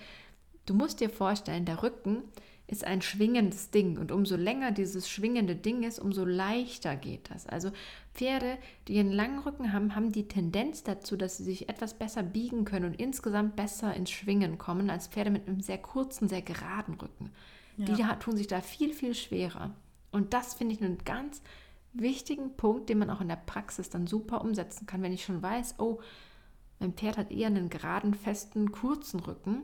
du 0.65 0.73
musst 0.73 0.99
dir 0.99 1.09
vorstellen, 1.09 1.65
der 1.65 1.82
Rücken 1.82 2.23
ist 2.70 2.84
ein 2.86 3.01
schwingendes 3.01 3.72
Ding 3.72 3.97
und 3.97 4.11
umso 4.11 4.36
länger 4.36 4.72
dieses 4.72 5.09
schwingende 5.09 5.55
Ding 5.55 5.84
ist, 5.84 5.99
umso 5.99 6.24
leichter 6.24 6.95
geht 6.95 7.32
das. 7.32 7.47
Also 7.47 7.72
Pferde, 8.13 8.57
die 8.88 8.99
einen 8.99 9.11
langen 9.11 9.39
Rücken 9.39 9.74
haben, 9.74 9.95
haben 9.95 10.11
die 10.11 10.28
Tendenz 10.28 10.84
dazu, 10.84 11.17
dass 11.17 11.38
sie 11.38 11.43
sich 11.43 11.67
etwas 11.70 11.93
besser 11.95 12.22
biegen 12.24 12.65
können 12.65 12.86
und 12.86 12.99
insgesamt 12.99 13.55
besser 13.55 13.93
ins 13.95 14.11
Schwingen 14.11 14.57
kommen 14.57 14.89
als 14.89 15.07
Pferde 15.07 15.32
mit 15.32 15.47
einem 15.47 15.61
sehr 15.61 15.80
kurzen, 15.80 16.28
sehr 16.28 16.41
geraden 16.43 16.93
Rücken. 16.95 17.32
Die 17.78 17.91
Ja. 17.93 18.07
ha- 18.09 18.15
tun 18.15 18.38
sich 18.38 18.47
da 18.47 18.61
viel, 18.61 18.93
viel 18.93 19.15
schwerer. 19.15 19.74
Und 20.11 20.34
das 20.34 20.53
finde 20.53 20.76
ich 20.76 20.82
einen 20.84 20.97
ganz 21.05 21.41
wichtigen 21.93 22.55
Punkt, 22.55 22.89
den 22.89 22.99
man 22.99 23.09
auch 23.09 23.22
in 23.22 23.30
der 23.30 23.36
Praxis 23.36 23.89
dann 23.89 24.05
super 24.05 24.41
umsetzen 24.41 24.86
kann, 24.86 25.01
wenn 25.01 25.13
ich 25.13 25.24
schon 25.24 25.41
weiß, 25.41 25.76
oh, 25.80 25.99
mein 26.80 26.93
Pferd 26.93 27.17
hat 27.17 27.32
eher 27.32 27.47
einen 27.47 27.70
geraden, 27.70 28.13
festen, 28.13 28.72
kurzen 28.72 29.20
Rücken, 29.22 29.63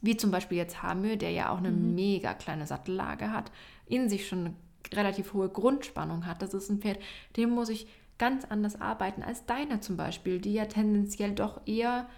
wie 0.00 0.16
zum 0.16 0.30
Beispiel 0.30 0.58
jetzt 0.58 0.82
Hamö, 0.82 1.16
der 1.16 1.30
ja 1.30 1.50
auch 1.50 1.58
eine 1.58 1.70
mhm. 1.70 1.94
mega 1.94 2.34
kleine 2.34 2.66
Sattellage 2.66 3.30
hat, 3.32 3.50
in 3.86 4.08
sich 4.08 4.28
schon 4.28 4.46
eine 4.46 4.54
relativ 4.92 5.32
hohe 5.32 5.48
Grundspannung 5.48 6.26
hat. 6.26 6.42
Das 6.42 6.54
ist 6.54 6.70
ein 6.70 6.80
Pferd, 6.80 6.98
dem 7.36 7.50
muss 7.50 7.68
ich 7.68 7.86
ganz 8.18 8.44
anders 8.44 8.80
arbeiten 8.80 9.22
als 9.22 9.46
deine 9.46 9.80
zum 9.80 9.96
Beispiel, 9.96 10.40
die 10.40 10.52
ja 10.52 10.66
tendenziell 10.66 11.32
doch 11.34 11.66
eher 11.66 12.08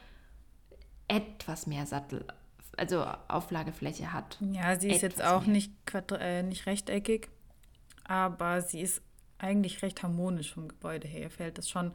etwas 1.09 1.67
mehr 1.67 1.87
Sattel, 1.87 2.25
also 2.77 3.05
Auflagefläche 3.29 4.13
hat. 4.13 4.39
Ja, 4.53 4.79
sie 4.79 4.91
ist 4.91 5.03
jetzt 5.03 5.23
auch 5.23 5.47
nicht, 5.47 5.73
äh, 6.19 6.43
nicht 6.43 6.67
rechteckig, 6.67 7.29
aber 8.05 8.63
sie 8.63 8.81
ist 8.81 9.03
eigentlich 9.39 9.83
recht 9.83 10.03
harmonisch 10.03 10.55
vom 10.55 10.69
Gebäude 10.69 11.07
her. 11.07 11.31
Fällt 11.31 11.59
es 11.59 11.69
schon 11.69 11.93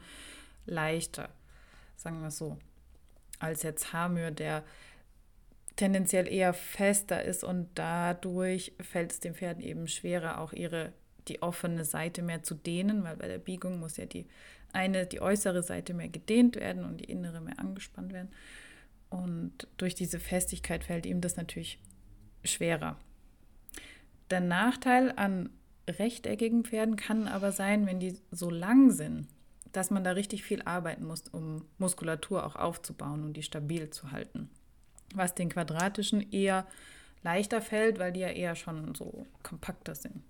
leichter, 0.65 1.29
sagen 1.95 2.21
wir 2.21 2.31
so, 2.31 2.57
als 3.39 3.63
jetzt 3.63 3.93
Hamür, 3.93 4.31
der 4.31 4.63
tendenziell 5.77 6.27
eher 6.27 6.53
fester 6.53 7.23
ist 7.23 7.43
und 7.43 7.69
dadurch 7.75 8.73
fällt 8.81 9.13
es 9.13 9.19
dem 9.21 9.35
Pferd 9.35 9.61
eben 9.61 9.87
schwerer, 9.87 10.41
auch 10.41 10.51
ihre 10.51 10.91
die 11.27 11.41
offene 11.41 11.85
Seite 11.85 12.21
mehr 12.21 12.43
zu 12.43 12.55
dehnen, 12.55 13.03
weil 13.03 13.15
bei 13.15 13.27
der 13.27 13.37
Biegung 13.37 13.79
muss 13.79 13.97
ja 13.97 14.05
die 14.05 14.25
eine, 14.73 15.05
die 15.05 15.21
äußere 15.21 15.63
Seite 15.63 15.93
mehr 15.93 16.09
gedehnt 16.09 16.55
werden 16.55 16.83
und 16.83 16.97
die 16.97 17.05
innere 17.05 17.41
mehr 17.41 17.59
angespannt 17.59 18.11
werden. 18.11 18.29
Und 19.09 19.67
durch 19.77 19.95
diese 19.95 20.19
Festigkeit 20.19 20.83
fällt 20.83 21.05
ihm 21.05 21.21
das 21.21 21.37
natürlich 21.37 21.79
schwerer. 22.43 22.97
Der 24.29 24.41
Nachteil 24.41 25.13
an 25.15 25.49
rechteckigen 25.87 26.65
Pferden 26.65 26.97
kann 26.97 27.27
aber 27.27 27.51
sein, 27.51 27.85
wenn 27.85 27.99
die 27.99 28.19
so 28.31 28.49
lang 28.49 28.91
sind, 28.91 29.27
dass 29.71 29.89
man 29.89 30.03
da 30.03 30.11
richtig 30.11 30.43
viel 30.43 30.61
arbeiten 30.63 31.05
muss, 31.05 31.27
um 31.29 31.65
Muskulatur 31.77 32.45
auch 32.45 32.55
aufzubauen 32.55 33.23
und 33.23 33.33
die 33.33 33.43
stabil 33.43 33.89
zu 33.89 34.11
halten 34.11 34.49
was 35.13 35.35
den 35.35 35.49
quadratischen 35.49 36.31
eher 36.31 36.65
leichter 37.23 37.61
fällt, 37.61 37.99
weil 37.99 38.13
die 38.13 38.21
ja 38.21 38.29
eher 38.29 38.55
schon 38.55 38.95
so 38.95 39.25
kompakter 39.43 39.95
sind. 39.95 40.23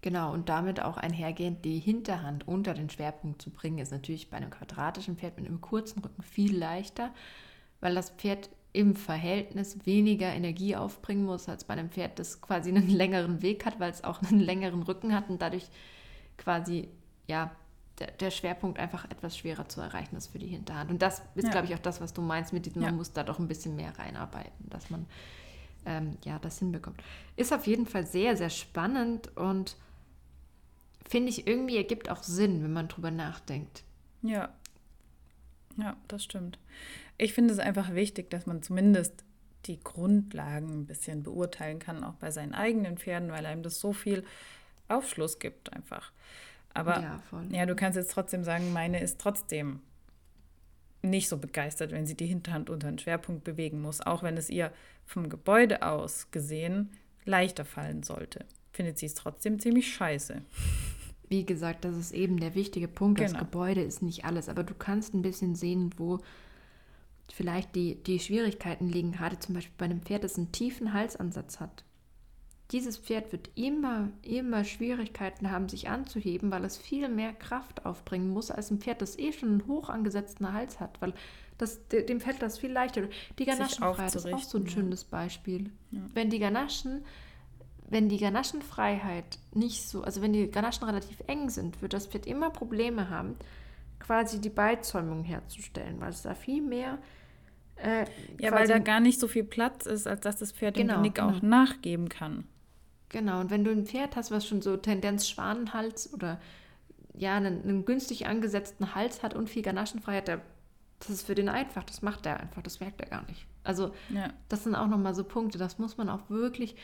Genau, 0.00 0.32
und 0.32 0.48
damit 0.48 0.80
auch 0.80 0.96
einhergehend 0.96 1.64
die 1.64 1.80
Hinterhand 1.80 2.46
unter 2.46 2.72
den 2.72 2.88
Schwerpunkt 2.88 3.42
zu 3.42 3.50
bringen, 3.50 3.78
ist 3.78 3.90
natürlich 3.90 4.30
bei 4.30 4.36
einem 4.36 4.50
quadratischen 4.50 5.16
Pferd 5.16 5.36
mit 5.36 5.46
einem 5.46 5.60
kurzen 5.60 6.00
Rücken 6.00 6.22
viel 6.22 6.56
leichter, 6.56 7.12
weil 7.80 7.96
das 7.96 8.10
Pferd 8.10 8.48
im 8.72 8.94
Verhältnis 8.94 9.84
weniger 9.86 10.32
Energie 10.32 10.76
aufbringen 10.76 11.24
muss 11.24 11.48
als 11.48 11.64
bei 11.64 11.74
einem 11.74 11.90
Pferd, 11.90 12.18
das 12.18 12.40
quasi 12.40 12.70
einen 12.70 12.88
längeren 12.96 13.42
Weg 13.42 13.66
hat, 13.66 13.80
weil 13.80 13.90
es 13.90 14.04
auch 14.04 14.22
einen 14.22 14.40
längeren 14.40 14.82
Rücken 14.82 15.14
hat 15.14 15.28
und 15.28 15.42
dadurch 15.42 15.68
quasi 16.36 16.88
ja 17.26 17.50
der, 17.98 18.12
der, 18.12 18.30
Schwerpunkt 18.30 18.78
einfach 18.78 19.04
etwas 19.10 19.36
schwerer 19.36 19.68
zu 19.68 19.80
erreichen 19.80 20.16
ist 20.16 20.28
für 20.28 20.38
die 20.38 20.46
Hinterhand. 20.46 20.90
Und 20.90 21.02
das 21.02 21.22
ist, 21.34 21.44
ja. 21.44 21.50
glaube 21.50 21.66
ich, 21.66 21.74
auch 21.74 21.80
das, 21.80 22.00
was 22.00 22.12
du 22.12 22.22
meinst 22.22 22.52
mit 22.52 22.66
diesem, 22.66 22.82
man 22.82 22.96
muss 22.96 23.12
da 23.12 23.24
doch 23.24 23.38
ein 23.38 23.48
bisschen 23.48 23.76
mehr 23.76 23.98
reinarbeiten, 23.98 24.68
dass 24.70 24.90
man 24.90 25.06
ähm, 25.86 26.16
ja 26.24 26.38
das 26.38 26.58
hinbekommt. 26.58 27.02
Ist 27.36 27.52
auf 27.52 27.66
jeden 27.66 27.86
Fall 27.86 28.06
sehr, 28.06 28.36
sehr 28.36 28.50
spannend 28.50 29.36
und 29.36 29.76
finde 31.08 31.30
ich 31.30 31.46
irgendwie 31.46 31.76
ergibt 31.76 32.10
auch 32.10 32.22
Sinn, 32.22 32.62
wenn 32.62 32.72
man 32.72 32.88
drüber 32.88 33.10
nachdenkt. 33.10 33.82
Ja. 34.22 34.50
Ja, 35.76 35.96
das 36.08 36.24
stimmt. 36.24 36.58
Ich 37.16 37.32
finde 37.32 37.54
es 37.54 37.60
einfach 37.60 37.94
wichtig, 37.94 38.30
dass 38.30 38.46
man 38.46 38.62
zumindest 38.62 39.24
die 39.66 39.80
Grundlagen 39.80 40.80
ein 40.80 40.86
bisschen 40.86 41.22
beurteilen 41.22 41.78
kann, 41.78 42.04
auch 42.04 42.14
bei 42.14 42.30
seinen 42.30 42.54
eigenen 42.54 42.98
Pferden, 42.98 43.30
weil 43.30 43.46
einem 43.46 43.62
das 43.62 43.80
so 43.80 43.92
viel 43.92 44.24
Aufschluss 44.88 45.38
gibt 45.38 45.72
einfach. 45.72 46.12
Aber 46.74 47.00
ja, 47.00 47.20
ja, 47.50 47.66
du 47.66 47.74
kannst 47.74 47.96
jetzt 47.96 48.12
trotzdem 48.12 48.44
sagen, 48.44 48.72
meine 48.72 49.00
ist 49.00 49.20
trotzdem 49.20 49.80
nicht 51.02 51.28
so 51.28 51.38
begeistert, 51.38 51.92
wenn 51.92 52.06
sie 52.06 52.16
die 52.16 52.26
Hinterhand 52.26 52.70
unter 52.70 52.88
den 52.88 52.98
Schwerpunkt 52.98 53.44
bewegen 53.44 53.80
muss, 53.80 54.00
auch 54.00 54.22
wenn 54.22 54.36
es 54.36 54.50
ihr 54.50 54.72
vom 55.04 55.28
Gebäude 55.28 55.82
aus 55.82 56.30
gesehen 56.30 56.90
leichter 57.24 57.64
fallen 57.64 58.02
sollte. 58.02 58.44
Findet 58.72 58.98
sie 58.98 59.06
es 59.06 59.14
trotzdem 59.14 59.58
ziemlich 59.58 59.92
scheiße. 59.92 60.42
Wie 61.28 61.44
gesagt, 61.44 61.84
das 61.84 61.96
ist 61.96 62.12
eben 62.12 62.38
der 62.38 62.54
wichtige 62.54 62.88
Punkt. 62.88 63.18
Genau. 63.18 63.32
Das 63.32 63.38
Gebäude 63.38 63.82
ist 63.82 64.02
nicht 64.02 64.24
alles, 64.24 64.48
aber 64.48 64.64
du 64.64 64.74
kannst 64.74 65.14
ein 65.14 65.22
bisschen 65.22 65.54
sehen, 65.54 65.90
wo 65.96 66.20
vielleicht 67.32 67.74
die, 67.74 67.96
die 68.02 68.18
Schwierigkeiten 68.18 68.88
liegen, 68.88 69.12
gerade 69.12 69.38
zum 69.38 69.54
Beispiel 69.54 69.74
bei 69.76 69.84
einem 69.84 70.00
Pferd, 70.00 70.24
das 70.24 70.36
einen 70.36 70.52
tiefen 70.52 70.94
Halsansatz 70.94 71.60
hat 71.60 71.84
dieses 72.70 72.98
Pferd 72.98 73.32
wird 73.32 73.48
immer, 73.54 74.10
immer 74.22 74.62
Schwierigkeiten 74.62 75.50
haben, 75.50 75.68
sich 75.68 75.88
anzuheben, 75.88 76.50
weil 76.50 76.64
es 76.64 76.76
viel 76.76 77.08
mehr 77.08 77.32
Kraft 77.32 77.86
aufbringen 77.86 78.30
muss 78.30 78.50
als 78.50 78.70
ein 78.70 78.78
Pferd, 78.78 79.00
das 79.00 79.18
eh 79.18 79.32
schon 79.32 79.48
einen 79.48 79.66
hoch 79.66 79.88
angesetzten 79.88 80.52
Hals 80.52 80.78
hat, 80.78 81.00
weil 81.00 81.14
das, 81.56 81.88
dem 81.88 82.20
fällt 82.20 82.42
das 82.42 82.58
viel 82.58 82.70
leichter. 82.70 83.08
Die 83.38 83.46
Ganaschenfreiheit 83.46 84.14
ist 84.14 84.32
auch 84.32 84.42
so 84.42 84.58
ein 84.58 84.68
schönes 84.68 85.04
Beispiel. 85.04 85.70
Ja. 85.90 86.02
Wenn 86.12 86.28
die 86.28 86.38
Ganaschen, 86.38 87.04
wenn 87.88 88.10
die 88.10 88.18
Ganaschenfreiheit 88.18 89.38
nicht 89.54 89.88
so, 89.88 90.02
also 90.02 90.20
wenn 90.20 90.34
die 90.34 90.50
Ganaschen 90.50 90.84
relativ 90.84 91.22
eng 91.26 91.48
sind, 91.48 91.80
wird 91.80 91.94
das 91.94 92.06
Pferd 92.06 92.26
immer 92.26 92.50
Probleme 92.50 93.08
haben, 93.08 93.34
quasi 93.98 94.40
die 94.40 94.50
Beizäumung 94.50 95.24
herzustellen, 95.24 96.00
weil 96.00 96.10
es 96.10 96.22
da 96.22 96.34
viel 96.34 96.62
mehr 96.62 96.98
äh, 97.76 98.06
ja, 98.40 98.52
weil 98.52 98.66
da 98.66 98.78
gar 98.78 99.00
nicht 99.00 99.20
so 99.20 99.28
viel 99.28 99.44
Platz 99.44 99.86
ist, 99.86 100.06
als 100.06 100.20
dass 100.20 100.36
das 100.36 100.52
Pferd 100.52 100.76
genau, 100.76 100.94
dem 100.94 101.02
Genick 101.02 101.20
auch 101.20 101.40
genau. 101.40 101.62
nachgeben 101.62 102.08
kann. 102.08 102.44
Genau, 103.08 103.40
und 103.40 103.50
wenn 103.50 103.64
du 103.64 103.70
ein 103.70 103.86
Pferd 103.86 104.16
hast, 104.16 104.30
was 104.30 104.46
schon 104.46 104.60
so 104.60 104.76
Tendenz 104.76 105.28
Schwanenhals 105.28 106.12
oder 106.12 106.40
ja, 107.14 107.36
einen, 107.36 107.62
einen 107.62 107.84
günstig 107.84 108.26
angesetzten 108.26 108.94
Hals 108.94 109.22
hat 109.22 109.34
und 109.34 109.48
viel 109.48 109.62
Ganaschenfreiheit, 109.62 110.28
der, 110.28 110.40
das 111.00 111.10
ist 111.10 111.26
für 111.26 111.34
den 111.34 111.48
einfach, 111.48 111.84
das 111.84 112.02
macht 112.02 112.26
er 112.26 112.38
einfach, 112.40 112.62
das 112.62 112.80
merkt 112.80 113.00
er 113.00 113.08
gar 113.08 113.26
nicht. 113.26 113.46
Also 113.64 113.92
ja. 114.10 114.32
das 114.48 114.64
sind 114.64 114.74
auch 114.74 114.86
nochmal 114.86 115.14
so 115.14 115.24
Punkte, 115.24 115.58
das 115.58 115.78
muss 115.78 115.96
man 115.96 116.08
auch 116.08 116.28
wirklich, 116.28 116.76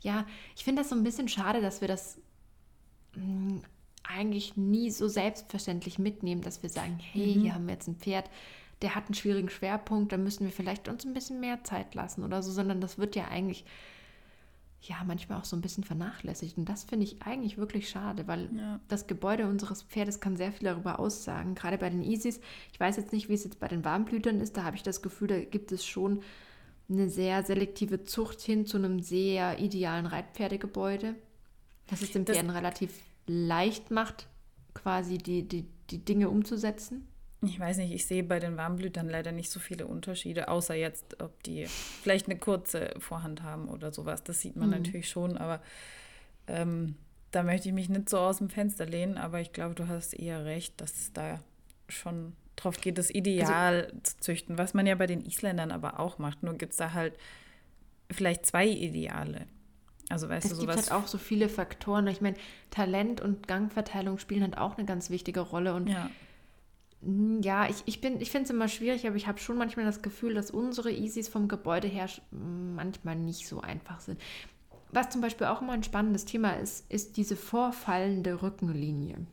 ja, 0.00 0.26
ich 0.54 0.64
finde 0.64 0.82
das 0.82 0.90
so 0.90 0.96
ein 0.96 1.02
bisschen 1.02 1.28
schade, 1.28 1.60
dass 1.60 1.80
wir 1.80 1.88
das 1.88 2.18
mh, 3.14 3.22
hm, 3.22 3.62
eigentlich 4.06 4.56
nie 4.56 4.90
so 4.90 5.08
selbstverständlich 5.08 5.98
mitnehmen, 5.98 6.42
dass 6.42 6.62
wir 6.62 6.68
sagen, 6.68 6.98
hey, 7.00 7.36
mhm. 7.36 7.40
hier 7.40 7.54
haben 7.54 7.66
wir 7.66 7.72
jetzt 7.72 7.88
ein 7.88 7.96
Pferd, 7.96 8.28
der 8.82 8.94
hat 8.94 9.06
einen 9.06 9.14
schwierigen 9.14 9.48
Schwerpunkt, 9.48 10.12
da 10.12 10.18
müssen 10.18 10.44
wir 10.44 10.52
vielleicht 10.52 10.88
uns 10.88 11.06
ein 11.06 11.14
bisschen 11.14 11.40
mehr 11.40 11.64
Zeit 11.64 11.94
lassen 11.94 12.22
oder 12.22 12.42
so, 12.42 12.52
sondern 12.52 12.80
das 12.82 12.98
wird 12.98 13.16
ja 13.16 13.28
eigentlich 13.28 13.64
ja, 14.86 14.96
manchmal 15.06 15.40
auch 15.40 15.44
so 15.44 15.56
ein 15.56 15.62
bisschen 15.62 15.84
vernachlässigt. 15.84 16.58
Und 16.58 16.68
das 16.68 16.84
finde 16.84 17.04
ich 17.04 17.22
eigentlich 17.22 17.56
wirklich 17.56 17.88
schade, 17.88 18.26
weil 18.26 18.50
ja. 18.54 18.80
das 18.88 19.06
Gebäude 19.06 19.46
unseres 19.46 19.82
Pferdes 19.82 20.20
kann 20.20 20.36
sehr 20.36 20.52
viel 20.52 20.68
darüber 20.68 20.98
aussagen. 20.98 21.54
Gerade 21.54 21.78
bei 21.78 21.88
den 21.88 22.02
Isis. 22.02 22.40
Ich 22.72 22.78
weiß 22.78 22.96
jetzt 22.96 23.12
nicht, 23.12 23.28
wie 23.28 23.34
es 23.34 23.44
jetzt 23.44 23.60
bei 23.60 23.68
den 23.68 23.84
Warmblütern 23.84 24.40
ist. 24.40 24.56
Da 24.56 24.64
habe 24.64 24.76
ich 24.76 24.82
das 24.82 25.00
Gefühl, 25.00 25.28
da 25.28 25.40
gibt 25.40 25.72
es 25.72 25.86
schon 25.86 26.22
eine 26.88 27.08
sehr 27.08 27.42
selektive 27.44 28.04
Zucht 28.04 28.40
hin 28.42 28.66
zu 28.66 28.76
einem 28.76 29.00
sehr 29.00 29.58
idealen 29.58 30.06
Reitpferdegebäude. 30.06 31.14
Das 31.86 32.02
es 32.02 32.12
den 32.12 32.26
Pferden 32.26 32.50
relativ 32.50 32.98
leicht 33.26 33.90
macht, 33.90 34.26
quasi 34.74 35.18
die, 35.18 35.48
die, 35.48 35.66
die 35.90 36.04
Dinge 36.04 36.28
umzusetzen. 36.28 37.06
Ich 37.46 37.60
weiß 37.60 37.78
nicht, 37.78 37.92
ich 37.92 38.06
sehe 38.06 38.22
bei 38.22 38.38
den 38.38 38.56
Warmblütern 38.56 39.08
leider 39.08 39.32
nicht 39.32 39.50
so 39.50 39.60
viele 39.60 39.86
Unterschiede, 39.86 40.48
außer 40.48 40.74
jetzt, 40.74 41.20
ob 41.20 41.42
die 41.42 41.66
vielleicht 41.66 42.26
eine 42.26 42.38
kurze 42.38 42.94
Vorhand 42.98 43.42
haben 43.42 43.68
oder 43.68 43.92
sowas. 43.92 44.22
Das 44.24 44.40
sieht 44.40 44.56
man 44.56 44.68
mhm. 44.68 44.76
natürlich 44.76 45.08
schon, 45.08 45.36
aber 45.36 45.60
ähm, 46.46 46.96
da 47.30 47.42
möchte 47.42 47.68
ich 47.68 47.74
mich 47.74 47.88
nicht 47.88 48.08
so 48.08 48.18
aus 48.18 48.38
dem 48.38 48.50
Fenster 48.50 48.86
lehnen, 48.86 49.18
aber 49.18 49.40
ich 49.40 49.52
glaube, 49.52 49.74
du 49.74 49.88
hast 49.88 50.14
eher 50.14 50.44
recht, 50.44 50.80
dass 50.80 50.94
es 50.94 51.12
da 51.12 51.40
schon 51.88 52.34
drauf 52.56 52.80
geht, 52.80 52.98
das 52.98 53.10
Ideal 53.10 53.86
also, 53.86 53.96
zu 54.02 54.20
züchten, 54.20 54.58
was 54.58 54.74
man 54.74 54.86
ja 54.86 54.94
bei 54.94 55.06
den 55.06 55.24
Isländern 55.24 55.72
aber 55.72 55.98
auch 55.98 56.18
macht. 56.18 56.42
Nur 56.42 56.54
gibt 56.54 56.72
es 56.72 56.78
da 56.78 56.92
halt 56.92 57.14
vielleicht 58.10 58.46
zwei 58.46 58.66
Ideale. 58.66 59.46
Also 60.08 60.28
weißt 60.28 60.44
es 60.44 60.52
du, 60.52 60.56
sowas. 60.56 60.76
Es 60.76 60.82
gibt 60.82 60.92
halt 60.92 61.02
auch 61.02 61.08
so 61.08 61.18
viele 61.18 61.48
Faktoren. 61.48 62.06
Ich 62.06 62.20
meine, 62.20 62.36
Talent 62.70 63.20
und 63.20 63.48
Gangverteilung 63.48 64.18
spielen 64.18 64.42
halt 64.42 64.58
auch 64.58 64.76
eine 64.76 64.86
ganz 64.86 65.10
wichtige 65.10 65.40
Rolle 65.40 65.74
und 65.74 65.88
ja 65.88 66.10
ja, 67.42 67.68
ich, 67.68 67.82
ich, 67.86 68.02
ich 68.02 68.30
finde 68.30 68.44
es 68.44 68.50
immer 68.50 68.68
schwierig, 68.68 69.06
aber 69.06 69.16
ich 69.16 69.26
habe 69.26 69.38
schon 69.38 69.58
manchmal 69.58 69.84
das 69.84 70.02
Gefühl, 70.02 70.34
dass 70.34 70.50
unsere 70.50 70.90
Easys 70.90 71.28
vom 71.28 71.48
Gebäude 71.48 71.88
her 71.88 72.08
manchmal 72.30 73.16
nicht 73.16 73.46
so 73.46 73.60
einfach 73.60 74.00
sind. 74.00 74.20
Was 74.92 75.10
zum 75.10 75.20
Beispiel 75.20 75.46
auch 75.48 75.60
immer 75.60 75.72
ein 75.72 75.82
spannendes 75.82 76.24
Thema 76.24 76.52
ist, 76.52 76.90
ist 76.90 77.16
diese 77.16 77.36
vorfallende 77.36 78.42
Rückenlinie. 78.42 79.26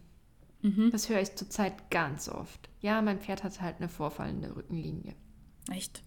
Mhm. 0.61 0.89
Das 0.91 1.09
höre 1.09 1.21
ich 1.21 1.35
zurzeit 1.35 1.89
ganz 1.91 2.29
oft. 2.29 2.69
Ja, 2.81 3.01
mein 3.01 3.19
Pferd 3.19 3.43
hat 3.43 3.61
halt 3.61 3.77
eine 3.77 3.89
vorfallende 3.89 4.55
Rückenlinie. 4.55 5.15
Echt? 5.71 6.03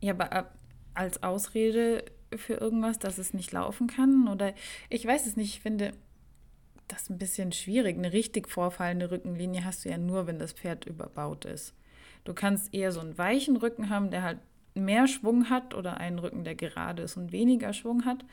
Ja, 0.00 0.12
aber 0.12 0.50
als 0.94 1.22
Ausrede 1.22 2.04
für 2.36 2.54
irgendwas, 2.54 2.98
dass 2.98 3.18
es 3.18 3.34
nicht 3.34 3.52
laufen 3.52 3.86
kann? 3.86 4.28
Oder 4.28 4.54
ich 4.88 5.06
weiß 5.06 5.26
es 5.26 5.36
nicht, 5.36 5.56
ich 5.56 5.60
finde, 5.60 5.92
das 6.88 7.02
ist 7.02 7.10
ein 7.10 7.18
bisschen 7.18 7.52
schwierig. 7.52 7.96
Eine 7.96 8.12
richtig 8.12 8.48
vorfallende 8.48 9.10
Rückenlinie 9.10 9.64
hast 9.64 9.84
du 9.84 9.88
ja 9.90 9.98
nur, 9.98 10.26
wenn 10.26 10.38
das 10.38 10.52
Pferd 10.52 10.86
überbaut 10.86 11.44
ist. 11.44 11.74
Du 12.24 12.34
kannst 12.34 12.72
eher 12.74 12.92
so 12.92 13.00
einen 13.00 13.18
weichen 13.18 13.56
Rücken 13.56 13.90
haben, 13.90 14.10
der 14.10 14.22
halt 14.22 14.38
mehr 14.74 15.06
Schwung 15.06 15.50
hat 15.50 15.74
oder 15.74 15.98
einen 15.98 16.18
Rücken, 16.18 16.44
der 16.44 16.54
gerade 16.54 17.02
ist 17.02 17.16
und 17.16 17.32
weniger 17.32 17.72
Schwung 17.72 18.04
hat. 18.04 18.24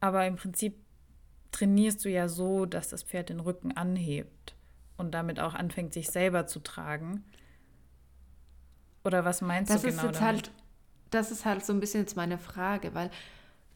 Aber 0.00 0.26
im 0.26 0.36
Prinzip 0.36 0.76
trainierst 1.52 2.04
du 2.04 2.10
ja 2.10 2.28
so, 2.28 2.66
dass 2.66 2.88
das 2.88 3.02
Pferd 3.02 3.30
den 3.30 3.40
Rücken 3.40 3.72
anhebt 3.76 4.54
und 4.96 5.12
damit 5.12 5.40
auch 5.40 5.54
anfängt, 5.54 5.92
sich 5.94 6.10
selber 6.10 6.46
zu 6.46 6.60
tragen. 6.60 7.24
Oder 9.04 9.24
was 9.24 9.40
meinst 9.40 9.72
Das 9.74 9.82
du 9.82 9.88
ist 9.88 9.96
genau 9.96 10.08
jetzt 10.08 10.20
damit? 10.20 10.26
halt, 10.26 10.52
das 11.10 11.30
ist 11.30 11.44
halt 11.44 11.64
so 11.64 11.72
ein 11.72 11.80
bisschen 11.80 12.00
jetzt 12.00 12.16
meine 12.16 12.38
Frage, 12.38 12.94
weil 12.94 13.10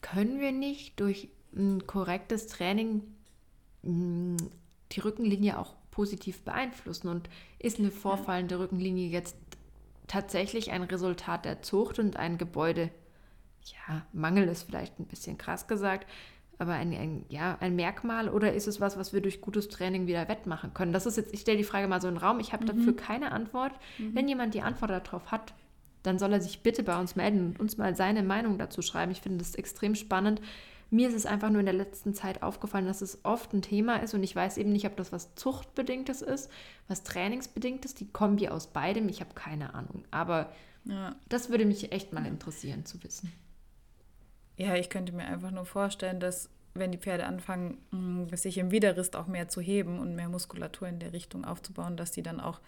können 0.01 0.39
wir 0.39 0.51
nicht 0.51 0.99
durch 0.99 1.29
ein 1.55 1.87
korrektes 1.87 2.47
Training 2.47 3.03
die 3.83 4.99
Rückenlinie 4.99 5.59
auch 5.59 5.75
positiv 5.91 6.41
beeinflussen? 6.43 7.07
Und 7.07 7.29
ist 7.59 7.79
eine 7.79 7.91
vorfallende 7.91 8.59
Rückenlinie 8.59 9.09
jetzt 9.09 9.35
tatsächlich 10.07 10.71
ein 10.71 10.83
Resultat 10.83 11.45
der 11.45 11.61
Zucht 11.61 11.99
und 11.99 12.17
ein 12.17 12.37
Gebäude? 12.37 12.89
Ja, 13.65 14.05
Mangel 14.11 14.47
ist 14.47 14.63
vielleicht 14.63 14.99
ein 14.99 15.05
bisschen 15.05 15.37
krass 15.37 15.67
gesagt, 15.67 16.07
aber 16.59 16.73
ein, 16.73 16.93
ein, 16.93 17.25
ja, 17.29 17.57
ein 17.61 17.75
Merkmal 17.75 18.29
oder 18.29 18.53
ist 18.53 18.67
es 18.67 18.79
was, 18.79 18.97
was 18.97 19.13
wir 19.13 19.21
durch 19.21 19.41
gutes 19.41 19.69
Training 19.69 20.07
wieder 20.07 20.27
wettmachen 20.27 20.73
können? 20.73 20.93
Das 20.93 21.05
ist 21.05 21.17
jetzt, 21.17 21.33
ich 21.33 21.41
stelle 21.41 21.57
die 21.57 21.63
Frage 21.63 21.87
mal 21.87 22.01
so 22.01 22.07
in 22.07 22.15
den 22.15 22.23
Raum, 22.23 22.39
ich 22.39 22.53
habe 22.53 22.65
dafür 22.65 22.95
keine 22.95 23.31
Antwort. 23.31 23.73
Wenn 24.13 24.27
jemand 24.27 24.53
die 24.53 24.61
Antwort 24.61 24.91
darauf 24.91 25.31
hat, 25.31 25.53
dann 26.03 26.19
soll 26.19 26.33
er 26.33 26.41
sich 26.41 26.61
bitte 26.61 26.83
bei 26.83 26.99
uns 26.99 27.15
melden 27.15 27.47
und 27.47 27.59
uns 27.59 27.77
mal 27.77 27.95
seine 27.95 28.23
Meinung 28.23 28.57
dazu 28.57 28.81
schreiben. 28.81 29.11
Ich 29.11 29.21
finde 29.21 29.39
das 29.39 29.55
extrem 29.55 29.95
spannend. 29.95 30.41
Mir 30.93 31.09
ist 31.09 31.15
es 31.15 31.25
einfach 31.25 31.49
nur 31.49 31.59
in 31.59 31.65
der 31.65 31.73
letzten 31.73 32.13
Zeit 32.13 32.43
aufgefallen, 32.43 32.85
dass 32.85 33.01
es 33.01 33.25
oft 33.25 33.51
ein 33.51 33.63
Thema 33.63 33.95
ist 33.95 34.13
und 34.13 34.21
ich 34.21 34.35
weiß 34.35 34.59
eben 34.59 34.71
nicht, 34.71 34.85
ob 34.85 34.95
das 34.95 35.11
was 35.11 35.33
Zuchtbedingtes 35.33 36.21
ist, 36.21 36.51
was 36.87 37.01
Trainingsbedingtes, 37.03 37.95
die 37.95 38.07
Kombi 38.07 38.47
aus 38.49 38.67
beidem. 38.67 39.09
Ich 39.09 39.19
habe 39.19 39.33
keine 39.33 39.73
Ahnung. 39.73 40.05
Aber 40.11 40.51
Ja. 40.85 41.15
das 41.29 41.49
würde 41.49 41.65
mich 41.65 41.91
echt 41.91 42.13
mal 42.13 42.27
interessieren 42.27 42.85
zu 42.85 43.03
wissen. 43.03 43.31
Ja, 44.55 44.75
ich 44.75 44.91
könnte 44.91 45.13
mir 45.13 45.23
einfach 45.25 45.49
nur 45.49 45.65
vorstellen, 45.65 46.19
dass 46.19 46.47
wenn 46.75 46.91
die 46.91 46.99
Pferde 46.99 47.25
anfangen, 47.25 47.79
mh, 47.89 48.37
sich 48.37 48.59
im 48.59 48.69
Widerrist 48.69 49.15
auch 49.15 49.25
mehr 49.25 49.47
zu 49.47 49.61
heben 49.61 49.97
und 49.97 50.13
mehr 50.13 50.29
Muskulatur 50.29 50.87
in 50.87 50.99
der 50.99 51.11
Richtung 51.11 51.43
aufzubauen, 51.43 51.97
dass 51.97 52.11
die 52.11 52.21
dann 52.21 52.39
auch 52.39 52.61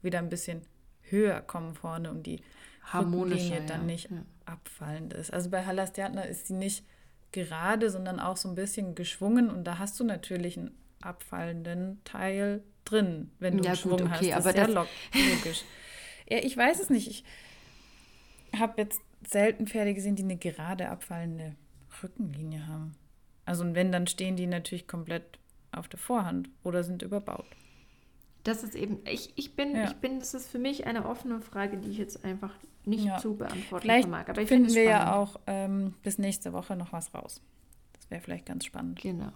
wieder 0.00 0.18
ein 0.20 0.30
bisschen 0.30 0.62
höher 1.02 1.42
kommen 1.42 1.74
vorne 1.74 2.10
und 2.10 2.22
die 2.26 2.40
Harmonischer, 2.84 3.34
Rückenlinie 3.34 3.66
dann 3.66 3.80
ja. 3.80 3.86
nicht 3.86 4.10
Ja. 4.10 4.16
abfallend 4.46 5.12
ist. 5.12 5.30
Also 5.30 5.50
bei 5.50 5.66
Halastiatna 5.66 6.22
ist 6.22 6.46
sie 6.46 6.54
nicht 6.54 6.82
gerade, 7.36 7.90
sondern 7.90 8.18
auch 8.18 8.36
so 8.38 8.48
ein 8.48 8.54
bisschen 8.54 8.94
geschwungen 8.94 9.50
und 9.50 9.64
da 9.64 9.78
hast 9.78 10.00
du 10.00 10.04
natürlich 10.04 10.56
einen 10.58 10.70
abfallenden 11.02 12.00
Teil 12.04 12.62
drin, 12.84 13.30
wenn 13.38 13.58
du 13.58 13.64
Ja, 13.64 13.72
einen 13.72 13.82
gut, 13.82 13.98
Schwung 14.00 14.10
okay, 14.12 14.32
hast. 14.32 14.40
aber 14.46 14.50
ist 14.50 14.56
ja 14.56 14.64
das- 14.66 14.74
log- 14.74 14.88
logisch. 15.14 15.64
ja, 16.30 16.38
ich 16.38 16.56
weiß 16.56 16.80
es 16.80 16.90
nicht. 16.90 17.08
Ich 17.08 17.24
habe 18.58 18.74
jetzt 18.80 19.00
selten 19.26 19.66
Pferde 19.66 19.92
gesehen, 19.94 20.16
die 20.16 20.22
eine 20.22 20.36
gerade 20.36 20.88
abfallende 20.88 21.54
Rückenlinie 22.02 22.66
haben. 22.66 22.92
Also 23.44 23.64
und 23.64 23.74
wenn, 23.74 23.92
dann 23.92 24.06
stehen 24.06 24.36
die 24.36 24.46
natürlich 24.46 24.86
komplett 24.88 25.38
auf 25.72 25.88
der 25.88 25.98
Vorhand 25.98 26.48
oder 26.64 26.82
sind 26.84 27.02
überbaut. 27.02 27.46
Das 28.44 28.62
ist 28.62 28.74
eben, 28.74 28.98
ich, 29.06 29.32
ich 29.36 29.54
bin, 29.56 29.74
Ja. 29.74 29.84
ich 29.86 29.94
bin, 29.96 30.18
das 30.20 30.32
ist 30.34 30.48
für 30.48 30.58
mich 30.58 30.86
eine 30.86 31.06
offene 31.06 31.40
Frage, 31.40 31.76
die 31.78 31.90
ich 31.90 31.98
jetzt 31.98 32.24
einfach 32.24 32.54
nicht 32.86 33.04
Ja. 33.04 33.18
zu 33.18 33.36
beantworten 33.36 33.82
Vielleicht 33.82 34.08
vermag. 34.08 34.28
Aber 34.28 34.40
ich 34.42 34.48
finden 34.48 34.68
finde 34.68 34.68
es 34.70 34.74
wir 34.76 34.84
ja 34.90 35.02
spannend. 35.02 35.16
auch 35.16 35.40
ähm, 35.46 35.94
bis 36.02 36.18
nächste 36.18 36.52
Woche 36.52 36.76
noch 36.76 36.92
was 36.92 37.12
raus. 37.14 37.42
Das 37.92 38.10
wäre 38.10 38.20
vielleicht 38.20 38.46
ganz 38.46 38.64
spannend. 38.64 39.00
Genau. 39.00 39.32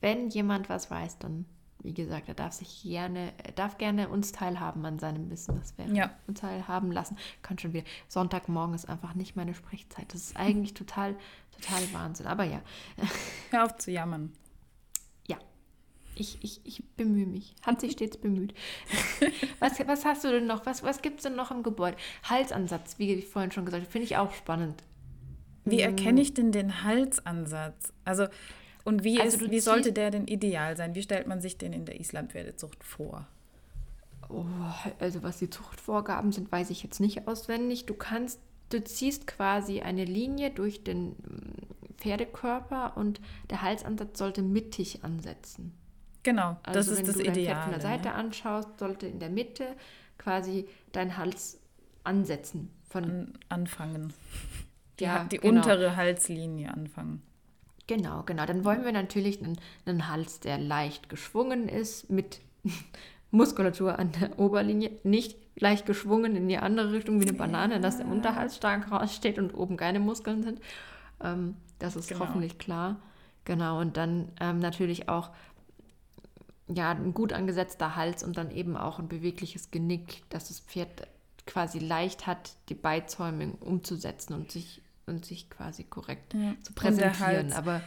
Wenn 0.00 0.28
jemand 0.30 0.68
was 0.68 0.90
weiß, 0.90 1.18
dann, 1.18 1.44
wie 1.82 1.92
gesagt, 1.94 2.28
er 2.28 2.34
darf 2.34 2.52
sich 2.52 2.82
gerne, 2.84 3.32
er 3.44 3.52
darf 3.52 3.78
gerne 3.78 4.08
uns 4.08 4.30
teilhaben 4.32 4.84
an 4.86 4.98
seinem 5.00 5.28
Wissen. 5.30 5.58
Das 5.58 5.76
wäre 5.76 5.92
Ja. 5.92 6.10
uns 6.28 6.40
teilhaben 6.40 6.92
lassen. 6.92 7.16
Kann 7.42 7.58
schon 7.58 7.72
wieder. 7.72 7.84
Sonntagmorgen 8.06 8.74
ist 8.74 8.88
einfach 8.88 9.14
nicht 9.14 9.34
meine 9.34 9.54
Sprechzeit. 9.54 10.12
Das 10.14 10.20
ist 10.22 10.36
eigentlich 10.36 10.74
total, 10.74 11.16
total 11.50 11.82
Wahnsinn. 11.92 12.26
Aber 12.26 12.44
ja, 12.44 12.60
Hör 13.50 13.64
auf 13.64 13.76
zu 13.76 13.90
jammern. 13.90 14.32
Ich, 16.20 16.38
ich, 16.42 16.60
ich 16.64 16.82
bemühe 16.96 17.26
mich. 17.26 17.54
Hat 17.62 17.80
sich 17.80 17.92
stets 17.92 18.16
bemüht. 18.16 18.54
was, 19.60 19.78
was 19.86 20.04
hast 20.04 20.24
du 20.24 20.28
denn 20.28 20.46
noch? 20.46 20.66
Was, 20.66 20.82
was 20.82 21.00
gibt 21.00 21.18
es 21.18 21.22
denn 21.22 21.36
noch 21.36 21.50
im 21.50 21.62
Gebäude? 21.62 21.96
Halsansatz, 22.24 22.98
wie 22.98 23.12
ich 23.12 23.26
vorhin 23.26 23.52
schon 23.52 23.64
gesagt 23.64 23.82
habe, 23.82 23.92
finde 23.92 24.06
ich 24.06 24.16
auch 24.16 24.32
spannend. 24.32 24.82
Wie 25.64 25.80
erkenne 25.80 26.20
ich 26.20 26.34
denn 26.34 26.50
den 26.50 26.82
Halsansatz? 26.82 27.92
Also, 28.04 28.26
und 28.84 29.04
wie, 29.04 29.20
Also 29.20 29.44
ist, 29.44 29.50
wie 29.50 29.60
sollte 29.60 29.92
der 29.92 30.10
denn 30.10 30.26
ideal 30.26 30.76
sein? 30.76 30.94
Wie 30.94 31.02
stellt 31.02 31.26
man 31.26 31.40
sich 31.40 31.58
den 31.58 31.72
in 31.72 31.84
der 31.84 32.00
Islandpferdezucht 32.00 32.82
vor? 32.82 33.26
Oh, 34.28 34.44
also 34.98 35.22
was 35.22 35.38
die 35.38 35.50
Zuchtvorgaben 35.50 36.32
sind, 36.32 36.50
weiß 36.50 36.70
ich 36.70 36.82
jetzt 36.82 37.00
nicht 37.00 37.28
auswendig. 37.28 37.86
Du 37.86 37.94
kannst, 37.94 38.40
du 38.70 38.82
ziehst 38.82 39.26
quasi 39.26 39.80
eine 39.80 40.04
Linie 40.04 40.50
durch 40.50 40.84
den 40.84 41.10
mm, 41.10 41.96
Pferdekörper 41.98 42.96
und 42.96 43.20
der 43.50 43.62
Halsansatz 43.62 44.18
sollte 44.18 44.42
mittig 44.42 45.04
ansetzen. 45.04 45.72
Genau, 46.28 46.56
Also 46.62 46.80
das 46.80 46.88
wenn 46.90 47.04
ist 47.04 47.08
das 47.08 47.16
du 47.16 47.22
dein 47.24 47.34
Pferd 47.34 47.36
Ideale. 47.46 47.62
von 47.62 47.70
der 47.72 47.80
Seite 47.80 48.08
ne? 48.08 48.14
anschaust, 48.14 48.78
sollte 48.78 49.06
in 49.06 49.18
der 49.18 49.30
Mitte 49.30 49.64
quasi 50.18 50.68
dein 50.92 51.16
Hals 51.16 51.58
ansetzen. 52.04 52.70
Von, 52.90 53.04
An, 53.04 53.32
anfangen. 53.48 54.12
Die, 55.00 55.04
Ja, 55.04 55.24
die 55.24 55.38
genau. 55.38 55.56
untere 55.56 55.96
Halslinie 55.96 56.72
anfangen. 56.72 57.22
Genau, 57.86 58.22
genau. 58.24 58.44
Dann 58.44 58.62
wollen 58.64 58.84
wir 58.84 58.92
natürlich 58.92 59.42
einen, 59.42 59.58
einen 59.86 60.08
Hals, 60.10 60.40
der 60.40 60.58
leicht 60.58 61.08
geschwungen 61.08 61.66
ist, 61.68 62.10
mit 62.10 62.40
Muskulatur 63.30 63.98
an 63.98 64.12
der 64.12 64.38
Oberlinie, 64.38 64.90
nicht 65.04 65.38
leicht 65.56 65.86
geschwungen 65.86 66.36
in 66.36 66.48
die 66.48 66.58
andere 66.58 66.92
Richtung 66.92 67.20
wie 67.20 67.28
eine 67.28 67.36
Banane, 67.36 67.80
dass 67.80 67.96
der 67.98 68.06
Unterhals 68.06 68.56
stark 68.56 68.90
raussteht 68.90 69.38
und 69.38 69.54
oben 69.54 69.76
keine 69.78 70.00
Muskeln 70.00 70.42
sind. 70.42 70.60
Ähm, 71.22 71.56
das 71.78 71.96
ist 71.96 72.08
Genau. 72.08 72.20
hoffentlich 72.20 72.58
klar. 72.58 72.96
Genau, 73.44 73.80
und 73.80 73.96
dann 73.96 74.28
ähm, 74.40 74.58
natürlich 74.58 75.08
auch 75.08 75.30
ja, 76.68 76.90
ein 76.90 77.14
gut 77.14 77.32
angesetzter 77.32 77.96
Hals 77.96 78.22
und 78.22 78.36
dann 78.36 78.50
eben 78.50 78.76
auch 78.76 78.98
ein 78.98 79.08
bewegliches 79.08 79.70
Genick, 79.70 80.22
dass 80.30 80.48
das 80.48 80.60
Pferd 80.60 81.08
quasi 81.46 81.78
leicht 81.78 82.26
hat, 82.26 82.56
die 82.68 82.74
Beizäumung 82.74 83.54
umzusetzen 83.54 84.34
und 84.34 84.50
sich, 84.52 84.82
und 85.06 85.24
sich 85.24 85.48
quasi 85.48 85.84
korrekt 85.84 86.34
Ja. 86.34 86.40
zu 86.40 86.44
Und 86.46 86.66
der 86.66 86.72
präsentieren. 86.74 87.20
Hals 87.20 87.54
Aber 87.54 87.80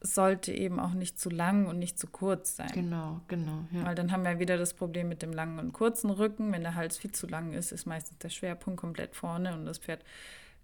sollte 0.00 0.52
eben 0.52 0.78
auch 0.78 0.92
nicht 0.92 1.18
zu 1.18 1.28
lang 1.28 1.66
und 1.66 1.80
nicht 1.80 1.98
zu 1.98 2.06
kurz 2.06 2.54
sein. 2.54 2.70
Genau, 2.72 3.20
genau. 3.26 3.64
Ja. 3.72 3.84
Weil 3.84 3.96
dann 3.96 4.12
haben 4.12 4.22
wir 4.22 4.38
wieder 4.38 4.56
das 4.56 4.72
Problem 4.74 5.08
mit 5.08 5.22
dem 5.22 5.32
langen 5.32 5.58
und 5.58 5.72
kurzen 5.72 6.10
Rücken. 6.10 6.52
Wenn 6.52 6.62
der 6.62 6.76
Hals 6.76 6.96
viel 6.96 7.10
zu 7.10 7.26
lang 7.26 7.52
ist, 7.52 7.72
ist 7.72 7.86
meistens 7.86 8.18
der 8.18 8.28
Schwerpunkt 8.28 8.78
komplett 8.78 9.16
vorne 9.16 9.54
und 9.54 9.66
das 9.66 9.78
Pferd 9.78 10.04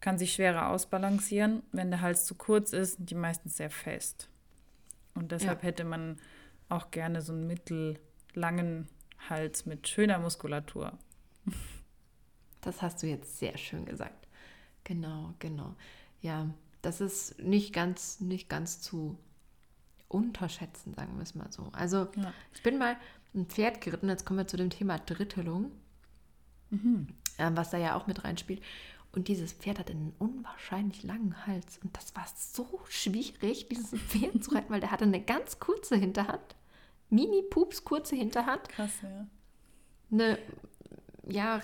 kann 0.00 0.18
sich 0.18 0.32
schwerer 0.34 0.68
ausbalancieren. 0.68 1.62
Wenn 1.72 1.90
der 1.90 2.00
Hals 2.00 2.26
zu 2.26 2.36
kurz 2.36 2.72
ist, 2.72 2.98
sind 2.98 3.10
die 3.10 3.16
meistens 3.16 3.56
sehr 3.56 3.70
fest. 3.70 4.28
Und 5.16 5.32
deshalb 5.32 5.62
Ja. 5.62 5.68
hätte 5.68 5.82
man 5.82 6.18
auch 6.68 6.90
gerne 6.90 7.22
so 7.22 7.32
einen 7.32 7.46
mittellangen 7.46 8.88
Hals 9.28 9.66
mit 9.66 9.88
schöner 9.88 10.18
Muskulatur. 10.18 10.98
Das 12.60 12.82
hast 12.82 13.02
du 13.02 13.06
jetzt 13.06 13.38
sehr 13.38 13.56
schön 13.58 13.84
gesagt. 13.84 14.26
Genau, 14.84 15.34
genau. 15.38 15.74
Ja, 16.20 16.48
das 16.82 17.00
ist 17.00 17.38
nicht 17.38 17.72
ganz, 17.72 18.20
nicht 18.20 18.48
ganz 18.48 18.80
zu 18.80 19.18
unterschätzen, 20.08 20.94
sagen 20.94 21.16
wir 21.16 21.22
es 21.22 21.34
mal 21.34 21.50
so. 21.50 21.68
Also 21.72 22.08
Ja. 22.16 22.32
ich 22.52 22.62
bin 22.62 22.78
mal 22.78 22.96
ein 23.34 23.46
Pferd 23.46 23.80
geritten, 23.80 24.08
jetzt 24.08 24.24
kommen 24.24 24.38
wir 24.38 24.46
zu 24.46 24.56
dem 24.56 24.70
Thema 24.70 24.98
Drittelung, 24.98 25.72
ähm, 27.38 27.56
was 27.56 27.70
da 27.70 27.78
ja 27.78 27.96
auch 27.96 28.06
mit 28.06 28.24
reinspielt. 28.24 28.62
Und 29.14 29.28
dieses 29.28 29.52
Pferd 29.52 29.78
hatte 29.78 29.92
einen 29.92 30.14
unwahrscheinlich 30.18 31.04
langen 31.04 31.46
Hals. 31.46 31.78
Und 31.82 31.96
das 31.96 32.16
war 32.16 32.26
so 32.36 32.80
schwierig, 32.88 33.68
dieses 33.68 33.90
Pferd 34.08 34.42
zu 34.42 34.52
reiten, 34.52 34.72
weil 34.72 34.80
der 34.80 34.90
hatte 34.90 35.04
eine 35.04 35.22
ganz 35.22 35.60
kurze 35.60 35.96
Hinterhand. 35.96 36.56
Mini-Pups, 37.10 37.84
kurze 37.84 38.16
Hinterhand. 38.16 38.68
Krass, 38.68 38.90
ja. 39.02 39.26
eine, 40.10 40.38
ja, 41.28 41.60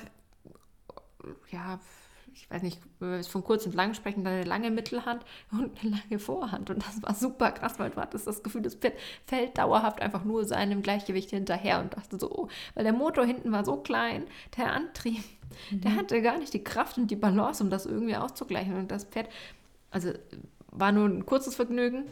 ja, 1.51 1.81
ich 2.33 2.49
weiß 2.49 2.63
nicht, 2.63 2.81
wenn 3.01 3.11
wir 3.11 3.25
von 3.25 3.43
kurz 3.43 3.67
und 3.67 3.75
lang 3.75 3.95
sprechen, 3.95 4.23
dann 4.23 4.35
eine 4.35 4.45
lange 4.45 4.71
Mittelhand 4.71 5.25
und 5.51 5.79
eine 5.81 5.97
lange 5.97 6.19
Vorhand. 6.21 6.71
Und 6.71 6.87
das 6.87 7.03
war 7.03 7.15
super 7.15 7.51
krass, 7.51 7.79
weil 7.79 7.91
du 7.91 7.97
hattest 7.97 8.27
das 8.27 8.43
Gefühl, 8.43 8.63
das 8.63 8.77
Pferd 8.77 8.95
fällt 9.27 9.59
dauerhaft 9.59 10.01
einfach 10.01 10.25
nur 10.25 10.45
seinem 10.45 10.83
Gleichgewicht 10.83 11.31
hinterher 11.31 11.81
und 11.81 11.97
dachte 11.97 12.19
so, 12.19 12.31
oh, 12.31 12.49
weil 12.75 12.85
der 12.85 12.93
Motor 12.93 13.25
hinten 13.25 13.51
war 13.51 13.65
so 13.65 13.77
klein, 13.79 14.25
der 14.57 14.73
Antrieb, 14.73 15.25
der 15.71 15.97
hatte 15.97 16.23
gar 16.23 16.39
nicht 16.39 16.55
die 16.55 16.65
Kraft 16.65 16.99
und 16.99 17.11
die 17.11 17.17
Balance, 17.17 17.63
um 17.63 17.71
das 17.71 17.87
irgendwie 17.87 18.17
auszugleichen. 18.17 18.75
Und 18.75 18.91
das 18.91 19.05
Pferd, 19.05 19.29
also 19.91 20.13
war 20.71 20.93
nur 20.93 21.09
ein 21.09 21.27
kurzes 21.27 21.55
Vergnügen. 21.55 22.05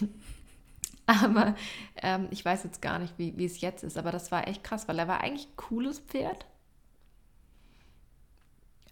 Aber 1.06 1.56
ähm, 1.96 2.28
ich 2.30 2.44
weiß 2.44 2.62
jetzt 2.64 2.82
gar 2.82 2.98
nicht, 2.98 3.14
wie, 3.18 3.36
wie 3.36 3.44
es 3.44 3.60
jetzt 3.60 3.82
ist. 3.82 3.98
Aber 3.98 4.12
das 4.12 4.30
war 4.30 4.46
echt 4.46 4.62
krass, 4.62 4.86
weil 4.86 4.98
er 4.98 5.08
war 5.08 5.20
eigentlich 5.20 5.48
ein 5.48 5.56
cooles 5.56 5.98
Pferd. 5.98 6.46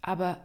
Aber 0.02 0.38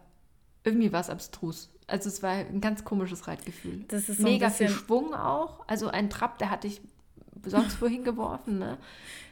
irgendwie 0.63 0.91
war 0.91 1.01
es 1.01 1.09
abstrus. 1.09 1.71
Also 1.87 2.09
es 2.09 2.23
war 2.23 2.31
ein 2.31 2.61
ganz 2.61 2.83
komisches 2.83 3.27
Reitgefühl. 3.27 3.85
Das 3.87 4.07
ist 4.07 4.17
so 4.17 4.23
Mega 4.23 4.49
viel 4.49 4.69
Schwung 4.69 5.13
auch. 5.13 5.67
Also 5.67 5.87
ein 5.87 6.09
Trab, 6.09 6.37
der 6.37 6.49
hatte 6.49 6.67
ich 6.67 6.81
sonst 7.45 7.81
wohin 7.81 8.03
geworfen. 8.03 8.59
Ne? 8.59 8.77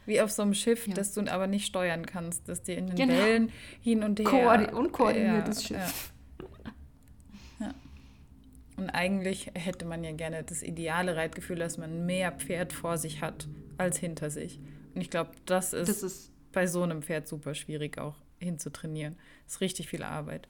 Wie 0.05 0.21
auf 0.21 0.31
so 0.31 0.41
einem 0.41 0.53
Schiff, 0.53 0.87
Ja. 0.87 0.93
das 0.93 1.13
du 1.13 1.21
aber 1.31 1.47
nicht 1.47 1.65
steuern 1.65 2.05
kannst, 2.05 2.47
dass 2.49 2.63
dir 2.63 2.77
in 2.77 2.87
den 2.87 2.95
Genau. 2.95 3.13
Wellen 3.13 3.51
hin 3.81 4.03
und 4.03 4.19
her. 4.19 4.25
Koordi 4.27 4.73
unkoordiniertes 4.73 5.69
Ja, 5.69 5.85
Schiff. 5.87 6.13
Ja. 7.59 7.73
Und 8.77 8.89
eigentlich 8.89 9.51
hätte 9.53 9.85
man 9.85 10.03
ja 10.03 10.11
gerne 10.11 10.43
das 10.43 10.63
ideale 10.63 11.15
Reitgefühl, 11.15 11.57
dass 11.57 11.77
man 11.77 12.05
mehr 12.05 12.31
Pferd 12.31 12.73
vor 12.73 12.97
sich 12.97 13.21
hat 13.21 13.47
als 13.77 13.97
hinter 13.97 14.29
sich. 14.31 14.59
Und 14.95 15.01
ich 15.01 15.09
glaube, 15.09 15.31
das 15.45 15.73
ist, 15.73 15.87
Das 15.89 16.03
ist 16.03 16.31
bei 16.51 16.67
so 16.67 16.81
einem 16.83 17.01
Pferd 17.01 17.27
super 17.27 17.53
schwierig 17.53 17.97
auch 17.97 18.15
hinzutrainieren. 18.39 19.15
Das 19.45 19.55
ist 19.55 19.61
richtig 19.61 19.87
viel 19.89 20.03
Arbeit. 20.03 20.47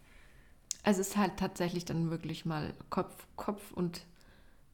Also 0.84 1.02
es 1.02 1.10
ist 1.10 1.18
halt 1.18 1.38
tatsächlich 1.38 1.86
dann 1.86 2.10
wirklich 2.10 2.45
mal 2.45 2.74
Kopf, 2.89 3.28
Kopf 3.36 3.72
und 3.72 4.02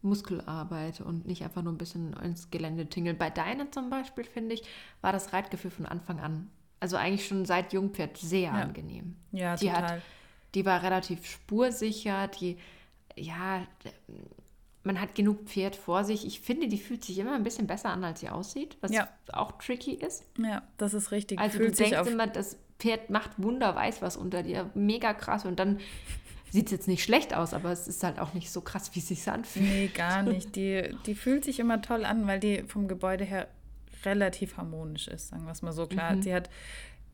Muskelarbeit 0.01 1.01
und 1.01 1.25
nicht 1.25 1.43
einfach 1.43 1.63
nur 1.63 1.73
ein 1.73 1.77
bisschen 1.77 2.13
ins 2.13 2.51
Gelände 2.51 2.87
tingeln. 2.87 3.17
Bei 3.17 3.29
deiner 3.29 3.71
zum 3.71 3.89
Beispiel, 3.89 4.23
finde 4.25 4.55
ich, 4.55 4.63
war 5.01 5.11
das 5.11 5.33
Reitgefühl 5.33 5.71
von 5.71 5.85
Anfang 5.85 6.19
an, 6.19 6.49
also 6.79 6.97
eigentlich 6.97 7.27
schon 7.27 7.45
seit 7.45 7.73
Jungpferd 7.73 8.17
sehr 8.17 8.53
angenehm. 8.53 9.15
Ja, 9.31 9.55
die 9.55 9.67
total. 9.67 9.95
Hat, 9.97 10.01
die 10.55 10.65
war 10.65 10.83
relativ 10.83 11.25
spursicher, 11.25 12.27
die, 12.27 12.57
ja, 13.15 13.65
man 14.83 15.01
hat 15.01 15.15
genug 15.15 15.45
Pferd 15.45 15.75
vor 15.75 16.03
sich. 16.03 16.25
Ich 16.25 16.39
finde, 16.39 16.67
die 16.67 16.77
fühlt 16.77 17.03
sich 17.03 17.17
immer 17.17 17.33
ein 17.35 17.43
bisschen 17.43 17.67
besser 17.67 17.89
an, 17.89 18.03
als 18.03 18.21
sie 18.21 18.29
aussieht, 18.29 18.77
was 18.81 18.91
Ja. 18.91 19.09
auch 19.33 19.53
tricky 19.53 19.93
ist. 19.93 20.23
Ja, 20.37 20.61
das 20.77 20.93
ist 20.93 21.11
richtig. 21.11 21.39
Also 21.39 21.57
Fühlt 21.57 21.77
du 21.77 21.83
denkst 21.83 22.09
immer, 22.09 22.27
das 22.27 22.57
Pferd 22.79 23.09
macht 23.09 23.31
Wunder, 23.41 23.75
weiß 23.75 24.01
was 24.01 24.15
unter 24.15 24.43
dir, 24.43 24.69
mega 24.75 25.13
krass 25.13 25.45
und 25.45 25.59
dann 25.59 25.79
sieht 26.51 26.67
es 26.67 26.71
jetzt 26.71 26.87
nicht 26.87 27.03
schlecht 27.03 27.33
aus, 27.33 27.53
aber 27.53 27.71
es 27.71 27.87
ist 27.87 28.03
halt 28.03 28.19
auch 28.19 28.33
nicht 28.33 28.51
so 28.51 28.61
krass, 28.61 28.91
wie 28.93 28.99
es 28.99 29.07
sich 29.07 29.27
anfühlt. 29.27 29.65
Nee, 29.65 29.87
gar 29.93 30.23
nicht. 30.23 30.55
Die, 30.55 30.95
die 31.05 31.15
fühlt 31.15 31.43
sich 31.43 31.59
immer 31.59 31.81
toll 31.81 32.05
an, 32.05 32.27
weil 32.27 32.39
die 32.39 32.63
vom 32.63 32.87
Gebäude 32.87 33.25
her 33.25 33.47
relativ 34.05 34.57
harmonisch 34.57 35.07
ist, 35.07 35.29
sagen 35.29 35.45
wir 35.45 35.51
es 35.51 35.61
mal 35.61 35.73
so. 35.73 35.87
Klar, 35.87 36.21
sie 36.21 36.33
hat 36.33 36.49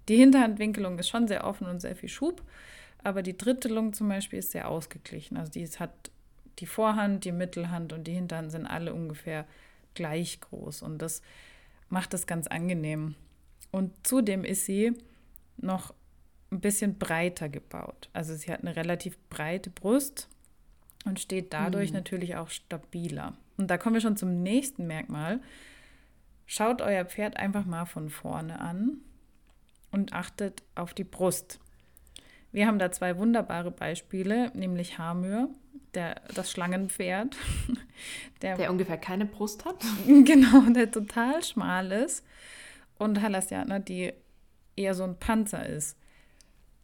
die 0.10 0.18
Hinterhandwinkelung 0.18 1.00
ist 1.00 1.10
schon 1.10 1.28
sehr 1.28 1.46
offen 1.46 1.68
und 1.68 1.80
sehr 1.80 1.96
viel 1.96 2.10
Schub, 2.10 2.44
aber 3.04 3.24
die 3.24 3.38
Drittelung 3.38 3.94
zum 3.94 4.10
Beispiel 4.10 4.40
ist 4.40 4.52
sehr 4.52 4.70
ausgeglichen. 4.70 5.38
Also 5.38 5.52
die 5.52 5.66
hat 5.66 6.12
die 6.60 6.66
Vorhand, 6.66 7.26
die 7.26 7.32
Mittelhand 7.32 7.94
und 7.94 8.06
die 8.06 8.14
Hinterhand 8.14 8.52
sind 8.52 8.66
alle 8.66 8.94
ungefähr 8.94 9.46
gleich 9.94 10.42
groß 10.42 10.82
und 10.82 11.00
das 11.02 11.22
macht 11.90 12.14
es 12.14 12.28
ganz 12.28 12.48
angenehm. 12.48 13.16
Und 13.72 14.06
zudem 14.06 14.44
ist 14.44 14.66
sie 14.66 14.94
noch 15.58 15.94
ein 16.54 16.62
bisschen 16.62 16.98
breiter 16.98 17.50
gebaut. 17.50 18.10
Also 18.14 18.36
sie 18.36 18.52
hat 18.52 18.62
eine 18.62 18.76
relativ 18.76 19.18
breite 19.30 19.70
Brust 19.70 20.30
und 21.06 21.20
steht 21.20 21.54
dadurch 21.54 21.92
natürlich 21.92 22.36
auch 22.36 22.50
stabiler. 22.50 23.34
Und 23.58 23.68
da 23.68 23.78
kommen 23.78 23.96
wir 23.96 24.02
schon 24.02 24.18
zum 24.18 24.42
nächsten 24.42 24.88
Merkmal. 24.88 25.42
Schaut 26.46 26.82
euer 26.82 27.06
Pferd 27.06 27.38
einfach 27.38 27.66
mal 27.66 27.86
von 27.86 28.10
vorne 28.10 28.60
an 28.60 28.98
und 29.92 30.14
achtet 30.14 30.64
auf 30.76 30.94
die 30.94 31.04
Brust. 31.04 31.60
Wir 32.52 32.68
haben 32.68 32.80
da 32.80 32.92
zwei 32.92 33.18
wunderbare 33.18 33.72
Beispiele, 33.72 34.52
nämlich 34.54 34.98
Hamür, 35.00 35.50
der, 35.94 36.22
das 36.34 36.52
Schlangenpferd, 36.52 37.36
der, 38.42 38.58
Der 38.58 38.72
ungefähr 38.72 38.98
keine 38.98 39.26
Brust 39.26 39.66
hat. 39.66 39.84
genau, 40.08 40.62
der 40.72 40.92
total 40.92 41.44
schmal 41.44 41.92
ist, 41.92 42.24
und 42.98 43.22
Halasjana, 43.22 43.80
die 43.80 44.14
eher 44.76 44.94
so 44.94 45.04
ein 45.04 45.18
Panzer 45.18 45.66
ist. 45.66 45.98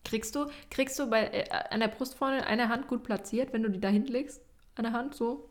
Kriegst 0.03 0.35
du, 0.35 0.47
kriegst 0.69 0.97
du 0.97 1.09
bei, 1.09 1.27
äh, 1.27 1.49
an 1.69 1.79
der 1.81 1.87
Brust 1.89 2.15
vorne 2.15 2.45
eine 2.45 2.69
Hand 2.69 2.87
gut 2.87 3.03
platziert, 3.03 3.53
wenn 3.53 3.63
du 3.63 3.69
die 3.69 3.79
da 3.79 3.89
hinlegst? 3.89 4.41
An 4.75 4.83
der 4.83 4.93
Hand 4.93 5.15
so? 5.15 5.49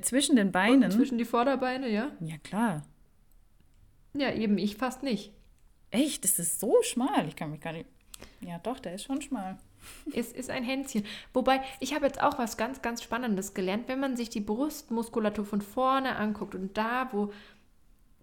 Zwischen 0.00 0.36
den 0.36 0.52
Beinen. 0.52 0.90
zwischen 0.90 1.18
die 1.18 1.24
Vorderbeine, 1.24 1.88
ja? 1.90 2.12
Ja, 2.20 2.38
klar. 2.38 2.82
Ja, 4.14 4.32
eben, 4.32 4.56
ich 4.58 4.76
fast 4.76 5.02
nicht. 5.02 5.32
Echt, 5.90 6.24
ist 6.24 6.38
es 6.38 6.58
so 6.58 6.76
schmal? 6.82 7.28
Ich 7.28 7.36
kann 7.36 7.50
mich 7.50 7.60
gar 7.60 7.72
nicht. 7.72 7.86
Ja, 8.40 8.58
doch, 8.58 8.78
der 8.78 8.94
ist 8.94 9.04
schon 9.04 9.20
schmal. 9.20 9.58
Es 10.14 10.32
ist 10.32 10.48
ein 10.48 10.64
Händchen. 10.64 11.04
Wobei, 11.32 11.60
ich 11.80 11.94
habe 11.94 12.06
jetzt 12.06 12.22
auch 12.22 12.38
was 12.38 12.56
ganz, 12.56 12.82
ganz 12.82 13.02
Spannendes 13.02 13.52
gelernt. 13.52 13.88
Wenn 13.88 14.00
man 14.00 14.16
sich 14.16 14.30
die 14.30 14.40
Brustmuskulatur 14.40 15.44
von 15.44 15.60
vorne 15.60 16.16
anguckt 16.16 16.54
und 16.54 16.76
da, 16.76 17.08
wo 17.12 17.32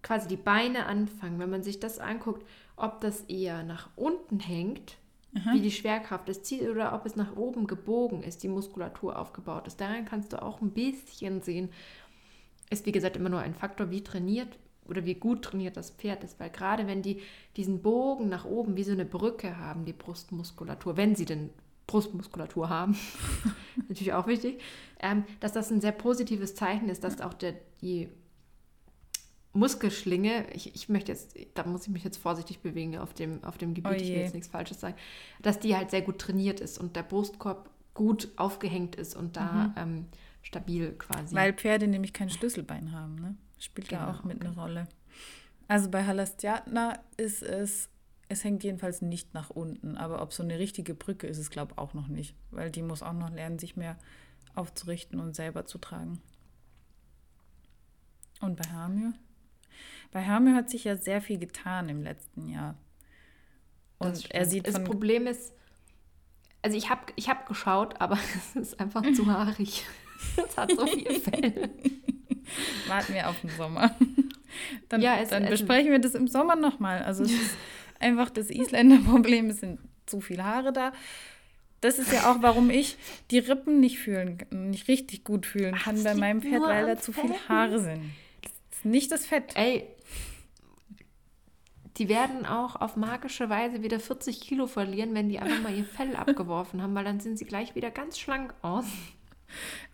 quasi 0.02 0.28
die 0.28 0.36
Beine 0.36 0.86
anfangen, 0.86 1.38
wenn 1.38 1.50
man 1.50 1.62
sich 1.62 1.80
das 1.80 1.98
anguckt, 1.98 2.46
ob 2.76 3.00
das 3.00 3.22
eher 3.22 3.62
nach 3.62 3.90
unten 3.96 4.40
hängt, 4.40 4.96
wie 5.52 5.60
die 5.60 5.70
Schwerkraft 5.70 6.28
es 6.28 6.42
zieht, 6.42 6.68
oder 6.68 6.92
ob 6.92 7.06
es 7.06 7.14
nach 7.14 7.36
oben 7.36 7.66
gebogen 7.66 8.22
ist, 8.22 8.42
die 8.42 8.48
Muskulatur 8.48 9.16
aufgebaut 9.16 9.66
ist. 9.66 9.80
Daran 9.80 10.04
kannst 10.04 10.32
du 10.32 10.42
auch 10.42 10.60
ein 10.60 10.70
bisschen 10.70 11.40
sehen. 11.40 11.70
Ist 12.68 12.86
wie 12.86 12.92
gesagt 12.92 13.16
immer 13.16 13.28
nur 13.28 13.40
ein 13.40 13.54
Faktor, 13.54 13.90
wie 13.90 14.02
trainiert 14.02 14.58
oder 14.88 15.04
wie 15.04 15.14
gut 15.14 15.42
trainiert 15.42 15.76
das 15.76 15.90
Pferd 15.90 16.24
ist, 16.24 16.40
weil 16.40 16.50
gerade 16.50 16.86
wenn 16.86 17.02
die 17.02 17.20
diesen 17.56 17.80
Bogen 17.80 18.28
nach 18.28 18.44
oben 18.44 18.76
wie 18.76 18.82
so 18.82 18.92
eine 18.92 19.04
Brücke 19.04 19.56
haben, 19.56 19.84
die 19.84 19.92
Brustmuskulatur, 19.92 20.96
wenn 20.96 21.14
sie 21.14 21.26
denn 21.26 21.50
Brustmuskulatur 21.86 22.68
haben, 22.68 22.96
natürlich 23.88 24.12
auch 24.12 24.26
wichtig, 24.26 24.60
ähm, 25.00 25.24
dass 25.38 25.52
das 25.52 25.70
ein 25.70 25.80
sehr 25.80 25.92
positives 25.92 26.54
Zeichen 26.54 26.88
ist, 26.88 27.04
dass 27.04 27.20
auch 27.20 27.34
der, 27.34 27.54
die 27.82 28.08
Muskelschlinge, 29.52 30.48
ich, 30.52 30.74
ich 30.74 30.88
möchte 30.88 31.10
jetzt, 31.12 31.36
da 31.54 31.64
muss 31.64 31.82
ich 31.82 31.88
mich 31.88 32.04
jetzt 32.04 32.18
vorsichtig 32.18 32.60
bewegen 32.60 32.96
auf 32.98 33.14
dem, 33.14 33.42
auf 33.42 33.58
dem 33.58 33.74
Gebiet, 33.74 33.92
Oh 33.92 33.94
ich 33.94 34.02
will 34.02 34.08
je. 34.08 34.20
jetzt 34.22 34.34
nichts 34.34 34.48
Falsches 34.48 34.80
sagen, 34.80 34.94
dass 35.42 35.58
die 35.58 35.74
halt 35.76 35.90
sehr 35.90 36.02
gut 36.02 36.18
trainiert 36.18 36.60
ist 36.60 36.78
und 36.78 36.94
der 36.94 37.02
Brustkorb 37.02 37.68
gut 37.94 38.28
aufgehängt 38.36 38.94
ist 38.94 39.16
und 39.16 39.36
da 39.36 39.74
ähm, 39.76 40.06
stabil 40.42 40.92
quasi. 40.92 41.34
Weil 41.34 41.52
Pferde 41.52 41.88
nämlich 41.88 42.12
kein 42.12 42.30
Schlüsselbein 42.30 42.92
haben, 42.92 43.16
ne? 43.16 43.36
Spielt 43.58 43.90
da 43.90 43.98
Genau, 44.06 44.10
auch 44.18 44.24
mit 44.24 44.40
eine 44.40 44.54
Rolle. 44.54 44.88
Also 45.68 45.90
bei 45.90 46.04
Halastiatna 46.04 46.98
ist 47.16 47.42
es, 47.42 47.90
es 48.28 48.44
hängt 48.44 48.62
jedenfalls 48.64 49.02
nicht 49.02 49.34
nach 49.34 49.50
unten, 49.50 49.96
aber 49.96 50.22
ob 50.22 50.32
so 50.32 50.42
eine 50.42 50.58
richtige 50.58 50.94
Brücke 50.94 51.26
ist 51.26 51.38
es, 51.38 51.50
glaube 51.50 51.72
ich, 51.72 51.78
auch 51.78 51.92
noch 51.92 52.08
nicht, 52.08 52.36
weil 52.52 52.70
die 52.70 52.82
muss 52.82 53.02
auch 53.02 53.12
noch 53.12 53.30
lernen, 53.30 53.58
sich 53.58 53.76
mehr 53.76 53.98
aufzurichten 54.54 55.20
und 55.20 55.34
selber 55.36 55.66
zu 55.66 55.78
tragen. 55.78 56.20
Und 58.40 58.56
bei 58.56 58.68
Hamir? 58.70 59.12
Bei 60.12 60.24
Hamir 60.26 60.54
hat 60.54 60.70
sich 60.70 60.84
ja 60.84 60.96
sehr 60.96 61.20
viel 61.20 61.38
getan 61.38 61.88
im 61.88 62.02
letzten 62.02 62.48
Jahr. 62.48 62.76
Und 63.98 64.10
Das 64.12 64.24
er 64.26 64.46
sieht 64.46 64.66
Das 64.66 64.82
Problem 64.82 65.26
ist, 65.26 65.52
also 66.62 66.76
ich 66.76 66.90
habe 66.90 67.00
ich 67.16 67.28
hab 67.28 67.46
geschaut, 67.46 68.00
aber 68.00 68.18
es 68.54 68.56
ist 68.56 68.80
einfach 68.80 69.02
zu 69.12 69.26
haarig. 69.26 69.84
Es 70.36 70.54
hat 70.58 70.70
so 70.72 70.86
viel 70.86 71.18
Fell. 71.18 71.70
Warten 72.88 73.14
wir 73.14 73.26
auf 73.30 73.40
den 73.40 73.48
Sommer. 73.56 73.96
Dann, 74.90 75.00
Ja, 75.00 75.16
es- 75.18 75.30
dann 75.30 75.44
es- 75.44 75.50
besprechen 75.50 75.90
wir 75.92 75.98
das 75.98 76.14
im 76.14 76.28
Sommer 76.28 76.56
nochmal. 76.56 77.02
Also 77.02 77.24
es 77.24 77.32
ist 77.32 77.56
einfach 78.00 78.28
das 78.28 78.50
Isländer-Problem, 78.50 79.48
es 79.48 79.60
sind 79.60 79.78
zu 80.04 80.20
viele 80.20 80.44
Haare 80.44 80.74
da. 80.74 80.92
Das 81.80 81.98
ist 81.98 82.12
ja 82.12 82.30
auch, 82.30 82.42
warum 82.42 82.68
ich 82.68 82.98
die 83.30 83.38
Rippen 83.38 83.80
nicht 83.80 83.98
fühlen, 83.98 84.36
nicht 84.50 84.88
richtig 84.88 85.24
gut 85.24 85.46
fühlen 85.46 85.74
Ach, 85.78 85.84
kann 85.84 85.94
das 85.94 86.04
bei 86.04 86.14
meinem 86.14 86.42
Pferd, 86.42 86.60
weil 86.64 86.84
da 86.86 86.96
zu 86.98 87.14
viele. 87.14 87.32
Haare 87.48 87.80
sind. 87.80 88.02
Das 88.42 88.52
ist 88.80 88.84
nicht 88.84 89.10
das 89.12 89.24
Fett. 89.24 89.56
Ey, 89.56 89.86
die 92.00 92.08
werden 92.08 92.46
auch 92.46 92.76
auf 92.76 92.96
magische 92.96 93.50
Weise 93.50 93.82
wieder 93.82 94.00
40 94.00 94.40
Kilo 94.40 94.66
verlieren, 94.66 95.14
wenn 95.14 95.28
die 95.28 95.38
einfach 95.38 95.60
mal 95.60 95.76
ihr 95.76 95.84
Fell 95.84 96.16
abgeworfen 96.16 96.82
haben, 96.82 96.94
weil 96.94 97.04
dann 97.04 97.20
sind 97.20 97.38
sie 97.38 97.44
gleich 97.44 97.74
wieder 97.74 97.90
ganz 97.90 98.18
schlank 98.18 98.54
aus. 98.62 98.86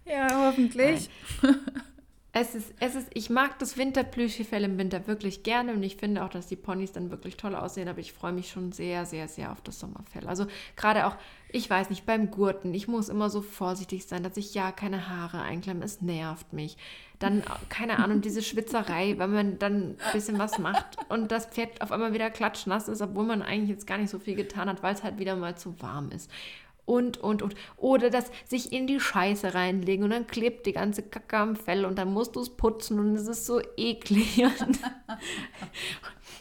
Ja, 0.05 0.47
hoffentlich. 0.47 1.11
Es 2.39 2.55
ist, 2.55 2.75
es 2.81 2.95
ist, 2.95 3.09
ich 3.15 3.31
mag 3.31 3.59
das 3.59 3.79
Winterplüschifell 3.79 4.63
im 4.63 4.77
Winter 4.77 5.07
wirklich 5.07 5.43
gerne 5.43 5.73
und 5.73 5.83
ich 5.83 5.97
finde 5.97 6.23
auch, 6.23 6.29
dass 6.29 6.47
die 6.47 6.55
Ponys 6.55 6.93
dann 6.93 7.11
wirklich 7.11 7.39
toll 7.39 7.55
aussehen, 7.55 7.89
aber 7.89 8.01
ich 8.01 8.13
freue 8.13 8.33
mich 8.33 8.51
schon 8.51 8.73
sehr, 8.73 9.07
sehr, 9.07 9.27
sehr 9.27 9.51
auf 9.53 9.63
das 9.63 9.81
Sommerfell. 9.81 10.29
Also 10.29 10.47
gerade 10.77 11.07
auch, 11.07 11.17
ich 11.51 11.71
weiß 11.71 11.89
nicht, 11.89 12.05
beim 12.05 12.31
Gurten, 12.31 12.75
ich 12.75 12.89
muss 12.89 13.09
immer 13.09 13.31
so 13.31 13.41
vorsichtig 13.41 14.05
sein, 14.05 14.23
dass 14.23 14.37
ich 14.37 14.53
ja 14.53 14.71
keine 14.71 15.09
Haare 15.09 15.41
einklemme, 15.41 15.83
es 15.83 16.03
nervt 16.03 16.53
mich. 16.53 16.77
Dann, 17.19 17.43
keine 17.69 17.99
Ahnung, 17.99 18.21
diese 18.21 18.43
Schwitzerei, 18.43 19.15
wenn 19.19 19.33
man 19.33 19.59
dann 19.59 19.93
ein 19.93 20.13
bisschen 20.13 20.39
was 20.39 20.59
macht 20.59 20.99
und 21.09 21.33
das 21.33 21.47
Pferd 21.47 21.81
auf 21.81 21.91
einmal 21.91 22.13
wieder 22.13 22.31
klatschnass 22.31 22.89
ist, 22.89 23.01
obwohl 23.01 23.25
man 23.25 23.41
eigentlich 23.43 23.71
jetzt 23.71 23.87
gar 23.87 23.97
nicht 23.97 24.11
so 24.11 24.19
viel 24.19 24.35
getan 24.35 24.69
hat, 24.69 24.83
weil 24.83 24.95
es 24.95 25.03
halt 25.03 25.19
wieder 25.19 25.35
mal 25.35 25.57
zu 25.57 25.81
warm 25.81 26.11
ist 26.11 26.31
und, 26.87 27.19
und, 27.19 27.43
und. 27.43 27.55
Oder 27.77 28.09
das 28.09 28.31
sich 28.47 28.73
in 28.73 28.87
die 28.87 29.01
Scheiße 29.01 29.55
reinlegen 29.55 30.05
und 30.05 30.11
dann 30.11 30.27
klebt 30.27 30.65
die 30.67 30.73
ganze 30.73 31.03
Kacke 31.03 31.37
am 31.37 31.57
Fell 31.57 31.85
und 31.85 31.99
dann 31.99 32.13
musst 32.13 32.37
du 32.37 32.41
es 32.41 32.51
putzen 32.51 32.99
und 32.99 33.15
es 33.15 33.27
ist 33.27 33.45
so 33.45 33.61
eklig. 33.77 34.43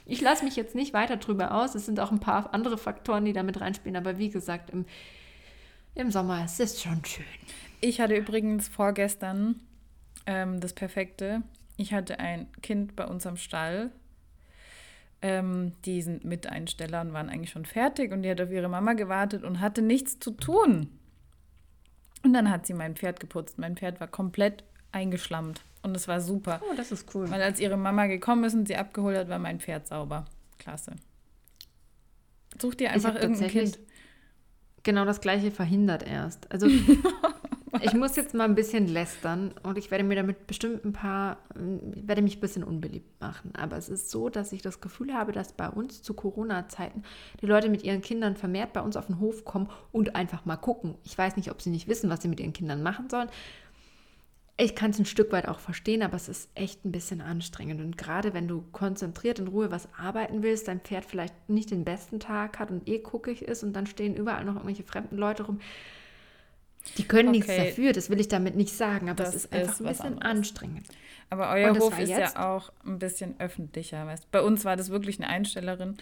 Ich 0.07 0.21
lasse 0.21 0.45
mich 0.45 0.55
jetzt 0.55 0.75
nicht 0.75 0.93
weiter 0.93 1.17
drüber 1.17 1.51
aus. 1.55 1.73
Es 1.73 1.87
sind 1.87 1.99
auch 1.99 2.11
ein 2.11 2.19
paar 2.19 2.53
andere 2.53 2.77
Faktoren, 2.77 3.25
die 3.25 3.33
damit 3.33 3.59
reinspielen. 3.59 3.95
Aber 3.95 4.19
wie 4.19 4.29
gesagt, 4.29 4.69
im, 4.69 4.85
im 5.95 6.11
Sommer 6.11 6.43
es 6.45 6.59
ist 6.59 6.79
schon 6.79 7.03
schön. 7.03 7.25
Ich 7.81 7.99
hatte 7.99 8.15
übrigens 8.15 8.67
vorgestern 8.67 9.61
ähm, 10.25 10.59
das 10.59 10.73
Perfekte. 10.73 11.41
Ich 11.77 11.93
hatte 11.93 12.19
ein 12.19 12.47
Kind 12.61 12.95
bei 12.95 13.05
uns 13.05 13.25
am 13.27 13.37
Stall. 13.37 13.91
Ähm, 15.21 15.73
die 15.85 16.01
sind 16.01 16.25
Miteinsteller 16.25 17.01
und 17.01 17.13
waren 17.13 17.29
eigentlich 17.29 17.49
schon 17.49 17.65
fertig 17.65 18.11
und 18.11 18.21
die 18.21 18.29
hat 18.29 18.41
auf 18.41 18.51
ihre 18.51 18.69
Mama 18.69 18.93
gewartet 18.93 19.43
und 19.43 19.59
hatte 19.59 19.81
nichts 19.81 20.19
zu 20.19 20.31
tun. 20.31 20.89
Und 22.23 22.33
dann 22.33 22.49
hat 22.49 22.65
sie 22.65 22.73
mein 22.73 22.95
Pferd 22.95 23.19
geputzt. 23.19 23.57
Mein 23.57 23.75
Pferd 23.75 23.99
war 23.99 24.07
komplett 24.07 24.63
eingeschlammt 24.91 25.61
und 25.83 25.95
es 25.95 26.07
war 26.07 26.21
super. 26.21 26.61
Oh, 26.69 26.75
das 26.75 26.91
ist 26.91 27.13
cool. 27.13 27.29
Weil 27.29 27.41
als 27.41 27.59
ihre 27.59 27.77
Mama 27.77 28.07
gekommen 28.07 28.43
ist 28.43 28.53
und 28.53 28.67
sie 28.67 28.75
abgeholt 28.75 29.17
hat, 29.17 29.29
war 29.29 29.39
mein 29.39 29.59
Pferd 29.59 29.87
sauber. 29.87 30.25
Klasse. 30.57 30.95
Such 32.59 32.75
dir 32.75 32.91
einfach 32.91 33.15
irgendein 33.15 33.49
Kind. 33.49 33.79
genau 34.83 35.05
das 35.05 35.21
gleiche 35.21 35.51
verhindert 35.51 36.07
erst. 36.07 36.51
Also 36.51 36.67
Ich 37.81 37.93
muss 37.93 38.15
jetzt 38.15 38.33
mal 38.33 38.45
ein 38.45 38.55
bisschen 38.55 38.87
lästern 38.87 39.53
und 39.63 39.77
ich 39.77 39.91
werde 39.91 40.03
mir 40.03 40.15
damit 40.15 40.47
bestimmt 40.47 40.85
ein 40.85 40.93
paar, 40.93 41.37
werde 41.55 42.21
mich 42.21 42.37
ein 42.37 42.41
bisschen 42.41 42.63
unbeliebt 42.63 43.19
machen. 43.19 43.53
Aber 43.55 43.77
es 43.77 43.89
ist 43.89 44.09
so, 44.09 44.29
dass 44.29 44.51
ich 44.51 44.61
das 44.61 44.81
Gefühl 44.81 45.13
habe, 45.13 45.31
dass 45.31 45.53
bei 45.53 45.69
uns 45.69 46.01
zu 46.01 46.13
Corona-Zeiten 46.13 47.03
die 47.41 47.45
Leute 47.45 47.69
mit 47.69 47.83
ihren 47.83 48.01
Kindern 48.01 48.35
vermehrt 48.35 48.73
bei 48.73 48.81
uns 48.81 48.97
auf 48.97 49.07
den 49.07 49.19
Hof 49.19 49.45
kommen 49.45 49.69
und 49.91 50.15
einfach 50.15 50.45
mal 50.45 50.57
gucken. 50.57 50.95
Ich 51.03 51.17
weiß 51.17 51.35
nicht, 51.35 51.51
ob 51.51 51.61
sie 51.61 51.69
nicht 51.69 51.87
wissen, 51.87 52.09
was 52.09 52.21
sie 52.21 52.27
mit 52.27 52.39
ihren 52.39 52.53
Kindern 52.53 52.83
machen 52.83 53.09
sollen. 53.09 53.29
Ich 54.57 54.73
kann 54.73 54.91
es 54.91 54.99
ein 54.99 55.05
Stück 55.05 55.33
weit 55.33 55.49
auch 55.49 55.59
verstehen, 55.59 56.01
aber 56.01 56.15
es 56.15 56.29
ist 56.29 56.49
echt 56.55 56.85
ein 56.85 56.91
bisschen 56.93 57.19
anstrengend. 57.19 57.81
Und 57.81 57.97
gerade 57.97 58.33
wenn 58.33 58.47
du 58.47 58.63
konzentriert 58.71 59.39
in 59.39 59.49
Ruhe 59.49 59.69
was 59.69 59.89
arbeiten 59.97 60.43
willst, 60.43 60.69
dein 60.69 60.79
Pferd 60.79 61.03
vielleicht 61.03 61.49
nicht 61.49 61.71
den 61.71 61.83
besten 61.83 62.21
Tag 62.21 62.57
hat 62.57 62.71
und 62.71 62.87
eh 62.87 62.99
guckig 62.99 63.41
ist 63.41 63.63
und 63.63 63.73
dann 63.73 63.85
stehen 63.85 64.15
überall 64.15 64.45
noch 64.45 64.55
irgendwelche 64.55 64.83
fremden 64.83 65.17
Leute 65.17 65.43
rum, 65.43 65.59
die 66.97 67.03
können 67.07 67.29
Okay. 67.29 67.37
nichts 67.37 67.55
dafür, 67.55 67.93
das 67.93 68.09
will 68.09 68.19
ich 68.19 68.27
damit 68.27 68.55
nicht 68.55 68.73
sagen, 68.75 69.09
aber 69.09 69.23
Das 69.23 69.35
es 69.35 69.45
ist 69.45 69.53
einfach 69.53 69.73
ist 69.73 69.81
ein 69.81 69.87
bisschen 69.87 70.05
anderes. 70.05 70.31
anstrengend. 70.31 70.87
Aber 71.29 71.49
euer 71.49 71.75
Hof 71.77 71.97
ist 71.99 72.09
jetzt? 72.09 72.35
ja 72.35 72.55
auch 72.55 72.71
ein 72.85 72.99
bisschen 72.99 73.35
öffentlicher. 73.39 74.05
Weißt? 74.05 74.29
Bei 74.31 74.41
uns 74.41 74.63
war 74.65 74.75
das 74.75 74.89
wirklich 74.89 75.19
eine 75.19 75.27
Einstellerin. 75.29 75.97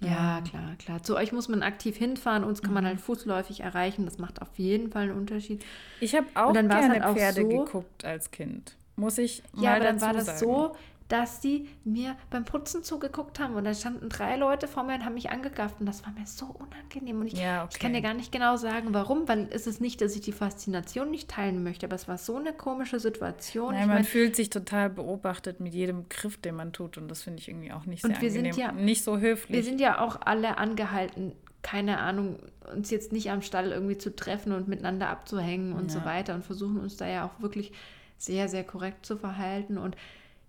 Ja, 0.00 0.40
klar, 0.48 0.74
klar. 0.78 1.02
Zu 1.02 1.16
euch 1.16 1.32
muss 1.32 1.48
man 1.48 1.62
aktiv 1.62 1.96
hinfahren, 1.96 2.42
uns 2.42 2.60
kann 2.62 2.72
man 2.74 2.84
halt 2.84 3.00
fußläufig 3.00 3.60
erreichen, 3.60 4.04
das 4.04 4.18
macht 4.18 4.42
auf 4.42 4.48
jeden 4.56 4.90
Fall 4.90 5.02
einen 5.04 5.12
Unterschied. 5.16 5.64
Ich 6.00 6.14
habe 6.16 6.26
auch 6.34 6.52
gerne 6.52 6.88
halt 6.90 7.04
auch 7.04 7.14
Pferde 7.16 7.42
so- 7.42 7.48
geguckt 7.48 8.04
als 8.04 8.30
Kind. 8.32 8.76
Muss 8.96 9.16
ich 9.18 9.42
mal 9.52 9.62
Ja, 9.64 9.70
aber 9.76 9.84
dann 9.84 9.94
dazu 9.98 10.06
war 10.06 10.12
das 10.14 10.26
sagen. 10.26 10.38
so, 10.38 10.76
dass 11.12 11.40
die 11.40 11.68
mir 11.84 12.16
beim 12.30 12.44
Putzen 12.46 12.82
zugeguckt 12.82 13.38
haben 13.38 13.54
und 13.54 13.64
da 13.64 13.74
standen 13.74 14.08
drei 14.08 14.36
Leute 14.36 14.66
vor 14.66 14.82
mir 14.82 14.94
und 14.94 15.04
haben 15.04 15.12
mich 15.14 15.28
angegafft 15.30 15.76
und 15.78 15.84
das 15.86 16.04
war 16.06 16.12
mir 16.12 16.26
so 16.26 16.46
unangenehm 16.46 17.20
und 17.20 17.26
ich, 17.26 17.34
Ja, 17.34 17.68
ich 17.70 17.78
kann 17.78 17.90
okay. 17.90 18.00
dir 18.00 18.08
gar 18.08 18.14
nicht 18.14 18.32
genau 18.32 18.56
sagen, 18.56 18.88
warum, 18.94 19.28
weil 19.28 19.48
es 19.50 19.66
ist 19.66 19.80
nicht, 19.82 20.00
dass 20.00 20.14
ich 20.14 20.22
die 20.22 20.32
Faszination 20.32 21.10
nicht 21.10 21.28
teilen 21.28 21.62
möchte, 21.62 21.84
aber 21.84 21.96
es 21.96 22.08
war 22.08 22.16
so 22.16 22.36
eine 22.36 22.54
komische 22.54 22.98
Situation. 22.98 23.72
Nein, 23.74 23.82
ich 23.82 23.86
man 23.88 23.96
mein, 23.96 24.04
fühlt 24.04 24.34
sich 24.36 24.48
total 24.48 24.88
beobachtet 24.88 25.60
mit 25.60 25.74
jedem 25.74 26.08
Griff, 26.08 26.38
den 26.38 26.54
man 26.54 26.72
tut 26.72 26.96
und 26.96 27.08
das 27.08 27.22
finde 27.22 27.40
ich 27.40 27.48
irgendwie 27.48 27.72
auch 27.72 27.84
nicht 27.84 28.04
Und 28.04 28.12
sehr 28.14 28.22
wir 28.22 28.30
sind 28.30 28.46
angenehm. 28.46 28.76
ja- 28.78 28.82
nicht 28.82 29.04
so 29.04 29.18
höflich. 29.18 29.54
wir 29.54 29.62
sind 29.64 29.80
ja 29.82 30.00
auch 30.00 30.18
alle 30.24 30.56
angehalten, 30.56 31.32
keine 31.62 31.98
Ahnung, 31.98 32.38
uns 32.74 32.90
jetzt 32.90 33.12
nicht 33.12 33.30
am 33.30 33.42
Stall 33.42 33.70
irgendwie 33.70 33.98
zu 33.98 34.16
treffen 34.16 34.52
und 34.52 34.66
miteinander 34.66 35.10
abzuhängen 35.10 35.74
und 35.74 35.90
so 35.92 35.98
Ja. 35.98 36.04
weiter 36.06 36.34
und 36.34 36.44
versuchen 36.44 36.80
uns 36.80 36.96
da 36.96 37.06
ja 37.06 37.26
auch 37.26 37.42
wirklich 37.42 37.72
sehr, 38.18 38.48
sehr 38.48 38.64
korrekt 38.64 39.04
zu 39.04 39.16
verhalten. 39.18 39.76
Und 39.78 39.96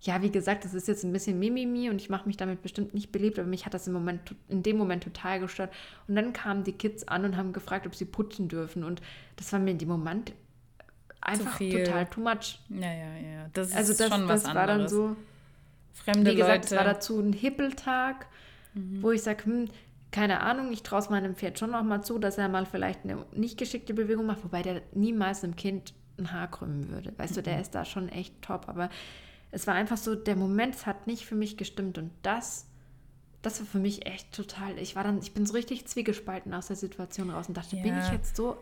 ja, 0.04 0.20
wie 0.22 0.30
gesagt, 0.30 0.64
das 0.64 0.74
ist 0.74 0.86
jetzt 0.88 1.02
ein 1.04 1.12
bisschen 1.12 1.38
Mimimi 1.38 1.88
und 1.90 2.00
ich 2.00 2.10
mache 2.10 2.26
mich 2.26 2.36
damit 2.36 2.62
bestimmt 2.62 2.92
nicht 2.94 3.10
beliebt, 3.10 3.38
aber 3.38 3.48
mich 3.48 3.64
hat 3.66 3.72
das 3.74 3.86
im 3.86 3.92
Moment, 3.94 4.34
in 4.48 4.62
dem 4.62 4.76
Moment 4.76 5.02
total 5.04 5.40
gestört. 5.40 5.72
Und 6.08 6.14
dann 6.16 6.32
kamen 6.32 6.62
die 6.62 6.72
Kids 6.72 7.08
an 7.08 7.24
und 7.24 7.36
haben 7.36 7.52
gefragt, 7.52 7.86
ob 7.86 7.94
sie 7.94 8.04
putzen 8.04 8.48
dürfen. 8.48 8.84
Und 8.84 9.00
das 9.36 9.52
war 9.52 9.60
mir 9.60 9.70
in 9.70 9.78
dem 9.78 9.88
Moment 9.88 10.32
einfach 11.20 11.58
total 11.58 12.06
too 12.06 12.20
much. 12.20 12.60
ja, 12.68 12.80
ja, 12.92 13.16
ja. 13.16 13.50
Das 13.54 13.68
ist 13.70 13.76
Also 13.76 13.94
das, 13.94 14.08
schon 14.08 14.28
was 14.28 14.42
das 14.42 14.54
war 14.54 14.66
dann 14.66 14.70
anderes. 14.82 14.92
so. 14.92 15.16
Fremde 15.94 16.32
Wie 16.32 16.36
gesagt, 16.36 16.64
Leute. 16.64 16.74
Mhm. 16.74 16.78
es 16.80 16.84
war 16.86 16.94
dazu 16.94 17.20
ein 17.20 17.32
Hippeltag, 17.32 18.26
wo 18.74 19.10
ich 19.12 19.22
sage, 19.22 19.44
hm, 19.44 19.68
keine 20.10 20.40
Ahnung, 20.40 20.70
ich 20.72 20.82
traue 20.82 20.98
es 20.98 21.08
meinem 21.08 21.34
Pferd 21.34 21.58
schon 21.58 21.70
noch 21.70 21.82
mal 21.82 22.02
zu, 22.02 22.18
dass 22.18 22.36
er 22.38 22.48
mal 22.48 22.66
vielleicht 22.66 23.04
eine 23.04 23.24
nicht 23.32 23.56
geschickte 23.56 23.94
Bewegung 23.94 24.26
macht, 24.26 24.44
wobei 24.44 24.62
der 24.62 24.82
niemals 24.92 25.42
einem 25.44 25.56
Kind 25.56 25.94
ein 26.18 26.30
Haar 26.32 26.50
krümmen 26.50 26.88
würde. 26.90 27.12
Weißt 27.16 27.36
du, 27.36 27.40
Mhm. 27.40 27.44
der 27.44 27.60
ist 27.60 27.74
da 27.74 27.84
schon 27.84 28.08
echt 28.10 28.42
top, 28.42 28.68
aber 28.68 28.90
es 29.54 29.66
war 29.66 29.74
einfach 29.74 29.96
so, 29.96 30.14
der 30.14 30.36
Moment 30.36 30.74
es 30.74 30.86
hat 30.86 31.06
nicht 31.06 31.24
für 31.26 31.34
mich 31.36 31.56
gestimmt 31.56 31.96
und 31.98 32.10
das, 32.22 32.66
das 33.42 33.60
war 33.60 33.66
für 33.66 33.78
mich 33.78 34.06
echt 34.06 34.32
total, 34.34 34.78
ich 34.78 34.96
war 34.96 35.04
dann, 35.04 35.18
ich 35.18 35.32
bin 35.34 35.46
so 35.46 35.52
richtig 35.54 35.86
zwiegespalten 35.86 36.52
aus 36.54 36.66
der 36.66 36.76
Situation 36.76 37.30
raus 37.30 37.48
und 37.48 37.56
dachte, 37.56 37.76
bin 37.76 37.86
Ja. 37.94 38.04
ich 38.04 38.12
jetzt 38.12 38.36
so 38.36 38.58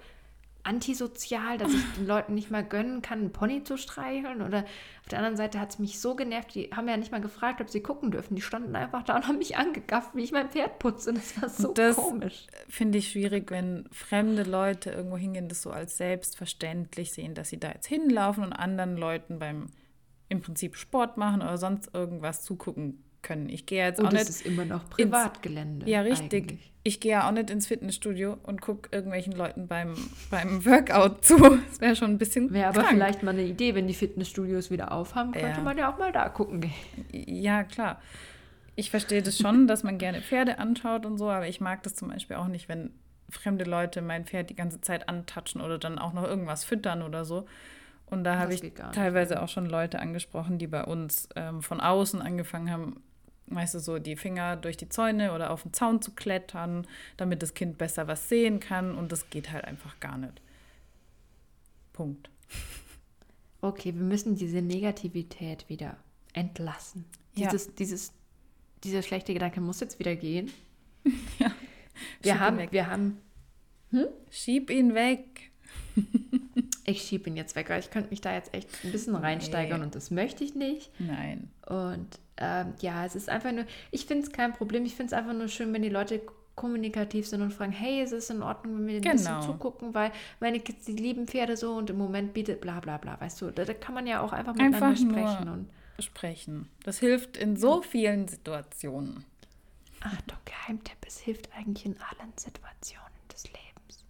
antisozial, 0.65 1.59
dass 1.59 1.73
ich 1.73 1.85
den 1.97 2.07
Leuten 2.07 2.35
nicht 2.35 2.51
mal 2.53 2.63
gönnen 2.65 3.03
kann, 3.03 3.19
einen 3.19 3.33
Pony 3.33 3.65
zu 3.65 3.77
streicheln. 3.77 4.43
Oder 4.43 4.61
auf 4.61 5.09
der 5.11 5.19
anderen 5.19 5.37
Seite 5.37 5.59
hat 5.59 5.71
es 5.71 5.81
mich 5.81 5.99
so 5.99 6.15
genervt, 6.15 6.55
die 6.55 6.71
haben 6.73 6.89
ja 6.89 6.97
nicht 6.97 7.11
mal 7.11 7.21
gefragt, 7.21 7.61
ob 7.61 7.69
sie 7.69 7.81
gucken 7.81 8.13
dürfen. 8.13 8.37
Die 8.37 8.43
standen 8.43 8.77
einfach 8.77 9.03
da 9.03 9.17
und 9.17 9.27
haben 9.27 9.39
mich 9.39 9.57
angegafft, 9.57 10.15
wie 10.15 10.23
ich 10.23 10.31
mein 10.31 10.51
Pferd 10.51 10.79
putze. 10.79 11.13
Das 11.15 11.43
war 11.43 11.49
so 11.49 11.73
Das- 11.73 11.97
komisch. 11.97 12.47
Finde 12.69 12.99
ich 12.99 13.11
schwierig, 13.11 13.51
wenn 13.51 13.89
fremde 13.91 14.45
Leute 14.45 14.91
irgendwo 14.91 15.17
hingehen, 15.17 15.49
das 15.49 15.63
so 15.63 15.71
als 15.73 15.97
selbstverständlich 15.97 17.13
sehen, 17.13 17.35
dass 17.35 17.49
sie 17.49 17.59
da 17.59 17.73
jetzt 17.73 17.87
hinlaufen 17.89 18.45
und 18.45 18.53
anderen 18.53 18.97
Leuten 18.97 19.41
beim 19.41 19.67
im 20.33 20.41
Prinzip 20.41 20.77
Sport 20.77 21.17
machen 21.17 21.43
oder 21.43 21.59
sonst 21.59 21.95
irgendwas 21.95 22.43
zugucken 22.43 23.03
können. 23.23 23.49
Ich 23.49 23.67
gehe 23.67 23.85
jetzt 23.85 24.01
auch 24.01 24.05
Und 24.07 24.15
nicht. 24.15 24.23
es 24.23 24.31
ist 24.31 24.47
immer 24.47 24.65
noch 24.65 24.89
Privatgelände. 24.91 25.89
Ja, 25.89 26.01
richtig. 26.01 26.45
eigentlich. 26.45 26.73
Ich 26.85 26.99
gehe 26.99 27.13
ja 27.13 27.29
auch 27.29 27.33
nicht 27.33 27.49
ins 27.51 27.69
Fitnessstudio 27.69 28.37
und 28.43 28.61
gucke 28.61 28.89
irgendwelchen 28.91 29.33
Leuten 29.35 29.69
beim, 29.69 29.95
beim 30.31 30.65
Workout 30.67 31.25
zu. 31.25 31.37
Das 31.39 31.81
wäre 31.81 31.95
schon 31.95 32.11
ein 32.11 32.19
bisschen 32.19 32.53
Wäre 32.53 32.69
aber 32.71 32.85
vielleicht 32.85 33.23
mal 33.23 33.31
eine 33.31 33.45
Idee, 33.45 33.77
wenn 33.77 33.87
die 33.87 33.95
Fitnessstudios 33.95 34.73
wieder 34.73 34.91
aufhaben, 34.91 35.31
könnte 35.31 35.49
Ja. 35.59 35.61
man 35.61 35.79
ja 35.79 35.93
auch 35.93 35.99
mal 35.99 36.11
da 36.11 36.29
gucken 36.29 36.61
gehen. 36.63 36.73
Ja, 37.13 37.63
klar. 37.63 38.01
Ich 38.75 38.91
verstehe 38.91 39.23
das 39.23 39.39
schon, 39.39 39.69
dass 39.69 39.85
man 39.85 39.99
gerne 39.99 40.21
Pferde 40.23 40.59
anschaut 40.59 41.07
und 41.07 41.19
so, 41.19 41.31
aber 41.31 41.47
ich 41.47 41.61
mag 41.61 41.83
das 41.85 41.95
zum 41.95 42.09
Beispiel 42.09 42.37
auch 42.37 42.49
nicht, 42.49 42.69
wenn 42.69 42.91
fremde 43.29 43.65
Leute 43.65 44.03
mein 44.03 44.25
Pferd 44.25 44.51
die 44.51 44.57
ganze 44.57 44.81
Zeit 44.81 45.09
antatschen 45.09 45.61
oder 45.61 45.79
dann 45.79 45.99
auch 46.01 46.13
noch 46.15 46.25
irgendwas 46.25 46.65
füttern 46.65 47.03
oder 47.03 47.25
so. 47.25 47.47
Und 48.13 48.25
da 48.25 48.39
habe 48.39 48.53
ich 48.53 48.61
teilweise 48.93 49.43
auch 49.43 49.49
schon 49.49 49.65
Leute 49.65 49.99
angesprochen, 49.99 50.59
die 50.59 50.67
bei 50.67 50.85
uns 50.85 51.31
ähm, 51.35 51.63
von 51.63 51.81
außen 51.81 52.21
angefangen 52.21 52.71
haben, 52.71 53.03
weißt 53.47 53.75
du, 53.75 53.79
so 53.79 53.99
die 53.99 54.17
Finger 54.17 54.57
durch 54.57 54.77
die 54.77 54.91
Zäune 54.91 55.33
oder 55.33 55.51
auf 55.51 55.63
den 55.63 55.73
Zaun 55.73 56.03
zu 56.03 56.11
klettern, 56.11 56.87
damit 57.17 57.43
das 57.43 57.55
Kind 57.55 57.79
besser 57.79 58.09
was 58.09 58.29
sehen 58.29 58.61
kann. 58.61 58.95
Und 58.97 59.13
das 59.13 59.31
geht 59.31 59.51
halt 59.51 59.65
einfach 59.65 59.99
gar 59.99 60.19
nicht. 60.19 60.43
Punkt. 61.93 62.29
Okay, 63.65 63.95
wir 63.95 64.03
müssen 64.03 64.35
diese 64.35 64.61
Negativität 64.61 65.69
wieder 65.69 65.97
entlassen. 66.33 67.05
Ja. 67.37 67.49
Dieses, 67.49 67.77
dieses, 67.77 68.13
dieser 68.83 69.03
schlechte 69.03 69.33
Gedanke 69.33 69.61
muss 69.61 69.79
jetzt 69.81 69.99
wieder 69.99 70.17
gehen. 70.17 70.51
Ja. 71.39 71.53
Wir 72.23 72.33
Schieb 72.33 72.41
haben, 72.41 72.59
weg. 72.59 72.73
wir 72.73 72.87
haben 72.89 73.19
Schieb 74.31 74.71
ihn 74.71 74.95
weg. 74.95 75.53
Ich 76.85 77.03
schiebe 77.03 77.29
ihn 77.31 77.37
jetzt 77.37 77.55
weg, 77.57 77.69
weil 77.71 77.81
ich 77.81 77.91
könnte 77.91 78.11
mich 78.11 78.21
da 78.21 78.33
jetzt 78.35 78.53
echt 78.55 78.69
ein 78.85 78.91
bisschen 78.93 79.15
reinsteigern 79.15 79.81
Nee. 79.81 79.87
und 79.87 79.95
das 79.95 80.11
möchte 80.11 80.43
ich 80.45 80.55
nicht. 80.55 80.91
Nein. 80.99 81.51
Und 81.67 82.19
ähm, 82.39 82.75
ja, 82.81 83.05
es 83.07 83.15
ist 83.15 83.29
einfach 83.29 83.53
nur, 83.53 83.65
ich 83.91 84.07
finde 84.07 84.25
es 84.27 84.33
kein 84.33 84.53
Problem, 84.53 84.85
ich 84.85 84.95
finde 84.97 85.15
es 85.15 85.19
einfach 85.19 85.33
nur 85.35 85.49
schön, 85.49 85.73
wenn 85.73 85.83
die 85.83 85.89
Leute 85.89 86.21
kommunikativ 86.55 87.27
sind 87.27 87.41
und 87.41 87.53
fragen, 87.53 87.73
hey, 87.73 88.03
ist 88.03 88.13
es 88.13 88.29
in 88.31 88.43
Ordnung, 88.43 88.77
wenn 88.79 88.87
wir 88.87 88.97
ein 88.97 89.01
bisschen 89.03 89.27
Genau. 89.37 89.41
zugucken, 89.47 89.95
weil 89.95 90.13
meine 90.41 90.61
Kids, 90.61 90.85
die 90.85 90.93
lieben 90.93 91.27
Pferde 91.27 91.57
so 91.57 91.75
und 91.75 91.89
im 91.89 91.97
Moment 91.99 92.35
bietet 92.35 92.61
bla 92.61 92.81
bla 92.81 92.99
bla, 92.99 93.19
weißt 93.21 93.41
du, 93.43 93.51
da, 93.53 93.65
da 93.65 93.73
kann 93.75 93.95
man 93.95 94.07
ja 94.07 94.21
auch 94.21 94.33
einfach 94.33 94.53
miteinander 94.55 94.89
Einfach 94.89 95.01
sprechen. 95.01 95.49
Und 95.49 95.71
Sprechen. 96.03 96.69
Das 96.85 96.99
hilft 96.99 97.37
in 97.37 97.57
so 97.57 97.81
vielen 97.83 98.27
Situationen. 98.29 99.25
Achtung, 100.01 100.39
Geheimtipp, 100.45 100.97
es 101.07 101.19
hilft 101.21 101.49
eigentlich 101.57 101.87
in 101.87 101.97
allen 102.01 102.33
Situationen 102.37 103.13
des 103.33 103.45
Lebens, 103.45 104.05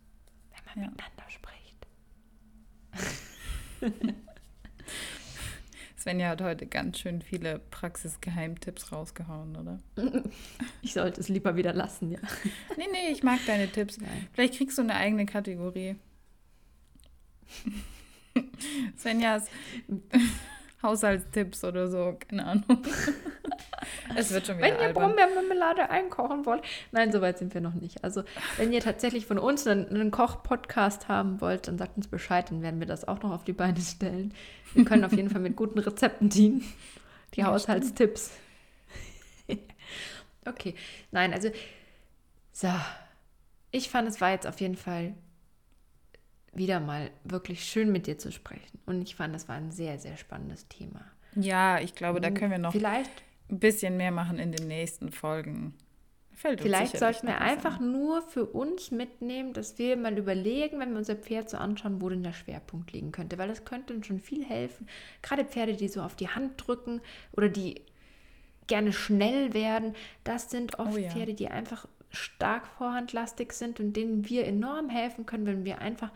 wenn 0.50 0.64
man 0.74 0.84
Ja. 0.84 0.90
miteinander 0.90 1.24
spricht. 1.30 1.61
Svenja 5.96 6.30
hat 6.30 6.40
heute 6.40 6.66
ganz 6.66 6.98
schön 6.98 7.22
viele 7.22 7.60
Praxisgeheimtipps 7.70 8.90
rausgehauen, 8.92 9.56
oder? 9.56 9.78
Ich 10.82 10.94
sollte 10.94 11.20
es 11.20 11.28
lieber 11.28 11.54
wieder 11.54 11.72
lassen, 11.72 12.10
ja. 12.10 12.18
Nee, 12.76 12.88
nee, 12.90 13.12
ich 13.12 13.22
mag 13.22 13.38
deine 13.46 13.68
Tipps. 13.68 13.98
Nein. 13.98 14.26
Vielleicht 14.32 14.54
kriegst 14.54 14.78
du 14.78 14.82
eine 14.82 14.96
eigene 14.96 15.26
Kategorie. 15.26 15.94
Svenjas 18.98 19.46
Haushaltstipps 20.82 21.64
oder 21.64 21.88
so, 21.88 22.18
keine 22.28 22.46
Ahnung. 22.46 22.64
es 24.16 24.30
wird 24.32 24.46
schon 24.46 24.58
wieder 24.58 24.68
Wenn 24.68 24.74
ihr 24.76 24.86
albern. 24.88 25.04
Brombeermarmelade 25.14 25.90
einkochen 25.90 26.44
wollt. 26.46 26.62
Nein, 26.90 27.12
soweit 27.12 27.38
sind 27.38 27.54
wir 27.54 27.60
noch 27.60 27.74
nicht. 27.74 28.02
Also, 28.04 28.24
wenn 28.56 28.72
ihr 28.72 28.80
tatsächlich 28.80 29.26
von 29.26 29.38
uns 29.38 29.66
einen, 29.66 29.88
einen 29.88 30.10
Koch-Podcast 30.10 31.08
haben 31.08 31.40
wollt, 31.40 31.68
dann 31.68 31.78
sagt 31.78 31.96
uns 31.96 32.08
Bescheid, 32.08 32.50
dann 32.50 32.62
werden 32.62 32.80
wir 32.80 32.86
das 32.86 33.06
auch 33.06 33.22
noch 33.22 33.30
auf 33.30 33.44
die 33.44 33.52
Beine 33.52 33.80
stellen. 33.80 34.34
Wir 34.74 34.84
können 34.84 35.04
auf 35.04 35.12
jeden 35.12 35.30
Fall 35.30 35.40
mit 35.40 35.56
guten 35.56 35.78
Rezepten 35.78 36.28
dienen. 36.28 36.64
Die 37.34 37.40
Ja, 37.40 37.46
Haushaltstipps. 37.46 38.32
okay. 40.46 40.74
Nein, 41.10 41.32
also, 41.32 41.50
so. 42.52 42.68
Ich 43.70 43.88
fand, 43.88 44.08
es 44.08 44.20
war 44.20 44.30
jetzt 44.30 44.46
auf 44.46 44.60
jeden 44.60 44.76
Fall 44.76 45.14
wieder 46.52 46.80
mal 46.80 47.10
wirklich 47.24 47.64
schön 47.64 47.92
mit 47.92 48.06
dir 48.06 48.18
zu 48.18 48.30
sprechen. 48.30 48.78
Und 48.86 49.02
ich 49.02 49.16
fand, 49.16 49.34
es 49.34 49.48
war 49.48 49.56
ein 49.56 49.70
sehr, 49.70 49.98
sehr 49.98 50.16
spannendes 50.16 50.68
Thema. 50.68 51.00
Ja, 51.34 51.80
ich 51.80 51.94
glaube, 51.94 52.20
da 52.20 52.30
können 52.30 52.50
wir 52.50 52.58
noch 52.58 52.72
Vielleicht 52.72 53.10
ein 53.48 53.58
bisschen 53.58 53.96
mehr 53.96 54.10
machen 54.10 54.38
in 54.38 54.52
den 54.52 54.68
nächsten 54.68 55.10
Folgen. 55.12 55.74
Fällt 56.34 56.60
Vielleicht 56.60 56.96
sollten 56.98 57.26
wir 57.26 57.40
einfach 57.40 57.78
ein. 57.78 57.92
nur 57.92 58.22
für 58.22 58.46
uns 58.46 58.90
mitnehmen, 58.90 59.52
dass 59.52 59.78
wir 59.78 59.96
mal 59.96 60.16
überlegen, 60.18 60.80
wenn 60.80 60.90
wir 60.90 60.98
unser 60.98 61.14
Pferd 61.16 61.48
so 61.48 61.56
anschauen, 61.56 62.00
wo 62.00 62.08
denn 62.08 62.22
der 62.22 62.32
Schwerpunkt 62.32 62.92
liegen 62.92 63.12
könnte. 63.12 63.38
Weil 63.38 63.48
das 63.48 63.64
könnte 63.64 63.94
uns 63.94 64.06
schon 64.06 64.18
viel 64.18 64.44
helfen. 64.44 64.88
Gerade 65.22 65.44
Pferde, 65.44 65.74
die 65.74 65.88
so 65.88 66.02
auf 66.02 66.16
die 66.16 66.28
Hand 66.28 66.54
drücken 66.66 67.00
oder 67.32 67.48
die 67.48 67.82
gerne 68.66 68.92
schnell 68.92 69.54
werden, 69.54 69.94
das 70.24 70.50
sind 70.50 70.78
oft 70.78 70.94
Oh 70.94 70.96
ja. 70.98 71.10
Pferde, 71.10 71.34
die 71.34 71.48
einfach 71.48 71.86
stark 72.10 72.66
vorhandlastig 72.66 73.52
sind 73.52 73.80
und 73.80 73.94
denen 73.94 74.28
wir 74.28 74.46
enorm 74.46 74.88
helfen 74.88 75.26
können, 75.26 75.46
wenn 75.46 75.64
wir 75.64 75.80
einfach 75.80 76.10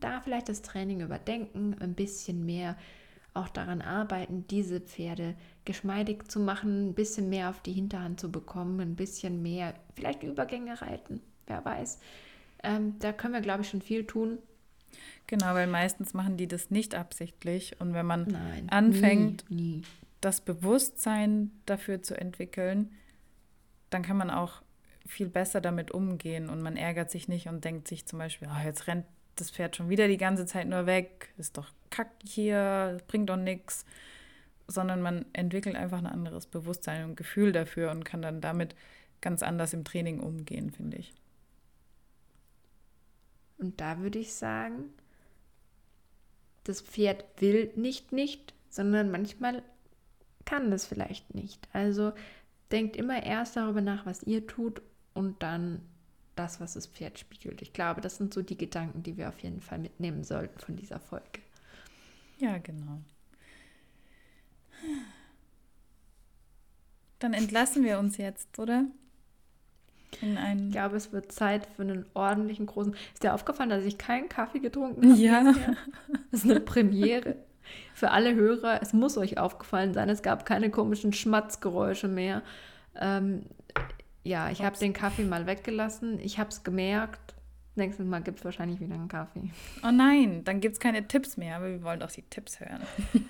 da 0.00 0.20
vielleicht 0.20 0.48
das 0.48 0.62
Training 0.62 1.00
überdenken, 1.00 1.76
ein 1.80 1.94
bisschen 1.94 2.44
mehr 2.44 2.76
auch 3.34 3.48
daran 3.48 3.82
arbeiten, 3.82 4.46
diese 4.48 4.80
Pferde 4.80 5.34
geschmeidig 5.64 6.28
zu 6.28 6.40
machen, 6.40 6.88
ein 6.88 6.94
bisschen 6.94 7.28
mehr 7.28 7.50
auf 7.50 7.60
die 7.60 7.72
Hinterhand 7.72 8.20
zu 8.20 8.30
bekommen, 8.30 8.80
ein 8.80 8.96
bisschen 8.96 9.42
mehr, 9.42 9.74
vielleicht 9.94 10.22
Übergänge 10.22 10.80
reiten, 10.80 11.20
wer 11.46 11.64
weiß. 11.64 12.00
Ähm, 12.62 12.98
da 12.98 13.12
können 13.12 13.34
wir, 13.34 13.40
glaube 13.40 13.62
ich, 13.62 13.68
schon 13.68 13.82
viel 13.82 14.06
tun. 14.06 14.38
Genau, 15.26 15.54
weil 15.54 15.66
meistens 15.66 16.14
machen 16.14 16.36
die 16.36 16.48
das 16.48 16.70
nicht 16.70 16.94
absichtlich. 16.94 17.80
Und 17.80 17.94
wenn 17.94 18.06
man 18.06 18.24
Nein, 18.24 18.68
anfängt, 18.70 19.48
nie, 19.50 19.76
nie. 19.76 19.82
das 20.20 20.40
Bewusstsein 20.40 21.52
dafür 21.66 22.02
zu 22.02 22.18
entwickeln, 22.18 22.92
dann 23.90 24.02
kann 24.02 24.16
man 24.16 24.30
auch 24.30 24.62
viel 25.06 25.28
besser 25.28 25.60
damit 25.60 25.90
umgehen 25.90 26.48
und 26.50 26.60
man 26.60 26.76
ärgert 26.76 27.10
sich 27.10 27.28
nicht 27.28 27.48
und 27.48 27.64
denkt 27.64 27.88
sich 27.88 28.06
zum 28.06 28.18
Beispiel, 28.18 28.48
oh, 28.50 28.64
jetzt 28.64 28.86
rennt 28.86 29.06
das 29.40 29.50
Pferd 29.50 29.76
schon 29.76 29.88
wieder 29.88 30.08
die 30.08 30.16
ganze 30.16 30.46
Zeit 30.46 30.68
nur 30.68 30.86
weg, 30.86 31.32
ist 31.38 31.56
doch 31.56 31.70
kack 31.90 32.10
hier, 32.24 32.98
bringt 33.08 33.30
doch 33.30 33.36
nichts, 33.36 33.84
sondern 34.66 35.00
man 35.00 35.24
entwickelt 35.32 35.76
einfach 35.76 35.98
ein 35.98 36.06
anderes 36.06 36.46
Bewusstsein 36.46 37.04
und 37.04 37.16
Gefühl 37.16 37.52
dafür 37.52 37.90
und 37.90 38.04
kann 38.04 38.22
dann 38.22 38.40
damit 38.40 38.74
ganz 39.20 39.42
anders 39.42 39.72
im 39.72 39.84
Training 39.84 40.20
umgehen, 40.20 40.70
finde 40.70 40.98
ich. 40.98 41.12
Und 43.58 43.80
da 43.80 43.98
würde 43.98 44.18
ich 44.18 44.34
sagen, 44.34 44.90
das 46.64 46.80
Pferd 46.80 47.24
will 47.40 47.72
nicht 47.74 48.12
nicht, 48.12 48.54
sondern 48.70 49.10
manchmal 49.10 49.62
kann 50.44 50.70
das 50.70 50.86
vielleicht 50.86 51.34
nicht. 51.34 51.66
Also 51.72 52.12
denkt 52.70 52.96
immer 52.96 53.22
erst 53.22 53.56
darüber 53.56 53.80
nach, 53.80 54.06
was 54.06 54.22
ihr 54.22 54.46
tut 54.46 54.82
und 55.14 55.42
dann 55.42 55.80
das, 56.38 56.60
was 56.60 56.74
das 56.74 56.86
Pferd 56.86 57.18
spiegelt. 57.18 57.62
Ich 57.62 57.72
glaube, 57.72 58.00
das 58.00 58.16
sind 58.16 58.32
so 58.32 58.42
die 58.42 58.56
Gedanken, 58.56 59.02
die 59.02 59.16
wir 59.16 59.28
auf 59.28 59.38
jeden 59.40 59.60
Fall 59.60 59.78
mitnehmen 59.78 60.24
sollten 60.24 60.58
von 60.58 60.76
dieser 60.76 61.00
Folge. 61.00 61.40
Ja, 62.38 62.58
genau. 62.58 63.00
Dann 67.18 67.34
entlassen 67.34 67.84
wir 67.84 67.98
uns 67.98 68.16
jetzt, 68.16 68.58
oder? 68.58 68.84
Ich 70.10 70.72
glaube, 70.72 70.96
es 70.96 71.12
wird 71.12 71.32
Zeit 71.32 71.66
für 71.76 71.82
einen 71.82 72.06
ordentlichen 72.14 72.66
großen. 72.66 72.94
Ist 73.12 73.22
dir 73.22 73.34
aufgefallen, 73.34 73.70
dass 73.70 73.84
ich 73.84 73.98
keinen 73.98 74.28
Kaffee 74.28 74.60
getrunken 74.60 75.10
habe? 75.10 75.20
Ja. 75.20 75.42
bisher? 75.42 75.76
Das 76.30 76.44
ist 76.44 76.50
eine 76.50 76.60
Premiere. 76.60 77.36
Für 77.92 78.10
alle 78.12 78.34
Hörer, 78.34 78.80
es 78.80 78.92
muss 78.92 79.18
euch 79.18 79.38
aufgefallen 79.38 79.92
sein, 79.92 80.08
es 80.08 80.22
gab 80.22 80.46
keine 80.46 80.70
komischen 80.70 81.12
Schmatzgeräusche 81.12 82.08
mehr. 82.08 82.42
Ähm, 82.98 83.42
ja, 84.28 84.50
ich 84.50 84.62
habe 84.62 84.78
den 84.78 84.92
Kaffee 84.92 85.24
mal 85.24 85.46
weggelassen. 85.46 86.20
Ich 86.20 86.38
habe 86.38 86.50
es 86.50 86.62
gemerkt. 86.62 87.34
Nächstes 87.76 88.06
Mal 88.06 88.20
gibt 88.20 88.38
es 88.40 88.44
wahrscheinlich 88.44 88.78
wieder 88.80 88.94
einen 88.94 89.08
Kaffee. 89.08 89.50
Oh 89.82 89.90
nein, 89.90 90.44
dann 90.44 90.60
gibt 90.60 90.74
es 90.74 90.80
keine 90.80 91.06
Tipps 91.08 91.36
mehr, 91.36 91.56
aber 91.56 91.70
wir 91.70 91.82
wollen 91.82 92.00
doch 92.00 92.10
die 92.10 92.22
Tipps 92.22 92.60
hören. 92.60 92.82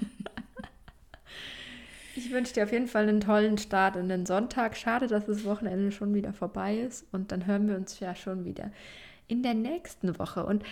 Ich 2.16 2.32
wünsche 2.32 2.52
dir 2.52 2.64
auf 2.64 2.72
jeden 2.72 2.88
Fall 2.88 3.08
einen 3.08 3.20
tollen 3.20 3.58
Start 3.58 3.94
in 3.94 4.08
den 4.08 4.26
Sonntag. 4.26 4.76
Schade, 4.76 5.06
dass 5.06 5.26
das 5.26 5.44
Wochenende 5.44 5.92
schon 5.92 6.14
wieder 6.14 6.32
vorbei 6.32 6.76
ist. 6.76 7.06
Und 7.12 7.30
dann 7.30 7.46
hören 7.46 7.68
wir 7.68 7.76
uns 7.76 8.00
ja 8.00 8.16
schon 8.16 8.44
wieder 8.44 8.72
in 9.28 9.44
der 9.44 9.54
nächsten 9.54 10.18
Woche. 10.18 10.44
Und 10.44 10.64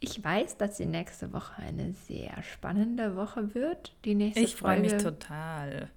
ich 0.00 0.24
weiß, 0.24 0.56
dass 0.56 0.76
die 0.76 0.86
nächste 0.86 1.32
Woche 1.32 1.62
eine 1.62 1.92
sehr 1.92 2.42
spannende 2.42 3.14
Woche 3.14 3.54
wird. 3.54 3.94
Die 4.04 4.16
nächste 4.16 4.40
Ich 4.40 4.56
freue 4.56 4.80
mich 4.80 4.96
total. 4.96 5.90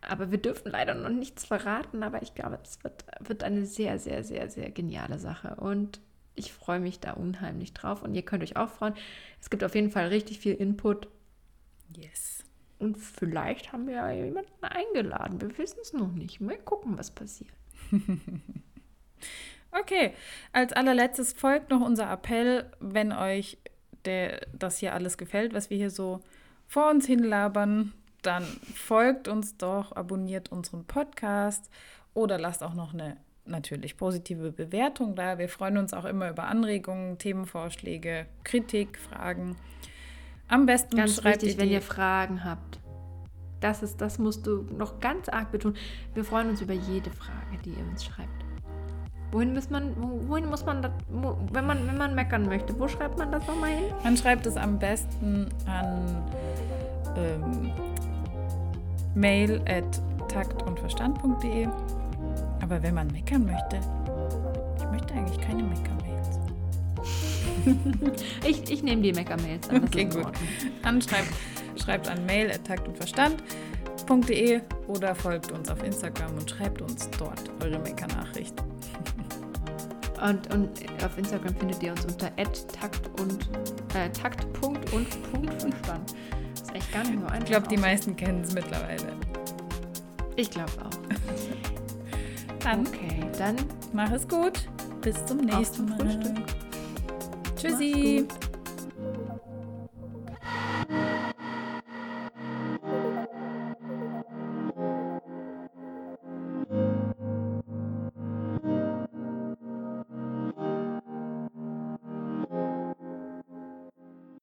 Aber 0.00 0.30
wir 0.30 0.38
dürfen 0.38 0.70
leider 0.70 0.94
noch 0.94 1.10
nichts 1.10 1.44
verraten. 1.44 2.02
Aber 2.02 2.22
ich 2.22 2.34
glaube, 2.34 2.58
es 2.62 2.82
wird, 2.84 3.04
wird 3.20 3.42
eine 3.42 3.66
sehr, 3.66 3.98
sehr, 3.98 4.24
sehr, 4.24 4.48
sehr 4.50 4.70
geniale 4.70 5.18
Sache. 5.18 5.56
Und 5.56 6.00
ich 6.34 6.52
freue 6.52 6.80
mich 6.80 7.00
da 7.00 7.12
unheimlich 7.12 7.72
drauf. 7.72 8.02
Und 8.02 8.14
ihr 8.14 8.22
könnt 8.22 8.42
euch 8.42 8.56
auch 8.56 8.68
freuen. 8.68 8.94
Es 9.40 9.50
gibt 9.50 9.64
auf 9.64 9.74
jeden 9.74 9.90
Fall 9.90 10.08
richtig 10.08 10.38
viel 10.38 10.54
Input. 10.54 11.08
Yes. 11.96 12.44
Und 12.78 12.98
vielleicht 12.98 13.72
haben 13.72 13.86
wir 13.86 13.94
ja 13.94 14.10
jemanden 14.10 14.64
eingeladen. 14.64 15.40
Wir 15.40 15.56
wissen 15.56 15.78
es 15.80 15.92
noch 15.92 16.12
nicht. 16.12 16.40
Mal 16.40 16.58
gucken, 16.58 16.98
was 16.98 17.10
passiert. 17.10 17.52
Okay, 19.72 20.14
als 20.52 20.72
allerletztes 20.72 21.32
folgt 21.32 21.70
noch 21.70 21.82
unser 21.82 22.10
Appell, 22.10 22.70
wenn 22.80 23.12
euch 23.12 23.58
der, 24.04 24.46
das 24.52 24.78
hier 24.78 24.94
alles 24.94 25.18
gefällt, 25.18 25.52
was 25.52 25.68
wir 25.70 25.76
hier 25.76 25.90
so 25.90 26.20
vor 26.66 26.90
uns 26.90 27.06
hinlabern, 27.06 27.92
dann 28.26 28.44
folgt 28.74 29.28
uns 29.28 29.56
doch, 29.56 29.92
abonniert 29.94 30.50
unseren 30.52 30.84
Podcast 30.84 31.70
oder 32.14 32.38
lasst 32.38 32.62
auch 32.62 32.74
noch 32.74 32.92
eine 32.92 33.16
natürlich 33.44 33.96
positive 33.96 34.50
Bewertung 34.52 35.14
da. 35.14 35.38
Wir 35.38 35.48
freuen 35.48 35.78
uns 35.78 35.94
auch 35.94 36.04
immer 36.04 36.30
über 36.30 36.44
Anregungen, 36.44 37.18
Themenvorschläge, 37.18 38.26
Kritik, 38.44 38.98
Fragen. 38.98 39.56
Am 40.48 40.66
besten 40.66 40.96
Ganz 40.96 41.16
schreibt 41.16 41.42
wichtig, 41.42 41.56
ihr 41.56 41.62
wenn 41.62 41.70
ihr 41.70 41.82
Fragen 41.82 42.44
habt. 42.44 42.80
Das, 43.60 43.82
ist, 43.82 44.00
das 44.00 44.18
musst 44.18 44.46
du 44.46 44.66
noch 44.76 45.00
ganz 45.00 45.28
arg 45.28 45.50
betonen. 45.50 45.76
Wir 46.14 46.24
freuen 46.24 46.50
uns 46.50 46.60
über 46.60 46.74
jede 46.74 47.10
Frage, 47.10 47.58
die 47.64 47.70
ihr 47.70 47.86
uns 47.88 48.04
schreibt. 48.04 48.28
Wohin 49.32 49.54
muss 49.54 49.70
man, 49.70 49.94
wo- 49.96 50.28
wohin 50.28 50.46
muss 50.48 50.64
man 50.64 50.82
das, 50.82 50.92
wenn 51.52 51.66
man, 51.66 51.86
wenn 51.86 51.98
man 51.98 52.14
meckern 52.14 52.46
möchte, 52.46 52.78
wo 52.78 52.86
schreibt 52.86 53.18
man 53.18 53.32
das 53.32 53.46
nochmal 53.46 53.70
hin? 53.70 53.84
Man 54.04 54.16
schreibt 54.16 54.46
es 54.46 54.56
am 54.56 54.78
besten 54.78 55.48
an 55.66 56.22
ähm, 57.16 57.72
mail 59.16 59.60
at 59.66 60.00
taktundverstand.de. 60.28 61.68
Aber 62.62 62.82
wenn 62.82 62.94
man 62.94 63.08
meckern 63.08 63.46
möchte, 63.46 63.80
ich 64.78 64.84
möchte 64.90 65.14
eigentlich 65.14 65.40
keine 65.40 65.62
Mecker-Mails. 65.62 66.38
Ich, 68.46 68.70
ich 68.70 68.82
nehme 68.82 69.02
die 69.02 69.12
Mecker-Mails 69.12 69.70
an. 69.70 69.84
Okay, 69.84 70.04
gut. 70.04 70.26
Dann 70.82 71.02
schreibt, 71.02 71.32
schreibt 71.76 72.08
an 72.08 72.24
mail 72.26 72.50
at 72.50 72.64
taktundverstand.de 72.64 74.60
oder 74.86 75.14
folgt 75.14 75.50
uns 75.50 75.68
auf 75.68 75.82
Instagram 75.82 76.36
und 76.38 76.48
schreibt 76.48 76.80
uns 76.82 77.10
dort 77.18 77.50
eure 77.62 77.78
Mecker-Nachricht. 77.80 78.54
Und, 80.22 80.54
und 80.54 80.70
auf 81.04 81.18
Instagram 81.18 81.54
findet 81.56 81.82
ihr 81.82 81.92
uns 81.92 82.04
unter 82.04 82.34
takt 82.36 83.10
und 83.20 83.48
äh, 83.94 84.08
takt.und 84.10 84.62
Punkt 85.32 85.60
Verstand. 85.60 86.14
Vielleicht 86.76 86.92
gar 86.92 87.04
nicht 87.04 87.14
nur 87.14 87.30
einfach. 87.30 87.40
Ich 87.40 87.46
glaube, 87.46 87.68
die 87.68 87.76
meisten 87.78 88.16
kennen 88.16 88.42
es 88.42 88.52
mittlerweile. 88.52 89.14
Ich 90.36 90.50
glaube 90.50 90.72
auch. 90.84 90.90
dann, 92.58 92.86
okay, 92.86 93.24
dann 93.38 93.56
mach 93.94 94.12
es 94.12 94.28
gut. 94.28 94.68
Bis 95.00 95.24
zum 95.24 95.38
nächsten 95.38 95.88
zum 95.88 95.88
Mal. 95.88 95.98
Frühstück. 95.98 96.36
Tschüssi. 97.56 98.28